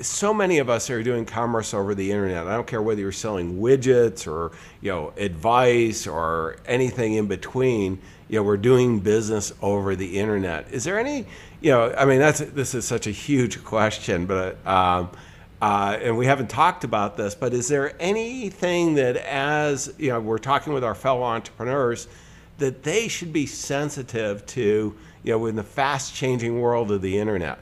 so 0.00 0.34
many 0.34 0.58
of 0.58 0.68
us 0.68 0.90
are 0.90 1.02
doing 1.02 1.24
commerce 1.24 1.74
over 1.74 1.94
the 1.94 2.10
internet. 2.10 2.46
I 2.46 2.54
don't 2.54 2.66
care 2.66 2.82
whether 2.82 3.00
you're 3.00 3.12
selling 3.12 3.60
widgets 3.60 4.26
or 4.26 4.52
you 4.80 4.90
know 4.90 5.12
advice 5.16 6.06
or 6.06 6.56
anything 6.66 7.14
in 7.14 7.26
between. 7.26 8.00
You 8.28 8.38
know, 8.38 8.42
we're 8.44 8.56
doing 8.56 9.00
business 9.00 9.52
over 9.60 9.94
the 9.94 10.18
internet. 10.18 10.72
Is 10.72 10.84
there 10.84 10.98
any, 10.98 11.26
you 11.60 11.70
know, 11.70 11.94
I 11.96 12.06
mean, 12.06 12.18
that's 12.18 12.40
this 12.40 12.74
is 12.74 12.84
such 12.86 13.06
a 13.06 13.10
huge 13.10 13.62
question, 13.62 14.26
but 14.26 14.64
um, 14.66 15.10
uh, 15.60 15.98
and 16.02 16.16
we 16.16 16.26
haven't 16.26 16.48
talked 16.48 16.82
about 16.82 17.16
this. 17.16 17.34
But 17.34 17.52
is 17.52 17.68
there 17.68 17.94
anything 18.00 18.94
that, 18.94 19.16
as 19.16 19.92
you 19.98 20.08
know, 20.08 20.20
we're 20.20 20.38
talking 20.38 20.72
with 20.72 20.82
our 20.82 20.94
fellow 20.94 21.22
entrepreneurs, 21.22 22.08
that 22.58 22.82
they 22.82 23.06
should 23.06 23.32
be 23.32 23.46
sensitive 23.46 24.44
to, 24.46 24.96
you 25.22 25.32
know, 25.32 25.46
in 25.46 25.54
the 25.54 25.62
fast-changing 25.62 26.60
world 26.60 26.90
of 26.90 27.02
the 27.02 27.18
internet? 27.18 27.58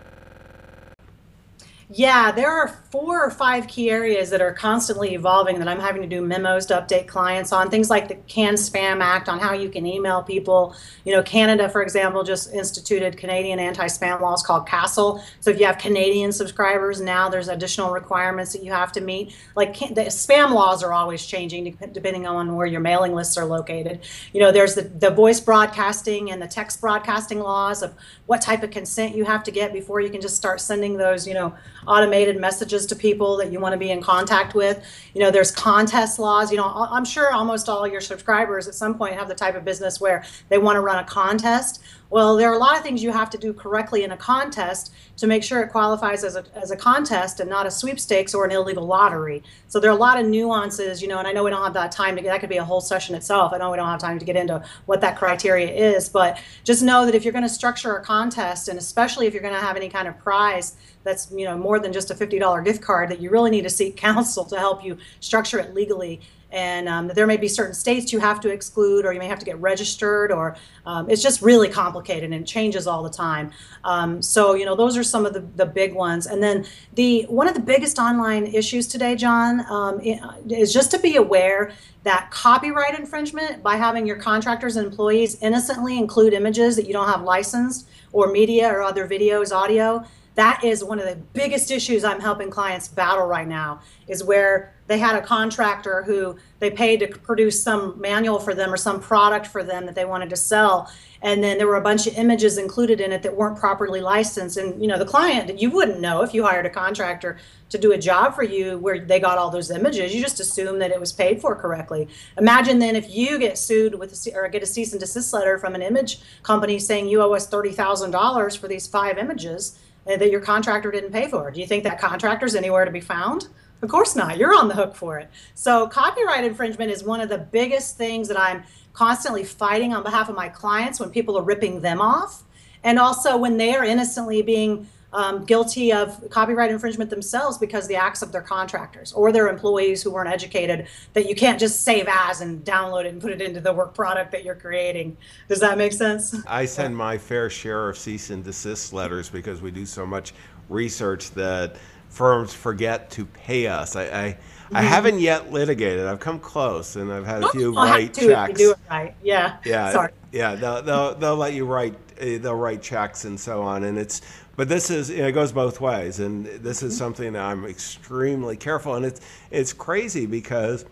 Yeah, 1.92 2.30
there 2.32 2.50
are 2.50 2.68
four 2.90 3.24
or 3.24 3.30
five 3.30 3.68
key 3.68 3.88
areas 3.88 4.30
that 4.30 4.40
are 4.40 4.52
constantly 4.52 5.14
evolving 5.14 5.60
that 5.60 5.68
I'm 5.68 5.78
having 5.78 6.02
to 6.02 6.08
do 6.08 6.20
memos 6.22 6.66
to 6.66 6.74
update 6.74 7.06
clients 7.06 7.52
on. 7.52 7.70
Things 7.70 7.88
like 7.88 8.08
the 8.08 8.16
CAN 8.26 8.54
Spam 8.54 9.00
Act 9.00 9.28
on 9.28 9.38
how 9.38 9.52
you 9.52 9.68
can 9.68 9.86
email 9.86 10.24
people. 10.24 10.74
You 11.04 11.14
know, 11.14 11.22
Canada, 11.22 11.68
for 11.68 11.82
example, 11.82 12.24
just 12.24 12.52
instituted 12.52 13.16
Canadian 13.16 13.60
anti-spam 13.60 14.20
laws 14.20 14.42
called 14.42 14.66
CASL. 14.66 15.22
So 15.38 15.50
if 15.50 15.60
you 15.60 15.66
have 15.66 15.78
Canadian 15.78 16.32
subscribers 16.32 17.00
now, 17.00 17.28
there's 17.28 17.46
additional 17.46 17.92
requirements 17.92 18.52
that 18.54 18.64
you 18.64 18.72
have 18.72 18.90
to 18.92 19.00
meet. 19.00 19.36
Like 19.54 19.78
the 19.78 20.06
spam 20.06 20.52
laws 20.52 20.82
are 20.82 20.92
always 20.92 21.24
changing 21.24 21.78
depending 21.92 22.26
on 22.26 22.56
where 22.56 22.66
your 22.66 22.80
mailing 22.80 23.14
lists 23.14 23.38
are 23.38 23.44
located. 23.44 24.00
You 24.32 24.40
know, 24.40 24.50
there's 24.50 24.74
the, 24.74 24.82
the 24.82 25.10
voice 25.10 25.38
broadcasting 25.38 26.32
and 26.32 26.42
the 26.42 26.48
text 26.48 26.80
broadcasting 26.80 27.38
laws 27.38 27.82
of 27.82 27.94
what 28.26 28.42
type 28.42 28.64
of 28.64 28.70
consent 28.72 29.14
you 29.14 29.24
have 29.24 29.44
to 29.44 29.52
get 29.52 29.72
before 29.72 30.00
you 30.00 30.10
can 30.10 30.20
just 30.20 30.34
start 30.34 30.60
sending 30.60 30.96
those, 30.96 31.24
you 31.26 31.34
know, 31.34 31.54
automated 31.86 32.40
messages 32.40 32.79
to 32.86 32.96
people 32.96 33.36
that 33.38 33.52
you 33.52 33.60
want 33.60 33.72
to 33.72 33.78
be 33.78 33.90
in 33.90 34.02
contact 34.02 34.54
with. 34.54 34.84
You 35.14 35.20
know, 35.20 35.30
there's 35.30 35.50
contest 35.50 36.18
laws. 36.18 36.50
You 36.50 36.56
know, 36.56 36.66
I'm 36.66 37.04
sure 37.04 37.32
almost 37.32 37.68
all 37.68 37.86
your 37.86 38.00
subscribers 38.00 38.68
at 38.68 38.74
some 38.74 38.96
point 38.96 39.14
have 39.14 39.28
the 39.28 39.34
type 39.34 39.54
of 39.54 39.64
business 39.64 40.00
where 40.00 40.24
they 40.48 40.58
want 40.58 40.76
to 40.76 40.80
run 40.80 40.98
a 40.98 41.04
contest. 41.06 41.82
Well, 42.10 42.36
there 42.36 42.50
are 42.50 42.54
a 42.54 42.58
lot 42.58 42.76
of 42.76 42.82
things 42.82 43.04
you 43.04 43.12
have 43.12 43.30
to 43.30 43.38
do 43.38 43.52
correctly 43.52 44.02
in 44.02 44.10
a 44.10 44.16
contest 44.16 44.92
to 45.18 45.28
make 45.28 45.44
sure 45.44 45.62
it 45.62 45.70
qualifies 45.70 46.24
as 46.24 46.34
a, 46.34 46.44
as 46.56 46.72
a 46.72 46.76
contest 46.76 47.38
and 47.38 47.48
not 47.48 47.66
a 47.66 47.70
sweepstakes 47.70 48.34
or 48.34 48.44
an 48.44 48.50
illegal 48.50 48.84
lottery. 48.84 49.44
So 49.68 49.78
there 49.78 49.92
are 49.92 49.96
a 49.96 50.00
lot 50.00 50.18
of 50.18 50.26
nuances, 50.26 51.00
you 51.00 51.06
know, 51.06 51.20
and 51.20 51.28
I 51.28 51.32
know 51.32 51.44
we 51.44 51.50
don't 51.50 51.62
have 51.62 51.74
that 51.74 51.92
time 51.92 52.16
to 52.16 52.22
get, 52.22 52.30
that 52.30 52.40
could 52.40 52.48
be 52.48 52.56
a 52.56 52.64
whole 52.64 52.80
session 52.80 53.14
itself. 53.14 53.52
I 53.52 53.58
know 53.58 53.70
we 53.70 53.76
don't 53.76 53.88
have 53.88 54.00
time 54.00 54.18
to 54.18 54.24
get 54.24 54.34
into 54.34 54.60
what 54.86 55.00
that 55.02 55.16
criteria 55.16 55.70
is, 55.70 56.08
but 56.08 56.40
just 56.64 56.82
know 56.82 57.06
that 57.06 57.14
if 57.14 57.24
you're 57.24 57.32
going 57.32 57.44
to 57.44 57.48
structure 57.48 57.94
a 57.94 58.02
contest, 58.02 58.66
and 58.66 58.76
especially 58.76 59.28
if 59.28 59.32
you're 59.32 59.42
going 59.42 59.54
to 59.54 59.60
have 59.60 59.76
any 59.76 59.88
kind 59.88 60.08
of 60.08 60.18
prize 60.18 60.76
that's, 61.04 61.30
you 61.30 61.44
know, 61.44 61.56
more 61.56 61.78
than 61.78 61.92
just 61.92 62.10
a 62.10 62.14
$50 62.14 62.64
gift 62.64 62.82
card, 62.82 63.08
that 63.10 63.20
you 63.20 63.30
really 63.30 63.50
need 63.50 63.62
to 63.62 63.70
seek 63.70 63.96
counsel 64.10 64.44
to 64.46 64.58
help 64.58 64.84
you 64.84 64.98
structure 65.20 65.60
it 65.60 65.74
legally 65.74 66.20
and 66.52 66.88
um, 66.88 67.08
there 67.08 67.26
may 67.26 67.36
be 67.36 67.48
certain 67.48 67.74
states 67.74 68.12
you 68.12 68.18
have 68.18 68.40
to 68.40 68.50
exclude, 68.50 69.04
or 69.06 69.12
you 69.12 69.18
may 69.18 69.28
have 69.28 69.38
to 69.38 69.44
get 69.44 69.58
registered, 69.60 70.32
or 70.32 70.56
um, 70.86 71.08
it's 71.08 71.22
just 71.22 71.42
really 71.42 71.68
complicated 71.68 72.32
and 72.32 72.46
changes 72.46 72.86
all 72.86 73.02
the 73.02 73.10
time. 73.10 73.50
Um, 73.84 74.22
so 74.22 74.54
you 74.54 74.64
know 74.64 74.74
those 74.74 74.96
are 74.96 75.04
some 75.04 75.26
of 75.26 75.32
the, 75.32 75.40
the 75.56 75.66
big 75.66 75.94
ones. 75.94 76.26
And 76.26 76.42
then 76.42 76.66
the 76.94 77.22
one 77.28 77.48
of 77.48 77.54
the 77.54 77.60
biggest 77.60 77.98
online 77.98 78.46
issues 78.46 78.86
today, 78.86 79.16
John, 79.16 79.64
um, 79.70 80.00
is 80.48 80.72
just 80.72 80.90
to 80.92 80.98
be 80.98 81.16
aware 81.16 81.72
that 82.02 82.30
copyright 82.30 82.98
infringement 82.98 83.62
by 83.62 83.76
having 83.76 84.06
your 84.06 84.16
contractors 84.16 84.76
and 84.76 84.86
employees 84.86 85.40
innocently 85.42 85.98
include 85.98 86.32
images 86.32 86.76
that 86.76 86.86
you 86.86 86.92
don't 86.92 87.08
have 87.08 87.22
licensed 87.22 87.88
or 88.12 88.32
media 88.32 88.68
or 88.68 88.82
other 88.82 89.06
videos, 89.06 89.52
audio 89.54 90.04
that 90.34 90.62
is 90.64 90.84
one 90.84 90.98
of 90.98 91.06
the 91.06 91.16
biggest 91.16 91.70
issues 91.70 92.04
I'm 92.04 92.20
helping 92.20 92.50
clients 92.50 92.88
battle 92.88 93.26
right 93.26 93.48
now 93.48 93.80
is 94.06 94.22
where 94.22 94.74
they 94.86 94.98
had 94.98 95.16
a 95.16 95.20
contractor 95.20 96.02
who 96.02 96.36
they 96.58 96.70
paid 96.70 97.00
to 97.00 97.06
produce 97.06 97.62
some 97.62 98.00
manual 98.00 98.38
for 98.38 98.54
them 98.54 98.72
or 98.72 98.76
some 98.76 99.00
product 99.00 99.46
for 99.46 99.62
them 99.62 99.86
that 99.86 99.94
they 99.94 100.04
wanted 100.04 100.30
to 100.30 100.36
sell. 100.36 100.90
And 101.22 101.44
then 101.44 101.58
there 101.58 101.66
were 101.66 101.76
a 101.76 101.82
bunch 101.82 102.06
of 102.06 102.14
images 102.14 102.58
included 102.58 103.00
in 103.00 103.12
it 103.12 103.22
that 103.22 103.36
weren't 103.36 103.58
properly 103.58 104.00
licensed. 104.00 104.56
And 104.56 104.80
you 104.80 104.88
know 104.88 104.98
the 104.98 105.04
client 105.04 105.60
you 105.60 105.70
wouldn't 105.70 106.00
know 106.00 106.22
if 106.22 106.32
you 106.32 106.44
hired 106.44 106.66
a 106.66 106.70
contractor 106.70 107.38
to 107.68 107.78
do 107.78 107.92
a 107.92 107.98
job 107.98 108.34
for 108.34 108.42
you 108.42 108.78
where 108.78 108.98
they 108.98 109.20
got 109.20 109.38
all 109.38 109.50
those 109.50 109.70
images. 109.70 110.12
You 110.14 110.20
just 110.20 110.40
assume 110.40 110.78
that 110.80 110.90
it 110.90 110.98
was 110.98 111.12
paid 111.12 111.40
for 111.40 111.54
correctly. 111.54 112.08
Imagine 112.36 112.78
then 112.78 112.96
if 112.96 113.10
you 113.10 113.38
get 113.38 113.58
sued 113.58 113.94
with 113.94 114.28
or 114.34 114.48
get 114.48 114.62
a 114.62 114.66
cease 114.66 114.92
and 114.92 115.00
desist 115.00 115.32
letter 115.32 115.58
from 115.58 115.74
an 115.74 115.82
image 115.82 116.20
company 116.42 116.78
saying 116.78 117.08
you 117.08 117.22
owe 117.22 117.32
us 117.34 117.48
$30000 117.48 118.58
for 118.58 118.66
these 118.66 118.86
five 118.86 119.18
images 119.18 119.78
Uh, 120.06 120.16
that 120.16 120.30
your 120.30 120.40
contractor 120.40 120.90
didn't 120.90 121.12
pay 121.12 121.28
for. 121.28 121.50
Do 121.50 121.60
you 121.60 121.66
think 121.66 121.84
that 121.84 122.00
contractor's 122.00 122.54
anywhere 122.54 122.86
to 122.86 122.90
be 122.90 123.02
found? 123.02 123.48
Of 123.82 123.90
course 123.90 124.16
not. 124.16 124.38
You're 124.38 124.54
on 124.54 124.68
the 124.68 124.74
hook 124.74 124.94
for 124.94 125.18
it. 125.18 125.30
So, 125.54 125.86
copyright 125.88 126.44
infringement 126.44 126.90
is 126.90 127.04
one 127.04 127.20
of 127.20 127.28
the 127.28 127.38
biggest 127.38 127.98
things 127.98 128.26
that 128.28 128.40
I'm 128.40 128.62
constantly 128.94 129.44
fighting 129.44 129.92
on 129.94 130.02
behalf 130.02 130.28
of 130.28 130.36
my 130.36 130.48
clients 130.48 131.00
when 131.00 131.10
people 131.10 131.38
are 131.38 131.42
ripping 131.42 131.82
them 131.82 132.00
off. 132.00 132.44
And 132.82 132.98
also 132.98 133.36
when 133.36 133.58
they 133.58 133.74
are 133.74 133.84
innocently 133.84 134.40
being 134.42 134.88
um, 135.12 135.44
guilty 135.44 135.92
of 135.92 136.28
copyright 136.30 136.70
infringement 136.70 137.10
themselves 137.10 137.58
because 137.58 137.88
the 137.88 137.96
acts 137.96 138.22
of 138.22 138.32
their 138.32 138.42
contractors 138.42 139.12
or 139.12 139.32
their 139.32 139.48
employees 139.48 140.02
who 140.02 140.10
weren't 140.10 140.30
educated 140.30 140.86
that 141.14 141.28
you 141.28 141.34
can't 141.34 141.58
just 141.58 141.82
save 141.82 142.06
as 142.08 142.40
and 142.40 142.64
download 142.64 143.04
it 143.04 143.12
and 143.12 143.20
put 143.20 143.32
it 143.32 143.42
into 143.42 143.60
the 143.60 143.72
work 143.72 143.94
product 143.94 144.30
that 144.32 144.44
you're 144.44 144.54
creating. 144.54 145.16
Does 145.48 145.60
that 145.60 145.78
make 145.78 145.92
sense? 145.92 146.36
I 146.46 146.64
send 146.64 146.96
my 146.96 147.18
fair 147.18 147.50
share 147.50 147.88
of 147.88 147.98
cease 147.98 148.30
and 148.30 148.44
desist 148.44 148.92
letters 148.92 149.28
because 149.28 149.60
we 149.60 149.70
do 149.70 149.84
so 149.86 150.06
much 150.06 150.32
research 150.68 151.30
that 151.32 151.76
firms 152.08 152.52
forget 152.52 153.10
to 153.10 153.24
pay 153.24 153.66
us. 153.66 153.96
I, 153.96 154.04
I 154.04 154.38
I 154.72 154.82
haven't 154.82 155.18
yet 155.18 155.52
litigated. 155.52 156.06
I've 156.06 156.20
come 156.20 156.38
close, 156.38 156.94
and 156.96 157.12
I've 157.12 157.26
had 157.26 157.42
a 157.42 157.48
few 157.48 157.76
I'll 157.76 157.86
write 157.86 158.14
checks. 158.14 158.58
do 158.58 158.70
it 158.70 158.78
right. 158.88 159.14
Yeah. 159.22 159.56
Yeah. 159.64 159.90
Sorry. 159.90 160.12
Yeah. 160.30 160.54
They'll, 160.54 160.82
they'll 160.82 161.14
they'll 161.16 161.36
let 161.36 161.54
you 161.54 161.66
write 161.66 161.96
eh, 162.18 162.38
they'll 162.38 162.54
write 162.54 162.82
checks 162.82 163.24
and 163.24 163.38
so 163.38 163.62
on, 163.62 163.84
and 163.84 163.98
it's 163.98 164.22
but 164.60 164.68
this 164.68 164.90
is 164.90 165.08
you 165.08 165.22
know, 165.22 165.28
it 165.28 165.32
goes 165.32 165.52
both 165.52 165.80
ways, 165.80 166.20
and 166.20 166.44
this 166.44 166.82
is 166.82 166.94
something 166.94 167.32
that 167.32 167.42
I'm 167.42 167.64
extremely 167.64 168.58
careful, 168.58 168.94
and 168.94 169.06
it's 169.06 169.18
it's 169.50 169.72
crazy 169.72 170.26
because 170.26 170.84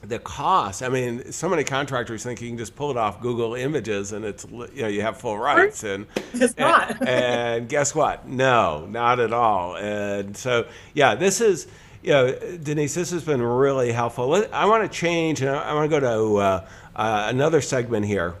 the 0.00 0.18
cost. 0.18 0.82
I 0.82 0.88
mean, 0.88 1.32
so 1.32 1.50
many 1.50 1.64
contractors 1.64 2.22
think 2.22 2.40
you 2.40 2.48
can 2.48 2.56
just 2.56 2.74
pull 2.74 2.90
it 2.90 2.96
off 2.96 3.20
Google 3.20 3.54
Images 3.56 4.12
and 4.12 4.24
it's 4.24 4.46
you 4.74 4.80
know 4.80 4.88
you 4.88 5.02
have 5.02 5.18
full 5.18 5.36
rights 5.36 5.84
and 5.84 6.06
It's 6.32 6.56
not. 6.56 6.98
and, 7.00 7.08
and 7.10 7.68
guess 7.68 7.94
what? 7.94 8.26
No, 8.26 8.86
not 8.86 9.20
at 9.20 9.34
all. 9.34 9.76
And 9.76 10.34
so 10.34 10.66
yeah, 10.94 11.14
this 11.14 11.42
is 11.42 11.66
you 12.02 12.12
know 12.12 12.32
Denise, 12.62 12.94
this 12.94 13.10
has 13.10 13.22
been 13.22 13.42
really 13.42 13.92
helpful. 13.92 14.46
I 14.50 14.64
want 14.64 14.90
to 14.90 14.98
change 14.98 15.42
and 15.42 15.50
I, 15.50 15.62
I 15.62 15.74
want 15.74 15.90
to 15.90 16.00
go 16.00 16.00
to 16.00 16.36
uh, 16.38 16.66
uh, 16.96 17.26
another 17.28 17.60
segment 17.60 18.06
here, 18.06 18.32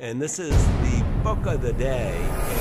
and 0.00 0.20
this 0.20 0.40
is 0.40 0.50
the 0.50 1.04
book 1.22 1.46
of 1.46 1.62
the 1.62 1.72
day. 1.74 2.51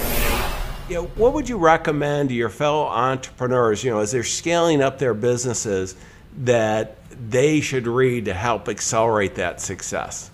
You 0.91 0.97
know, 0.97 1.05
what 1.15 1.31
would 1.31 1.47
you 1.47 1.55
recommend 1.55 2.27
to 2.27 2.35
your 2.35 2.49
fellow 2.49 2.83
entrepreneurs? 2.83 3.81
You 3.81 3.91
know, 3.91 3.99
as 3.99 4.11
they're 4.11 4.25
scaling 4.25 4.81
up 4.81 4.99
their 4.99 5.13
businesses, 5.13 5.95
that 6.39 6.97
they 7.29 7.61
should 7.61 7.87
read 7.87 8.25
to 8.25 8.33
help 8.33 8.67
accelerate 8.67 9.35
that 9.35 9.61
success. 9.61 10.30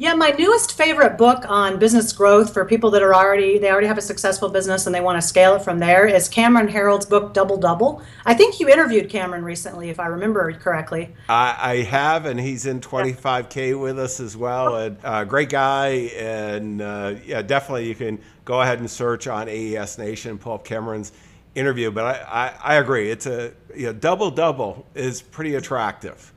Yeah, 0.00 0.14
my 0.14 0.30
newest 0.30 0.72
favorite 0.72 1.18
book 1.18 1.44
on 1.46 1.78
business 1.78 2.10
growth 2.14 2.54
for 2.54 2.64
people 2.64 2.90
that 2.92 3.02
are 3.02 3.14
already 3.14 3.58
they 3.58 3.70
already 3.70 3.86
have 3.86 3.98
a 3.98 4.00
successful 4.00 4.48
business 4.48 4.86
and 4.86 4.94
they 4.94 5.02
want 5.02 5.20
to 5.20 5.28
scale 5.28 5.56
it 5.56 5.62
from 5.62 5.78
there 5.78 6.06
is 6.06 6.26
Cameron 6.26 6.68
Herold's 6.68 7.04
book 7.04 7.34
Double 7.34 7.58
Double. 7.58 8.02
I 8.24 8.32
think 8.32 8.58
you 8.58 8.70
interviewed 8.70 9.10
Cameron 9.10 9.44
recently, 9.44 9.90
if 9.90 10.00
I 10.00 10.06
remember 10.06 10.50
correctly. 10.54 11.14
I, 11.28 11.54
I 11.60 11.76
have, 11.82 12.24
and 12.24 12.40
he's 12.40 12.64
in 12.64 12.80
25K 12.80 13.78
with 13.78 13.98
us 13.98 14.20
as 14.20 14.38
well. 14.38 14.76
And 14.76 14.96
uh, 15.04 15.24
great 15.24 15.50
guy, 15.50 15.88
and 16.16 16.80
uh, 16.80 17.16
yeah, 17.26 17.42
definitely 17.42 17.86
you 17.86 17.94
can 17.94 18.20
go 18.46 18.62
ahead 18.62 18.78
and 18.78 18.90
search 18.90 19.26
on 19.26 19.50
AES 19.50 19.98
Nation 19.98 20.30
and 20.30 20.40
pull 20.40 20.54
up 20.54 20.64
Cameron's 20.64 21.12
interview. 21.54 21.90
But 21.90 22.04
I, 22.06 22.54
I, 22.62 22.72
I 22.72 22.74
agree, 22.76 23.10
it's 23.10 23.26
a 23.26 23.52
you 23.76 23.88
know, 23.88 23.92
double 23.92 24.30
double 24.30 24.86
is 24.94 25.20
pretty 25.20 25.56
attractive. 25.56 26.32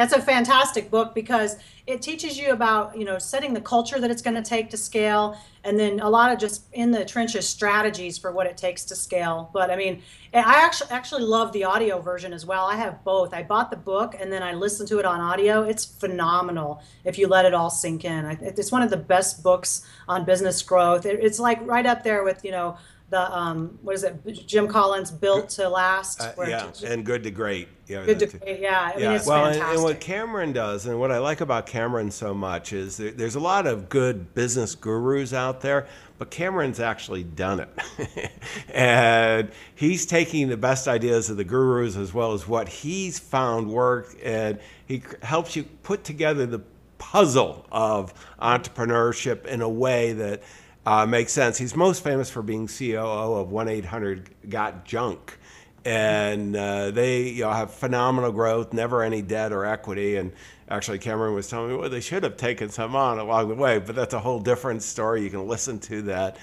That's 0.00 0.14
a 0.14 0.22
fantastic 0.22 0.90
book 0.90 1.14
because 1.14 1.58
it 1.86 2.00
teaches 2.00 2.38
you 2.38 2.52
about, 2.52 2.96
you 2.96 3.04
know, 3.04 3.18
setting 3.18 3.52
the 3.52 3.60
culture 3.60 4.00
that 4.00 4.10
it's 4.10 4.22
going 4.22 4.36
to 4.36 4.42
take 4.42 4.70
to 4.70 4.78
scale 4.78 5.36
and 5.62 5.78
then 5.78 6.00
a 6.00 6.08
lot 6.08 6.32
of 6.32 6.38
just 6.38 6.64
in 6.72 6.90
the 6.90 7.04
trenches 7.04 7.46
strategies 7.46 8.16
for 8.16 8.32
what 8.32 8.46
it 8.46 8.56
takes 8.56 8.82
to 8.86 8.96
scale. 8.96 9.50
But 9.52 9.70
I 9.70 9.76
mean, 9.76 10.02
I 10.32 10.64
actually 10.64 10.90
actually 10.90 11.24
love 11.24 11.52
the 11.52 11.64
audio 11.64 12.00
version 12.00 12.32
as 12.32 12.46
well. 12.46 12.64
I 12.64 12.76
have 12.76 13.04
both. 13.04 13.34
I 13.34 13.42
bought 13.42 13.70
the 13.70 13.76
book 13.76 14.16
and 14.18 14.32
then 14.32 14.42
I 14.42 14.54
listened 14.54 14.88
to 14.88 15.00
it 15.00 15.04
on 15.04 15.20
audio. 15.20 15.64
It's 15.64 15.84
phenomenal 15.84 16.82
if 17.04 17.18
you 17.18 17.28
let 17.28 17.44
it 17.44 17.52
all 17.52 17.68
sink 17.68 18.06
in. 18.06 18.24
It's 18.40 18.72
one 18.72 18.80
of 18.80 18.88
the 18.88 18.96
best 18.96 19.42
books 19.42 19.86
on 20.08 20.24
business 20.24 20.62
growth. 20.62 21.04
It's 21.04 21.38
like 21.38 21.60
right 21.66 21.84
up 21.84 22.04
there 22.04 22.24
with, 22.24 22.42
you 22.42 22.52
know, 22.52 22.78
the 23.10 23.36
um, 23.36 23.78
what 23.82 23.96
is 23.96 24.04
it? 24.04 24.46
Jim 24.46 24.68
Collins 24.68 25.10
built 25.10 25.50
to 25.50 25.68
last. 25.68 26.20
Uh, 26.20 26.32
yeah, 26.46 26.70
and 26.84 27.04
good 27.04 27.24
to 27.24 27.30
great. 27.30 27.68
Yeah, 27.86 28.04
good 28.06 28.20
to 28.20 28.26
great. 28.26 28.60
Yeah, 28.60 28.80
I 28.80 28.96
mean 28.96 29.04
Yeah, 29.04 29.16
it's 29.16 29.26
well, 29.26 29.46
and, 29.46 29.60
and 29.60 29.82
what 29.82 30.00
Cameron 30.00 30.52
does, 30.52 30.86
and 30.86 30.98
what 30.98 31.10
I 31.10 31.18
like 31.18 31.40
about 31.40 31.66
Cameron 31.66 32.10
so 32.10 32.32
much 32.32 32.72
is 32.72 32.96
there, 32.96 33.10
there's 33.10 33.34
a 33.34 33.40
lot 33.40 33.66
of 33.66 33.88
good 33.88 34.32
business 34.34 34.74
gurus 34.76 35.32
out 35.32 35.60
there, 35.60 35.88
but 36.18 36.30
Cameron's 36.30 36.78
actually 36.78 37.24
done 37.24 37.60
it, 37.60 38.32
and 38.72 39.50
he's 39.74 40.06
taking 40.06 40.48
the 40.48 40.56
best 40.56 40.86
ideas 40.86 41.30
of 41.30 41.36
the 41.36 41.44
gurus 41.44 41.96
as 41.96 42.14
well 42.14 42.32
as 42.32 42.46
what 42.46 42.68
he's 42.68 43.18
found 43.18 43.68
work, 43.68 44.16
and 44.22 44.60
he 44.86 45.02
helps 45.22 45.56
you 45.56 45.64
put 45.82 46.04
together 46.04 46.46
the 46.46 46.62
puzzle 46.98 47.66
of 47.72 48.14
entrepreneurship 48.40 49.46
in 49.46 49.62
a 49.62 49.68
way 49.68 50.12
that 50.12 50.42
uh, 50.86 51.06
makes 51.06 51.32
sense. 51.32 51.58
He's 51.58 51.76
most 51.76 52.02
famous 52.02 52.30
for 52.30 52.42
being 52.42 52.66
COO 52.66 53.34
of 53.34 53.50
1 53.50 53.68
800 53.68 54.30
Got 54.48 54.84
Junk. 54.84 55.38
And 55.84 56.54
uh, 56.56 56.90
they 56.90 57.28
you 57.28 57.44
know, 57.44 57.52
have 57.52 57.72
phenomenal 57.72 58.32
growth, 58.32 58.72
never 58.72 59.02
any 59.02 59.22
debt 59.22 59.52
or 59.52 59.64
equity. 59.64 60.16
And 60.16 60.32
actually, 60.68 60.98
Cameron 60.98 61.34
was 61.34 61.48
telling 61.48 61.70
me, 61.70 61.76
well, 61.76 61.88
they 61.88 62.00
should 62.00 62.22
have 62.22 62.36
taken 62.36 62.68
some 62.68 62.94
on 62.94 63.18
along 63.18 63.48
the 63.48 63.54
way, 63.54 63.78
but 63.78 63.94
that's 63.94 64.12
a 64.12 64.20
whole 64.20 64.40
different 64.40 64.82
story. 64.82 65.22
You 65.22 65.30
can 65.30 65.48
listen 65.48 65.78
to 65.80 66.02
that. 66.02 66.36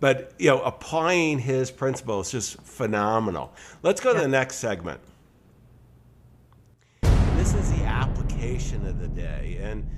But 0.00 0.32
you 0.38 0.48
know, 0.48 0.62
applying 0.62 1.38
his 1.38 1.70
principles 1.70 2.32
is 2.32 2.52
just 2.54 2.62
phenomenal. 2.62 3.52
Let's 3.82 4.00
go 4.00 4.14
to 4.14 4.20
the 4.20 4.28
next 4.28 4.56
segment. 4.56 5.00
This 7.36 7.54
is 7.54 7.70
the 7.72 7.84
application 7.84 8.86
of 8.86 9.00
the 9.00 9.08
day. 9.08 9.58
And 9.60 9.88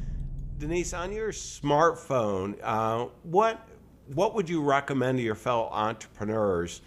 Denise, 0.59 0.95
on 0.95 1.13
your 1.13 1.33
smartphone, 1.33 2.59
uh, 2.63 3.07
what 3.23 3.67
what 4.15 4.35
would 4.35 4.49
you 4.49 4.63
recommend 4.63 5.19
to 5.19 5.25
your 5.25 5.35
fellow 5.35 5.69
entrepreneurs 5.71 6.81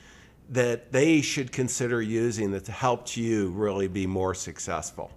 that 0.50 0.92
they 0.92 1.22
should 1.22 1.52
consider 1.52 2.02
using 2.02 2.52
that 2.52 2.68
helped 2.68 3.16
you 3.16 3.50
really 3.52 3.88
be 3.88 4.06
more 4.06 4.36
successful? 4.36 5.12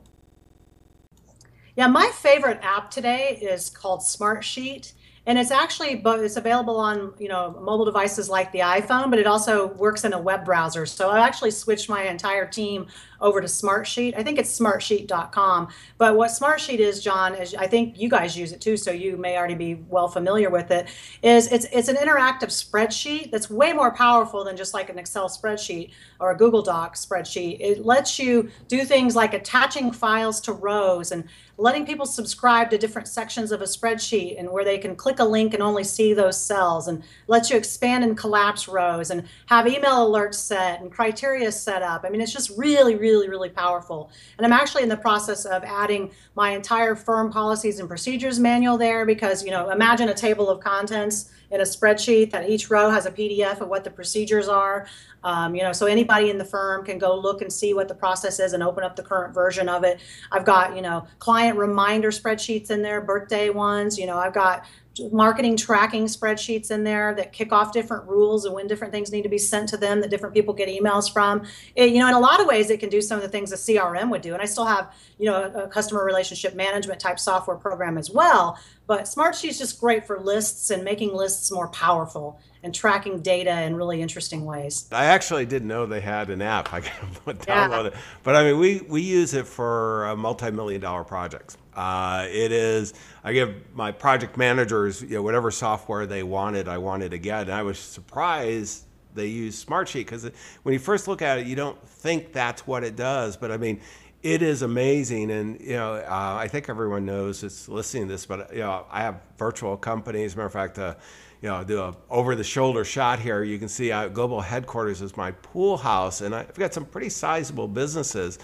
Yeah, 1.77 1.89
my 1.89 2.11
favorite 2.15 2.61
app 2.63 2.91
today 2.91 3.39
is 3.43 3.69
called 3.69 4.01
Smartsheet, 4.01 4.93
and 5.27 5.39
it's 5.39 5.51
actually 5.51 5.97
but 5.97 6.21
it's 6.21 6.37
available 6.37 6.77
on 6.77 7.13
you 7.19 7.29
know 7.29 7.59
mobile 7.61 7.85
devices 7.85 8.31
like 8.31 8.51
the 8.53 8.61
iPhone, 8.61 9.11
but 9.11 9.19
it 9.19 9.27
also 9.27 9.67
works 9.75 10.05
in 10.05 10.13
a 10.13 10.19
web 10.19 10.45
browser. 10.45 10.87
So 10.87 11.11
I 11.11 11.27
actually 11.27 11.51
switched 11.51 11.89
my 11.89 12.05
entire 12.05 12.47
team 12.47 12.87
over 13.21 13.41
to 13.41 13.47
Smartsheet. 13.47 14.15
I 14.17 14.23
think 14.23 14.39
it's 14.39 14.59
smartsheet.com. 14.59 15.69
But 15.99 16.17
what 16.17 16.31
Smartsheet 16.31 16.79
is, 16.79 17.03
John, 17.03 17.35
is 17.35 17.55
I 17.55 17.67
think 17.67 17.99
you 17.99 18.09
guys 18.09 18.37
use 18.37 18.53
it 18.53 18.61
too, 18.61 18.77
so 18.77 18.91
you 18.91 19.17
may 19.17 19.37
already 19.37 19.55
be 19.55 19.75
well 19.89 20.09
familiar 20.09 20.51
with 20.51 20.71
it. 20.71 20.89
Is 21.23 21.51
it's 21.53 21.67
it's 21.73 21.89
an 21.89 21.97
interactive 21.97 22.51
spreadsheet 22.51 23.31
that's 23.31 23.51
way 23.51 23.73
more 23.73 23.93
powerful 23.93 24.45
than 24.45 24.57
just 24.57 24.75
like 24.75 24.91
an 24.91 24.99
Excel 24.99 25.29
spreadsheet 25.29 25.91
or 26.21 26.31
a 26.31 26.37
Google 26.37 26.63
Doc 26.63 26.95
spreadsheet. 26.95 27.59
It 27.61 27.85
lets 27.85 28.19
you 28.19 28.51
do 28.69 28.85
things 28.85 29.17
like 29.17 29.35
attaching 29.35 29.93
files 29.93 30.41
to 30.43 30.53
rows 30.53 31.13
and 31.13 31.25
letting 31.59 31.87
people 31.87 32.05
subscribe 32.05 32.71
to 32.71 32.79
different 32.79 33.09
sections 33.09 33.51
of 33.51 33.63
a 33.63 33.65
spreadsheet 33.65 34.39
and 34.39 34.51
where 34.51 34.65
they 34.65 34.79
can 34.79 34.95
click 34.95 35.19
a 35.21 35.25
link 35.25 35.55
and 35.55 35.63
only 35.63 35.85
see 35.85 36.13
those 36.13 36.39
cells 36.41 36.89
and 36.89 37.03
lets 37.29 37.51
you 37.51 37.57
expand 37.57 38.05
and 38.05 38.17
collapse 38.17 38.69
rows 38.69 39.11
and 39.11 39.27
have 39.47 39.67
email 39.67 40.11
alerts 40.11 40.35
set 40.35 40.81
and 40.81 40.93
criteria 40.93 41.51
set 41.51 41.83
up. 41.83 42.05
I 42.05 42.11
mean, 42.11 42.21
it's 42.21 42.33
just 42.33 42.51
really, 42.59 42.95
really, 42.95 43.06
really 43.07 43.29
really 43.29 43.49
powerful. 43.49 44.11
And 44.37 44.47
I'm 44.47 44.53
actually 44.53 44.83
in 44.83 44.89
the 44.89 44.97
process 44.97 45.45
of 45.45 45.63
adding 45.65 46.11
my 46.35 46.51
entire 46.51 46.95
firm 46.97 47.31
policies 47.31 47.79
and 47.79 47.89
procedures 47.89 48.39
manual 48.39 48.77
there 48.77 49.07
because, 49.07 49.45
you 49.45 49.51
know, 49.51 49.71
imagine 49.71 50.09
a 50.09 50.15
table 50.15 50.49
of 50.49 50.61
contents 50.61 51.31
in 51.51 51.61
a 51.61 51.65
spreadsheet 51.65 52.33
that 52.33 52.49
each 52.49 52.71
row 52.71 52.91
has 52.91 53.07
a 53.07 53.11
PDF 53.11 53.61
of 53.61 53.69
what 53.69 53.85
the 53.85 53.91
procedures 53.91 54.49
are. 54.49 54.87
Um, 55.23 55.55
you 55.55 55.63
know, 55.63 55.73
so 55.73 55.87
anybody 55.87 56.31
in 56.31 56.39
the 56.39 56.45
firm 56.45 56.85
can 56.85 56.99
go 56.99 57.17
look 57.17 57.41
and 57.41 57.53
see 57.53 57.73
what 57.73 57.87
the 57.89 57.95
process 57.95 58.41
is 58.41 58.53
and 58.53 58.63
open 58.63 58.83
up 58.83 58.97
the 58.97 59.03
current 59.03 59.33
version 59.33 59.69
of 59.69 59.85
it. 59.85 60.01
I've 60.33 60.45
got, 60.45 60.75
you 60.75 60.83
know, 60.83 61.07
client 61.21 61.57
reminder 61.57 62.11
spreadsheets 62.11 62.71
in 62.71 62.83
there, 62.83 63.01
birthday 63.01 63.51
ones. 63.51 63.99
You 63.99 64.07
know, 64.07 64.19
I've 64.19 64.35
got 64.35 64.65
marketing 65.13 65.57
tracking 65.57 66.05
spreadsheets 66.05 66.71
in 66.71 66.85
there 66.85 67.15
that 67.15 67.33
kick 67.33 67.53
off 67.53 67.73
different 67.73 68.09
rules 68.09 68.45
and 68.45 68.55
when 68.55 68.67
different 68.67 68.93
things 68.93 69.13
need 69.13 69.23
to 69.23 69.29
be 69.29 69.39
sent 69.39 69.69
to 69.71 69.77
them 69.77 70.01
that 70.01 70.11
different 70.11 70.35
people 70.35 70.55
get 70.55 70.69
emails 70.69 71.13
from. 71.13 71.45
It, 71.75 71.91
you 71.91 71.99
know, 71.99 72.09
in 72.09 72.15
a 72.15 72.21
lot 72.21 72.41
of 72.41 72.47
ways, 72.47 72.71
it 72.71 72.81
can 72.81 72.89
do 72.89 73.01
some 73.01 73.17
of 73.17 73.23
the 73.23 73.29
things 73.29 73.53
a 73.53 73.57
CRM 73.57 74.11
would 74.11 74.23
do. 74.23 74.33
And 74.33 74.43
I 74.43 74.47
still 74.47 74.67
have, 74.67 74.93
you 75.19 75.27
know, 75.27 75.43
a, 75.43 75.65
a 75.65 75.69
customer 75.69 76.05
relationship 76.05 76.55
management 76.55 77.01
type 77.01 77.19
software 77.19 77.57
program 77.57 77.99
as 77.99 78.11
well. 78.11 78.59
But 78.87 79.03
Smartsheet's 79.03 79.59
just 79.59 79.81
great 79.81 80.07
for 80.07 80.21
lists 80.21 80.71
and 80.71 80.85
making 80.85 81.13
lists 81.13 81.51
more 81.51 81.69
powerful 81.69 82.41
and 82.63 82.75
tracking 82.75 83.21
data 83.21 83.63
in 83.63 83.77
really 83.77 84.01
interesting 84.01 84.45
ways. 84.45 84.89
I 84.93 85.07
actually 85.07 85.47
didn't 85.47 85.69
know 85.69 85.87
they 85.87 86.01
had 86.01 86.31
an 86.31 86.43
app. 86.43 86.73
I 86.73 86.81
got 86.81 86.91
to 86.91 87.35
download 87.47 87.47
yeah. 87.47 87.87
it. 87.87 87.95
But 88.23 88.37
I 88.37 88.45
mean, 88.45 88.59
we, 88.59 88.81
we 88.89 89.03
use 89.03 89.35
it 89.35 89.47
for 89.47 90.07
uh, 90.07 90.17
multi-million 90.17 90.81
dollar 90.81 91.05
projects. 91.05 91.57
Uh, 91.77 92.27
it 92.31 92.53
is, 92.53 92.95
I 93.23 93.33
give 93.33 93.55
my 93.75 93.93
project 93.93 94.37
managers, 94.37 95.03
you 95.03 95.11
know, 95.11 95.23
whatever 95.23 95.51
software 95.51 96.07
they 96.07 96.23
wanted, 96.23 96.69
I 96.69 96.79
wanted 96.79 97.11
to 97.11 97.19
get. 97.19 97.43
And 97.43 97.53
I 97.53 97.63
was 97.63 97.79
surprised 97.79 98.85
they 99.15 99.27
use 99.27 99.63
Smartsheet 99.65 100.07
because 100.07 100.31
when 100.63 100.73
you 100.73 100.79
first 100.79 101.07
look 101.07 101.23
at 101.23 101.39
it, 101.39 101.47
you 101.47 101.57
don't 101.57 101.81
think 101.87 102.33
that's 102.33 102.67
what 102.67 102.83
it 102.83 102.97
does. 102.97 103.37
But 103.37 103.51
I 103.51 103.57
mean, 103.57 103.81
it 104.23 104.43
is 104.43 104.63
amazing, 104.63 105.31
and 105.31 105.61
you 105.61 105.75
know, 105.75 105.95
uh, 105.95 106.37
I 106.41 106.49
think 106.49 106.69
everyone 106.69 107.05
knows 107.05 107.45
it's 107.45 107.69
listening 107.69 108.09
to 108.09 108.15
this, 108.15 108.27
but 108.27 108.53
you 108.53 108.61
know, 108.61 108.85
I 108.91 109.03
have 109.03 109.21
virtual 109.39 109.77
companies. 109.77 110.35
Matter 110.35 110.47
of 110.47 110.53
fact, 110.53 110.79
uh, 110.79 110.95
you 111.43 111.49
know, 111.49 111.63
do 111.63 111.81
a 111.81 111.95
over-the-shoulder 112.11 112.85
shot 112.85 113.21
here. 113.21 113.45
You 113.45 113.59
can 113.59 113.69
see 113.69 113.93
uh, 113.93 114.09
global 114.09 114.41
headquarters 114.41 115.01
is 115.01 115.17
my 115.17 115.31
pool 115.31 115.77
house, 115.77 116.23
and 116.23 116.35
I've 116.35 116.55
got 116.55 116.75
some 116.75 116.87
pretty 116.87 117.11
sizable 117.11 117.69
businesses, 117.69 118.39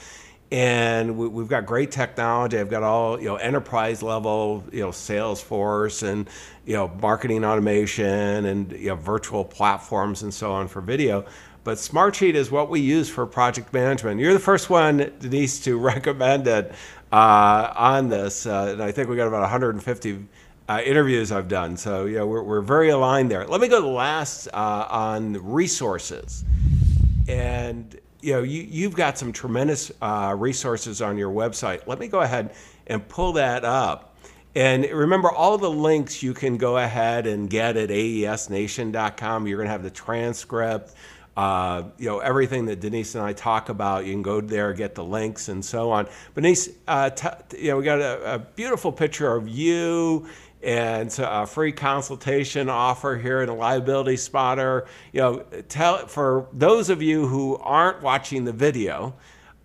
and 0.52 1.16
we, 1.16 1.40
have 1.40 1.48
got 1.48 1.64
great 1.64 1.90
technology. 1.90 2.58
I've 2.58 2.68
got 2.68 2.82
all 2.82 3.18
you 3.18 3.26
know 3.26 3.36
enterprise 3.36 4.02
level, 4.02 4.62
you 4.70 4.80
know, 4.80 4.90
Salesforce 4.90 6.02
and 6.06 6.28
you 6.66 6.74
know 6.74 6.88
marketing 7.00 7.42
automation 7.42 8.44
and 8.44 8.70
you 8.70 8.88
know 8.88 8.96
virtual 8.96 9.46
platforms 9.46 10.22
and 10.22 10.32
so 10.32 10.52
on 10.52 10.68
for 10.68 10.82
video. 10.82 11.24
But 11.64 11.78
Smartsheet 11.78 12.34
is 12.34 12.50
what 12.50 12.68
we 12.68 12.80
use 12.80 13.08
for 13.08 13.24
project 13.24 13.72
management. 13.72 14.20
You're 14.20 14.34
the 14.34 14.38
first 14.38 14.68
one, 14.68 15.10
Denise, 15.20 15.58
to 15.60 15.78
recommend 15.78 16.46
it 16.46 16.72
uh, 17.10 17.72
on 17.74 18.10
this. 18.10 18.44
Uh, 18.44 18.72
and 18.72 18.82
I 18.82 18.92
think 18.92 19.08
we 19.08 19.16
got 19.16 19.28
about 19.28 19.40
150 19.40 20.26
uh, 20.68 20.80
interviews 20.84 21.32
I've 21.32 21.48
done. 21.48 21.76
So, 21.76 22.04
yeah, 22.06 22.24
we're, 22.24 22.42
we're 22.42 22.60
very 22.62 22.90
aligned 22.90 23.30
there. 23.30 23.46
Let 23.46 23.60
me 23.60 23.68
go 23.68 23.92
last 23.92 24.48
uh, 24.48 24.86
on 24.90 25.34
resources. 25.34 26.44
And, 27.28 27.96
you 28.22 28.32
know, 28.32 28.42
you, 28.42 28.62
you've 28.62 28.94
got 28.94 29.18
some 29.18 29.32
tremendous 29.32 29.92
uh, 30.00 30.34
resources 30.38 31.02
on 31.02 31.18
your 31.18 31.30
website. 31.30 31.86
Let 31.86 31.98
me 31.98 32.08
go 32.08 32.20
ahead 32.20 32.54
and 32.86 33.06
pull 33.08 33.32
that 33.34 33.64
up. 33.64 34.16
And 34.54 34.84
remember, 34.84 35.30
all 35.30 35.58
the 35.58 35.70
links 35.70 36.22
you 36.22 36.34
can 36.34 36.56
go 36.56 36.78
ahead 36.78 37.26
and 37.26 37.48
get 37.48 37.76
at 37.76 37.90
aesnation.com. 37.90 39.46
You're 39.46 39.58
going 39.58 39.66
to 39.66 39.72
have 39.72 39.82
the 39.82 39.90
transcript 39.90 40.94
uh, 41.36 41.84
you 41.98 42.06
know, 42.06 42.18
everything 42.18 42.66
that 42.66 42.80
Denise 42.80 43.14
and 43.14 43.24
I 43.24 43.32
talk 43.32 43.70
about, 43.70 44.04
you 44.04 44.12
can 44.12 44.22
go 44.22 44.40
there, 44.40 44.72
get 44.74 44.94
the 44.94 45.04
links 45.04 45.48
and 45.48 45.64
so 45.64 45.90
on. 45.90 46.06
Denise, 46.34 46.68
uh, 46.86 47.10
you 47.56 47.68
know, 47.68 47.78
we 47.78 47.84
got 47.84 48.00
a, 48.00 48.34
a, 48.34 48.38
beautiful 48.38 48.92
picture 48.92 49.34
of 49.34 49.48
you 49.48 50.28
and 50.62 51.14
a 51.18 51.46
free 51.46 51.72
consultation 51.72 52.68
offer 52.68 53.16
here 53.16 53.42
in 53.42 53.48
a 53.48 53.54
liability 53.54 54.16
spotter. 54.16 54.86
You 55.12 55.20
know, 55.20 55.38
tell 55.68 56.06
for 56.06 56.46
those 56.52 56.88
of 56.90 57.02
you 57.02 57.26
who 57.26 57.56
aren't 57.56 58.02
watching 58.02 58.44
the 58.44 58.52
video, 58.52 59.14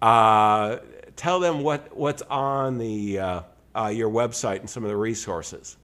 uh, 0.02 0.78
tell 1.16 1.40
them 1.40 1.62
what 1.62 1.96
what's 1.96 2.22
on 2.24 2.78
the 2.78 3.20
uh, 3.20 3.42
uh, 3.76 3.88
your 3.88 4.10
website 4.10 4.60
and 4.60 4.70
some 4.70 4.84
of 4.84 4.90
the 4.90 4.98
resources. 4.98 5.78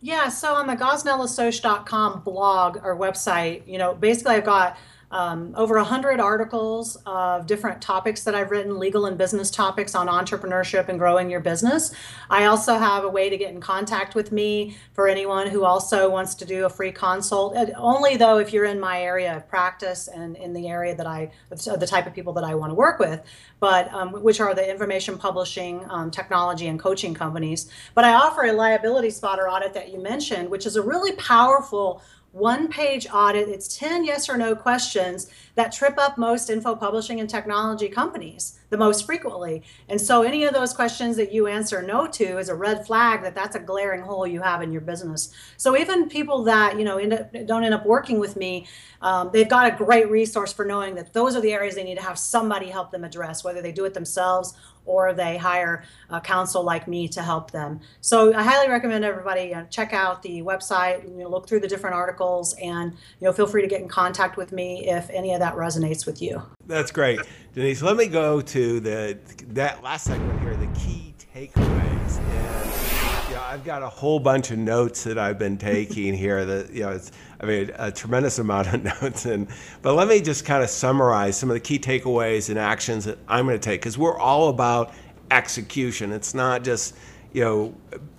Yeah, 0.00 0.28
so 0.28 0.54
on 0.54 0.68
the 0.68 0.76
gosnellassociates.com 0.76 2.20
blog 2.20 2.78
or 2.84 2.96
website, 2.96 3.66
you 3.66 3.78
know, 3.78 3.94
basically 3.94 4.36
I've 4.36 4.44
got 4.44 4.76
um, 5.10 5.54
over 5.56 5.76
100 5.76 6.20
articles 6.20 6.96
of 7.06 7.46
different 7.46 7.80
topics 7.80 8.24
that 8.24 8.34
I've 8.34 8.50
written, 8.50 8.78
legal 8.78 9.06
and 9.06 9.16
business 9.16 9.50
topics 9.50 9.94
on 9.94 10.06
entrepreneurship 10.06 10.88
and 10.88 10.98
growing 10.98 11.30
your 11.30 11.40
business. 11.40 11.94
I 12.28 12.44
also 12.44 12.76
have 12.78 13.04
a 13.04 13.08
way 13.08 13.30
to 13.30 13.36
get 13.36 13.50
in 13.50 13.60
contact 13.60 14.14
with 14.14 14.32
me 14.32 14.76
for 14.92 15.08
anyone 15.08 15.46
who 15.46 15.64
also 15.64 16.10
wants 16.10 16.34
to 16.36 16.44
do 16.44 16.66
a 16.66 16.68
free 16.68 16.92
consult. 16.92 17.56
Only 17.76 18.16
though 18.16 18.38
if 18.38 18.52
you're 18.52 18.66
in 18.66 18.78
my 18.78 19.00
area 19.00 19.36
of 19.36 19.48
practice 19.48 20.08
and 20.08 20.36
in 20.36 20.52
the 20.52 20.68
area 20.68 20.94
that 20.94 21.06
I, 21.06 21.30
the 21.48 21.86
type 21.86 22.06
of 22.06 22.14
people 22.14 22.34
that 22.34 22.44
I 22.44 22.54
want 22.54 22.70
to 22.70 22.74
work 22.74 22.98
with, 22.98 23.22
but 23.60 23.92
um, 23.92 24.12
which 24.12 24.40
are 24.40 24.54
the 24.54 24.68
information 24.68 25.16
publishing, 25.16 25.84
um, 25.88 26.10
technology, 26.10 26.66
and 26.66 26.78
coaching 26.78 27.14
companies. 27.14 27.70
But 27.94 28.04
I 28.04 28.12
offer 28.14 28.44
a 28.44 28.52
liability 28.52 29.10
spotter 29.10 29.48
audit 29.48 29.72
that 29.74 29.90
you 29.90 29.98
mentioned, 29.98 30.50
which 30.50 30.66
is 30.66 30.76
a 30.76 30.82
really 30.82 31.12
powerful 31.12 32.02
one 32.32 32.68
page 32.68 33.06
audit. 33.12 33.48
It's 33.48 33.76
10 33.76 34.04
yes 34.04 34.28
or 34.28 34.36
no 34.36 34.54
questions 34.54 35.30
that 35.58 35.72
trip 35.72 35.98
up 35.98 36.16
most 36.16 36.50
info 36.50 36.76
publishing 36.76 37.18
and 37.18 37.28
technology 37.28 37.88
companies 37.88 38.60
the 38.70 38.76
most 38.76 39.04
frequently. 39.04 39.64
And 39.88 40.00
so 40.00 40.22
any 40.22 40.44
of 40.44 40.54
those 40.54 40.72
questions 40.72 41.16
that 41.16 41.32
you 41.32 41.48
answer 41.48 41.82
no 41.82 42.06
to 42.06 42.38
is 42.38 42.48
a 42.48 42.54
red 42.54 42.86
flag 42.86 43.22
that 43.22 43.34
that's 43.34 43.56
a 43.56 43.58
glaring 43.58 44.02
hole 44.02 44.24
you 44.24 44.40
have 44.40 44.62
in 44.62 44.70
your 44.70 44.82
business. 44.82 45.34
So 45.56 45.76
even 45.76 46.08
people 46.08 46.44
that, 46.44 46.78
you 46.78 46.84
know, 46.84 46.98
end 46.98 47.12
up, 47.12 47.32
don't 47.46 47.64
end 47.64 47.74
up 47.74 47.84
working 47.84 48.20
with 48.20 48.36
me, 48.36 48.68
um, 49.02 49.30
they've 49.32 49.48
got 49.48 49.72
a 49.72 49.76
great 49.76 50.08
resource 50.08 50.52
for 50.52 50.64
knowing 50.64 50.94
that 50.94 51.12
those 51.12 51.34
are 51.34 51.40
the 51.40 51.52
areas 51.52 51.74
they 51.74 51.84
need 51.84 51.96
to 51.96 52.04
have 52.04 52.18
somebody 52.18 52.68
help 52.68 52.92
them 52.92 53.02
address, 53.02 53.42
whether 53.42 53.60
they 53.60 53.72
do 53.72 53.84
it 53.84 53.94
themselves 53.94 54.54
or 54.88 55.12
they 55.12 55.36
hire 55.36 55.84
a 56.10 56.20
counsel 56.20 56.62
like 56.62 56.88
me 56.88 57.06
to 57.06 57.22
help 57.22 57.50
them. 57.50 57.78
So 58.00 58.34
I 58.34 58.42
highly 58.42 58.70
recommend 58.70 59.04
everybody 59.04 59.54
uh, 59.54 59.64
check 59.64 59.92
out 59.92 60.22
the 60.22 60.42
website, 60.42 61.04
you 61.04 61.22
know, 61.22 61.28
look 61.28 61.46
through 61.46 61.60
the 61.60 61.68
different 61.68 61.94
articles, 61.94 62.54
and 62.54 62.92
you 63.20 63.26
know, 63.26 63.32
feel 63.32 63.46
free 63.46 63.62
to 63.62 63.68
get 63.68 63.82
in 63.82 63.88
contact 63.88 64.36
with 64.36 64.50
me 64.50 64.88
if 64.88 65.10
any 65.10 65.34
of 65.34 65.40
that 65.40 65.47
resonates 65.56 66.06
with 66.06 66.20
you. 66.22 66.42
That's 66.66 66.90
great, 66.90 67.20
Denise. 67.54 67.82
Let 67.82 67.96
me 67.96 68.06
go 68.06 68.40
to 68.40 68.80
the 68.80 69.18
that 69.48 69.82
last 69.82 70.04
segment 70.04 70.40
here, 70.40 70.56
the 70.56 70.66
key 70.78 71.14
takeaways. 71.34 72.18
And 72.18 73.30
yeah, 73.30 73.44
I've 73.46 73.64
got 73.64 73.82
a 73.82 73.88
whole 73.88 74.18
bunch 74.20 74.50
of 74.50 74.58
notes 74.58 75.04
that 75.04 75.18
I've 75.18 75.38
been 75.38 75.58
taking 75.58 76.14
here. 76.14 76.44
That 76.44 76.72
you 76.72 76.82
know, 76.82 76.90
it's 76.90 77.12
I 77.40 77.46
mean 77.46 77.70
a 77.76 77.90
tremendous 77.90 78.38
amount 78.38 78.72
of 78.72 78.82
notes. 79.02 79.26
And 79.26 79.48
but 79.82 79.94
let 79.94 80.08
me 80.08 80.20
just 80.20 80.44
kind 80.44 80.62
of 80.62 80.70
summarize 80.70 81.38
some 81.38 81.50
of 81.50 81.54
the 81.54 81.60
key 81.60 81.78
takeaways 81.78 82.48
and 82.48 82.58
actions 82.58 83.04
that 83.04 83.18
I'm 83.28 83.46
going 83.46 83.58
to 83.58 83.64
take 83.64 83.80
because 83.80 83.98
we're 83.98 84.18
all 84.18 84.48
about 84.48 84.92
execution. 85.30 86.12
It's 86.12 86.34
not 86.34 86.64
just 86.64 86.94
you 87.32 87.44
know 87.44 87.74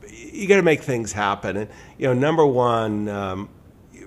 you 0.09 0.47
got 0.47 0.57
to 0.57 0.63
make 0.63 0.81
things 0.81 1.11
happen. 1.11 1.57
And 1.57 1.69
you 1.97 2.07
know, 2.07 2.13
number 2.13 2.45
one, 2.45 3.07
um, 3.09 3.49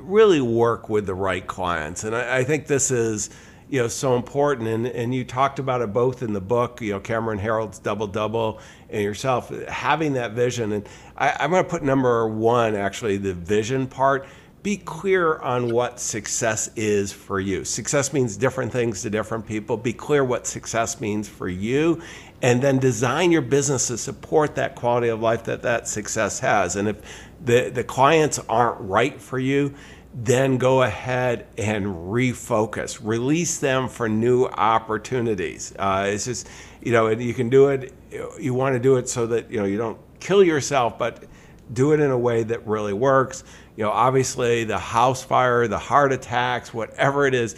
really 0.02 0.40
work 0.40 0.88
with 0.88 1.06
the 1.06 1.14
right 1.14 1.46
clients. 1.46 2.04
And 2.04 2.14
I, 2.14 2.38
I 2.38 2.44
think 2.44 2.66
this 2.66 2.90
is 2.90 3.30
you 3.68 3.80
know 3.80 3.88
so 3.88 4.16
important. 4.16 4.68
And 4.68 4.86
and 4.86 5.14
you 5.14 5.24
talked 5.24 5.58
about 5.58 5.80
it 5.80 5.92
both 5.92 6.22
in 6.22 6.32
the 6.32 6.40
book 6.40 6.80
you 6.80 6.92
know 6.92 7.00
cameron 7.00 7.38
herold's 7.38 7.78
double 7.78 8.06
double 8.06 8.60
and 8.90 9.02
yourself 9.02 9.50
having 9.66 10.14
that 10.14 10.32
vision. 10.32 10.72
And 10.72 10.88
I, 11.16 11.36
i'm 11.40 11.50
going 11.50 11.64
to 11.64 11.70
put 11.70 11.82
number 11.82 12.28
one 12.28 12.74
actually 12.74 13.16
the 13.16 13.34
vision 13.34 13.86
part. 13.86 14.26
Be 14.62 14.76
clear 14.76 15.38
on 15.38 15.72
what 15.72 15.98
success 15.98 16.70
is 16.76 17.12
for 17.12 17.40
you. 17.40 17.64
Success 17.64 18.12
means 18.12 18.36
different 18.36 18.70
things 18.70 19.02
to 19.02 19.10
different 19.10 19.44
people. 19.44 19.76
Be 19.76 19.92
clear 19.92 20.22
what 20.24 20.46
success 20.46 21.00
means 21.00 21.28
for 21.28 21.48
you 21.48 22.00
and 22.42 22.60
then 22.60 22.78
design 22.78 23.32
your 23.32 23.40
business 23.40 23.86
to 23.86 23.96
support 23.96 24.56
that 24.56 24.74
quality 24.74 25.08
of 25.08 25.20
life 25.20 25.44
that 25.44 25.62
that 25.62 25.88
success 25.88 26.40
has 26.40 26.76
and 26.76 26.88
if 26.88 27.00
the, 27.44 27.70
the 27.70 27.84
clients 27.84 28.38
aren't 28.48 28.80
right 28.80 29.20
for 29.20 29.38
you 29.38 29.74
then 30.14 30.58
go 30.58 30.82
ahead 30.82 31.46
and 31.56 31.86
refocus, 31.86 33.00
release 33.02 33.58
them 33.58 33.88
for 33.88 34.08
new 34.08 34.44
opportunities. 34.44 35.72
Uh, 35.78 36.04
it's 36.08 36.26
just, 36.26 36.48
you 36.82 36.92
know, 36.92 37.08
you 37.08 37.32
can 37.32 37.48
do 37.48 37.68
it. 37.68 37.94
You 38.38 38.52
want 38.52 38.74
to 38.74 38.78
do 38.78 38.96
it 38.96 39.08
so 39.08 39.26
that 39.28 39.50
you 39.50 39.58
know 39.58 39.64
you 39.64 39.78
don't 39.78 39.98
kill 40.20 40.44
yourself, 40.44 40.98
but 40.98 41.24
do 41.72 41.92
it 41.92 42.00
in 42.00 42.10
a 42.10 42.18
way 42.18 42.42
that 42.42 42.66
really 42.66 42.92
works. 42.92 43.42
You 43.76 43.84
know, 43.84 43.90
obviously 43.90 44.64
the 44.64 44.78
house 44.78 45.22
fire, 45.22 45.66
the 45.66 45.78
heart 45.78 46.12
attacks, 46.12 46.74
whatever 46.74 47.26
it 47.26 47.34
is, 47.34 47.56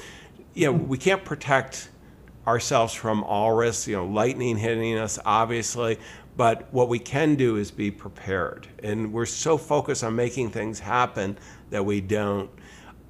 you 0.55 0.67
know, 0.67 0.73
we 0.73 0.97
can't 0.97 1.25
protect 1.25 1.89
ourselves 2.47 2.93
from 2.95 3.25
all 3.25 3.53
risks. 3.53 3.89
You 3.89 3.97
know, 3.97 4.07
lightning 4.07 4.57
hitting 4.57 4.99
us, 4.99 5.19
obviously, 5.25 5.99
but 6.37 6.73
what 6.73 6.89
we 6.89 6.99
can 6.99 7.37
do 7.37 7.57
is 7.57 7.71
be 7.71 7.91
prepared. 7.91 8.67
And 8.83 9.13
we're 9.13 9.27
so 9.27 9.57
focused 9.57 10.03
on 10.03 10.17
making 10.17 10.51
things 10.51 10.81
happen 10.81 11.39
that 11.71 11.85
we 11.85 12.01
don't. 12.01 12.51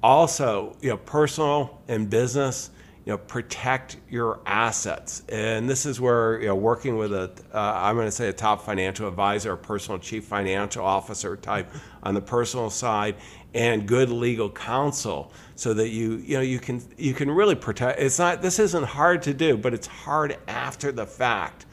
Also, 0.03 0.75
you 0.81 0.89
know, 0.89 0.97
personal 0.97 1.81
and 1.87 2.09
business, 2.09 2.69
you 3.05 3.11
know, 3.11 3.19
protect 3.19 3.97
your 4.09 4.39
assets. 4.47 5.21
And 5.29 5.69
this 5.69 5.85
is 5.85 6.01
where, 6.01 6.39
you 6.41 6.47
know, 6.47 6.55
working 6.55 6.97
with 6.97 7.13
a, 7.13 7.31
uh, 7.53 7.73
I'm 7.75 7.95
going 7.95 8.07
to 8.07 8.11
say 8.11 8.29
a 8.29 8.33
top 8.33 8.63
financial 8.63 9.07
advisor, 9.07 9.53
a 9.53 9.57
personal 9.57 9.99
chief 9.99 10.25
financial 10.25 10.83
officer 10.83 11.37
type 11.37 11.71
on 12.01 12.15
the 12.15 12.21
personal 12.21 12.71
side, 12.71 13.15
and 13.53 13.87
good 13.87 14.09
legal 14.09 14.49
counsel 14.49 15.31
so 15.55 15.73
that 15.75 15.89
you, 15.89 16.15
you 16.17 16.37
know, 16.37 16.41
you 16.41 16.59
can, 16.59 16.81
you 16.97 17.13
can 17.13 17.29
really 17.29 17.55
protect. 17.55 17.99
It's 17.99 18.17
not, 18.17 18.41
this 18.41 18.57
isn't 18.57 18.85
hard 18.85 19.21
to 19.23 19.33
do, 19.35 19.55
but 19.55 19.73
it's 19.73 19.87
hard 19.87 20.37
after 20.47 20.91
the 20.91 21.05
fact. 21.05 21.67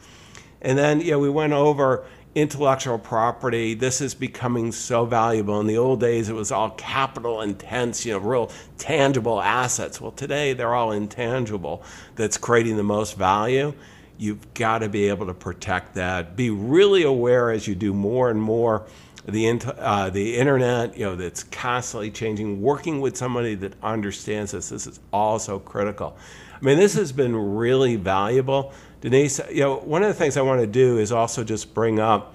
And 0.61 0.77
then, 0.77 1.01
you 1.01 1.11
know, 1.11 1.19
we 1.19 1.29
went 1.29 1.51
over 1.51 2.05
intellectual 2.35 2.97
property. 2.97 3.73
This 3.73 4.01
is 4.01 4.13
becoming 4.13 4.71
so 4.71 5.05
valuable. 5.05 5.59
In 5.59 5.67
the 5.67 5.77
old 5.77 5.99
days, 5.99 6.29
it 6.29 6.33
was 6.33 6.51
all 6.51 6.71
capital 6.71 7.41
intense, 7.41 8.05
you 8.05 8.13
know, 8.13 8.19
real 8.19 8.51
tangible 8.77 9.41
assets. 9.41 10.01
Well, 10.01 10.11
today 10.11 10.53
they're 10.53 10.73
all 10.73 10.91
intangible. 10.91 11.83
That's 12.15 12.37
creating 12.37 12.77
the 12.77 12.83
most 12.83 13.17
value. 13.17 13.73
You've 14.17 14.53
got 14.53 14.79
to 14.79 14.89
be 14.89 15.09
able 15.09 15.27
to 15.27 15.33
protect 15.33 15.95
that. 15.95 16.35
Be 16.35 16.49
really 16.49 17.03
aware 17.03 17.51
as 17.51 17.67
you 17.67 17.75
do 17.75 17.93
more 17.93 18.29
and 18.29 18.41
more 18.41 18.85
the 19.25 19.47
uh, 19.77 20.09
the 20.09 20.35
internet, 20.35 20.97
you 20.97 21.05
know, 21.05 21.15
that's 21.15 21.43
constantly 21.43 22.11
changing. 22.11 22.61
Working 22.61 22.99
with 22.99 23.15
somebody 23.15 23.55
that 23.55 23.73
understands 23.81 24.51
this, 24.51 24.69
this 24.69 24.85
is 24.85 24.99
also 25.13 25.59
critical. 25.59 26.17
I 26.53 26.65
mean, 26.65 26.77
this 26.77 26.95
has 26.95 27.11
been 27.11 27.35
really 27.35 27.95
valuable. 27.95 28.73
Denise, 29.03 29.41
you 29.51 29.59
know, 29.59 29.79
one 29.79 30.01
of 30.01 30.07
the 30.07 30.13
things 30.13 30.37
I 30.37 30.41
want 30.43 30.61
to 30.61 30.67
do 30.67 30.97
is 30.97 31.11
also 31.11 31.43
just 31.43 31.73
bring 31.73 31.99
up 31.99 32.33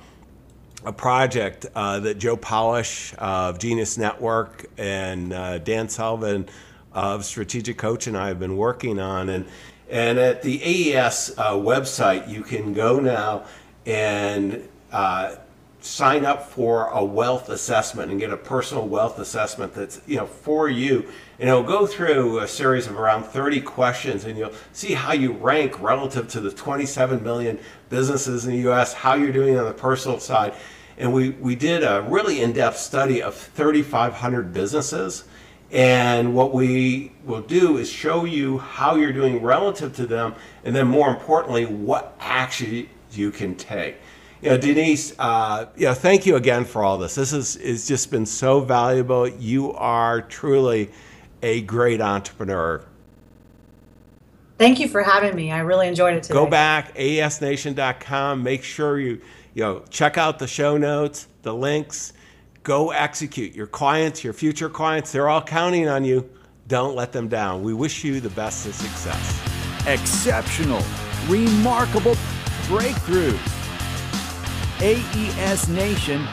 a 0.85 0.93
project 0.93 1.65
uh, 1.75 1.99
that 2.01 2.19
Joe 2.19 2.37
Polish 2.37 3.15
of 3.17 3.59
Genius 3.59 3.97
Network 3.97 4.67
and 4.77 5.33
uh, 5.33 5.57
Dan 5.61 5.89
Sullivan 5.89 6.47
of 6.93 7.25
Strategic 7.25 7.79
Coach 7.79 8.07
and 8.07 8.19
I 8.19 8.29
have 8.29 8.39
been 8.39 8.59
working 8.59 9.01
on. 9.01 9.31
And, 9.31 9.47
and 9.89 10.19
at 10.19 10.43
the 10.43 10.61
AES 10.63 11.33
uh, 11.39 11.53
website, 11.53 12.29
you 12.29 12.43
can 12.43 12.75
go 12.75 13.01
now 13.01 13.47
and 13.87 14.69
uh, 14.93 15.37
sign 15.81 16.27
up 16.27 16.51
for 16.51 16.89
a 16.89 17.03
wealth 17.03 17.49
assessment 17.49 18.11
and 18.11 18.21
get 18.21 18.31
a 18.31 18.37
personal 18.37 18.87
wealth 18.87 19.19
assessment 19.19 19.73
that's 19.73 20.03
you 20.07 20.17
know 20.17 20.27
for 20.27 20.69
you 20.69 21.09
and 21.39 21.49
it'll 21.49 21.63
go 21.63 21.87
through 21.87 22.41
a 22.41 22.49
series 22.49 22.87
of 22.87 22.99
around 22.99 23.25
30 23.25 23.61
questions 23.61 24.25
and 24.25 24.37
you'll 24.37 24.53
see 24.73 24.95
how 24.95 25.13
you 25.13 25.33
rank 25.33 25.81
relative 25.81 26.29
to 26.29 26.41
the 26.41 26.51
27 26.51 27.23
million 27.23 27.59
businesses 27.89 28.45
in 28.45 28.53
the 28.53 28.69
US 28.71 28.93
how 28.93 29.15
you're 29.15 29.33
doing 29.33 29.57
on 29.57 29.65
the 29.65 29.73
personal 29.73 30.19
side 30.19 30.55
and 30.97 31.13
we 31.13 31.31
we 31.31 31.55
did 31.55 31.83
a 31.83 32.05
really 32.09 32.41
in-depth 32.41 32.79
study 32.79 33.23
of 33.23 33.35
3500 33.35 34.53
businesses 34.53 35.25
and 35.71 36.35
what 36.35 36.53
we 36.53 37.13
will 37.25 37.43
do 37.43 37.77
is 37.77 37.91
show 37.91 38.25
you 38.25 38.59
how 38.59 38.95
you're 38.95 39.13
doing 39.13 39.43
relative 39.43 39.95
to 39.95 40.07
them 40.07 40.35
and 40.65 40.75
then 40.75 40.87
more 40.87 41.09
importantly 41.09 41.67
what 41.67 42.17
action 42.21 42.89
you 43.13 43.31
can 43.31 43.55
take 43.55 43.97
you 44.41 44.51
know, 44.51 44.57
Denise, 44.57 45.15
uh, 45.19 45.67
you 45.77 45.87
know, 45.87 45.95
thank 45.95 46.25
you 46.25 46.37
again 46.37 46.65
for 46.65 46.85
all 46.85 46.97
this. 46.97 47.17
This 47.17 47.33
is 47.33 47.57
has 47.57 47.89
just 47.89 48.09
been 48.09 48.25
so 48.25 48.61
valuable. 48.61 49.27
You 49.27 49.73
are 49.73 50.23
truly 50.23 50.91
a 51.43 51.63
great 51.63 52.01
entrepreneur. 52.01 52.85
Thank 54.59 54.81
you 54.81 54.89
for 54.89 55.03
having 55.03 55.37
me. 55.37 55.53
I 55.53 55.61
really 55.61 55.87
enjoyed 55.87 56.15
it 56.15 56.25
today. 56.25 56.35
Go 56.35 56.47
back, 56.47 56.97
aesnation.com. 56.97 58.43
Make 58.43 58.65
sure 58.65 58.99
you, 58.99 59.21
you 59.55 59.63
know, 59.63 59.85
check 59.89 60.19
out 60.19 60.39
the 60.39 60.49
show 60.49 60.77
notes, 60.77 61.29
the 61.43 61.55
links. 61.55 62.13
Go 62.65 62.91
execute. 62.91 63.55
Your 63.55 63.69
clients, 63.69 64.25
your 64.25 64.33
future 64.33 64.69
clients, 64.69 65.13
they're 65.13 65.29
all 65.29 65.43
counting 65.43 65.89
on 65.89 66.05
you. 66.05 66.29
Don't 66.67 66.97
let 66.97 67.13
them 67.13 67.29
down. 67.29 67.63
We 67.63 67.73
wish 67.73 68.05
you 68.05 68.21
the 68.21 68.31
best 68.31 68.67
of 68.67 68.75
success. 68.75 69.41
Exceptional, 69.87 70.83
remarkable 71.29 72.17
breakthroughs 72.67 73.59
aesnation.com. 74.81 76.29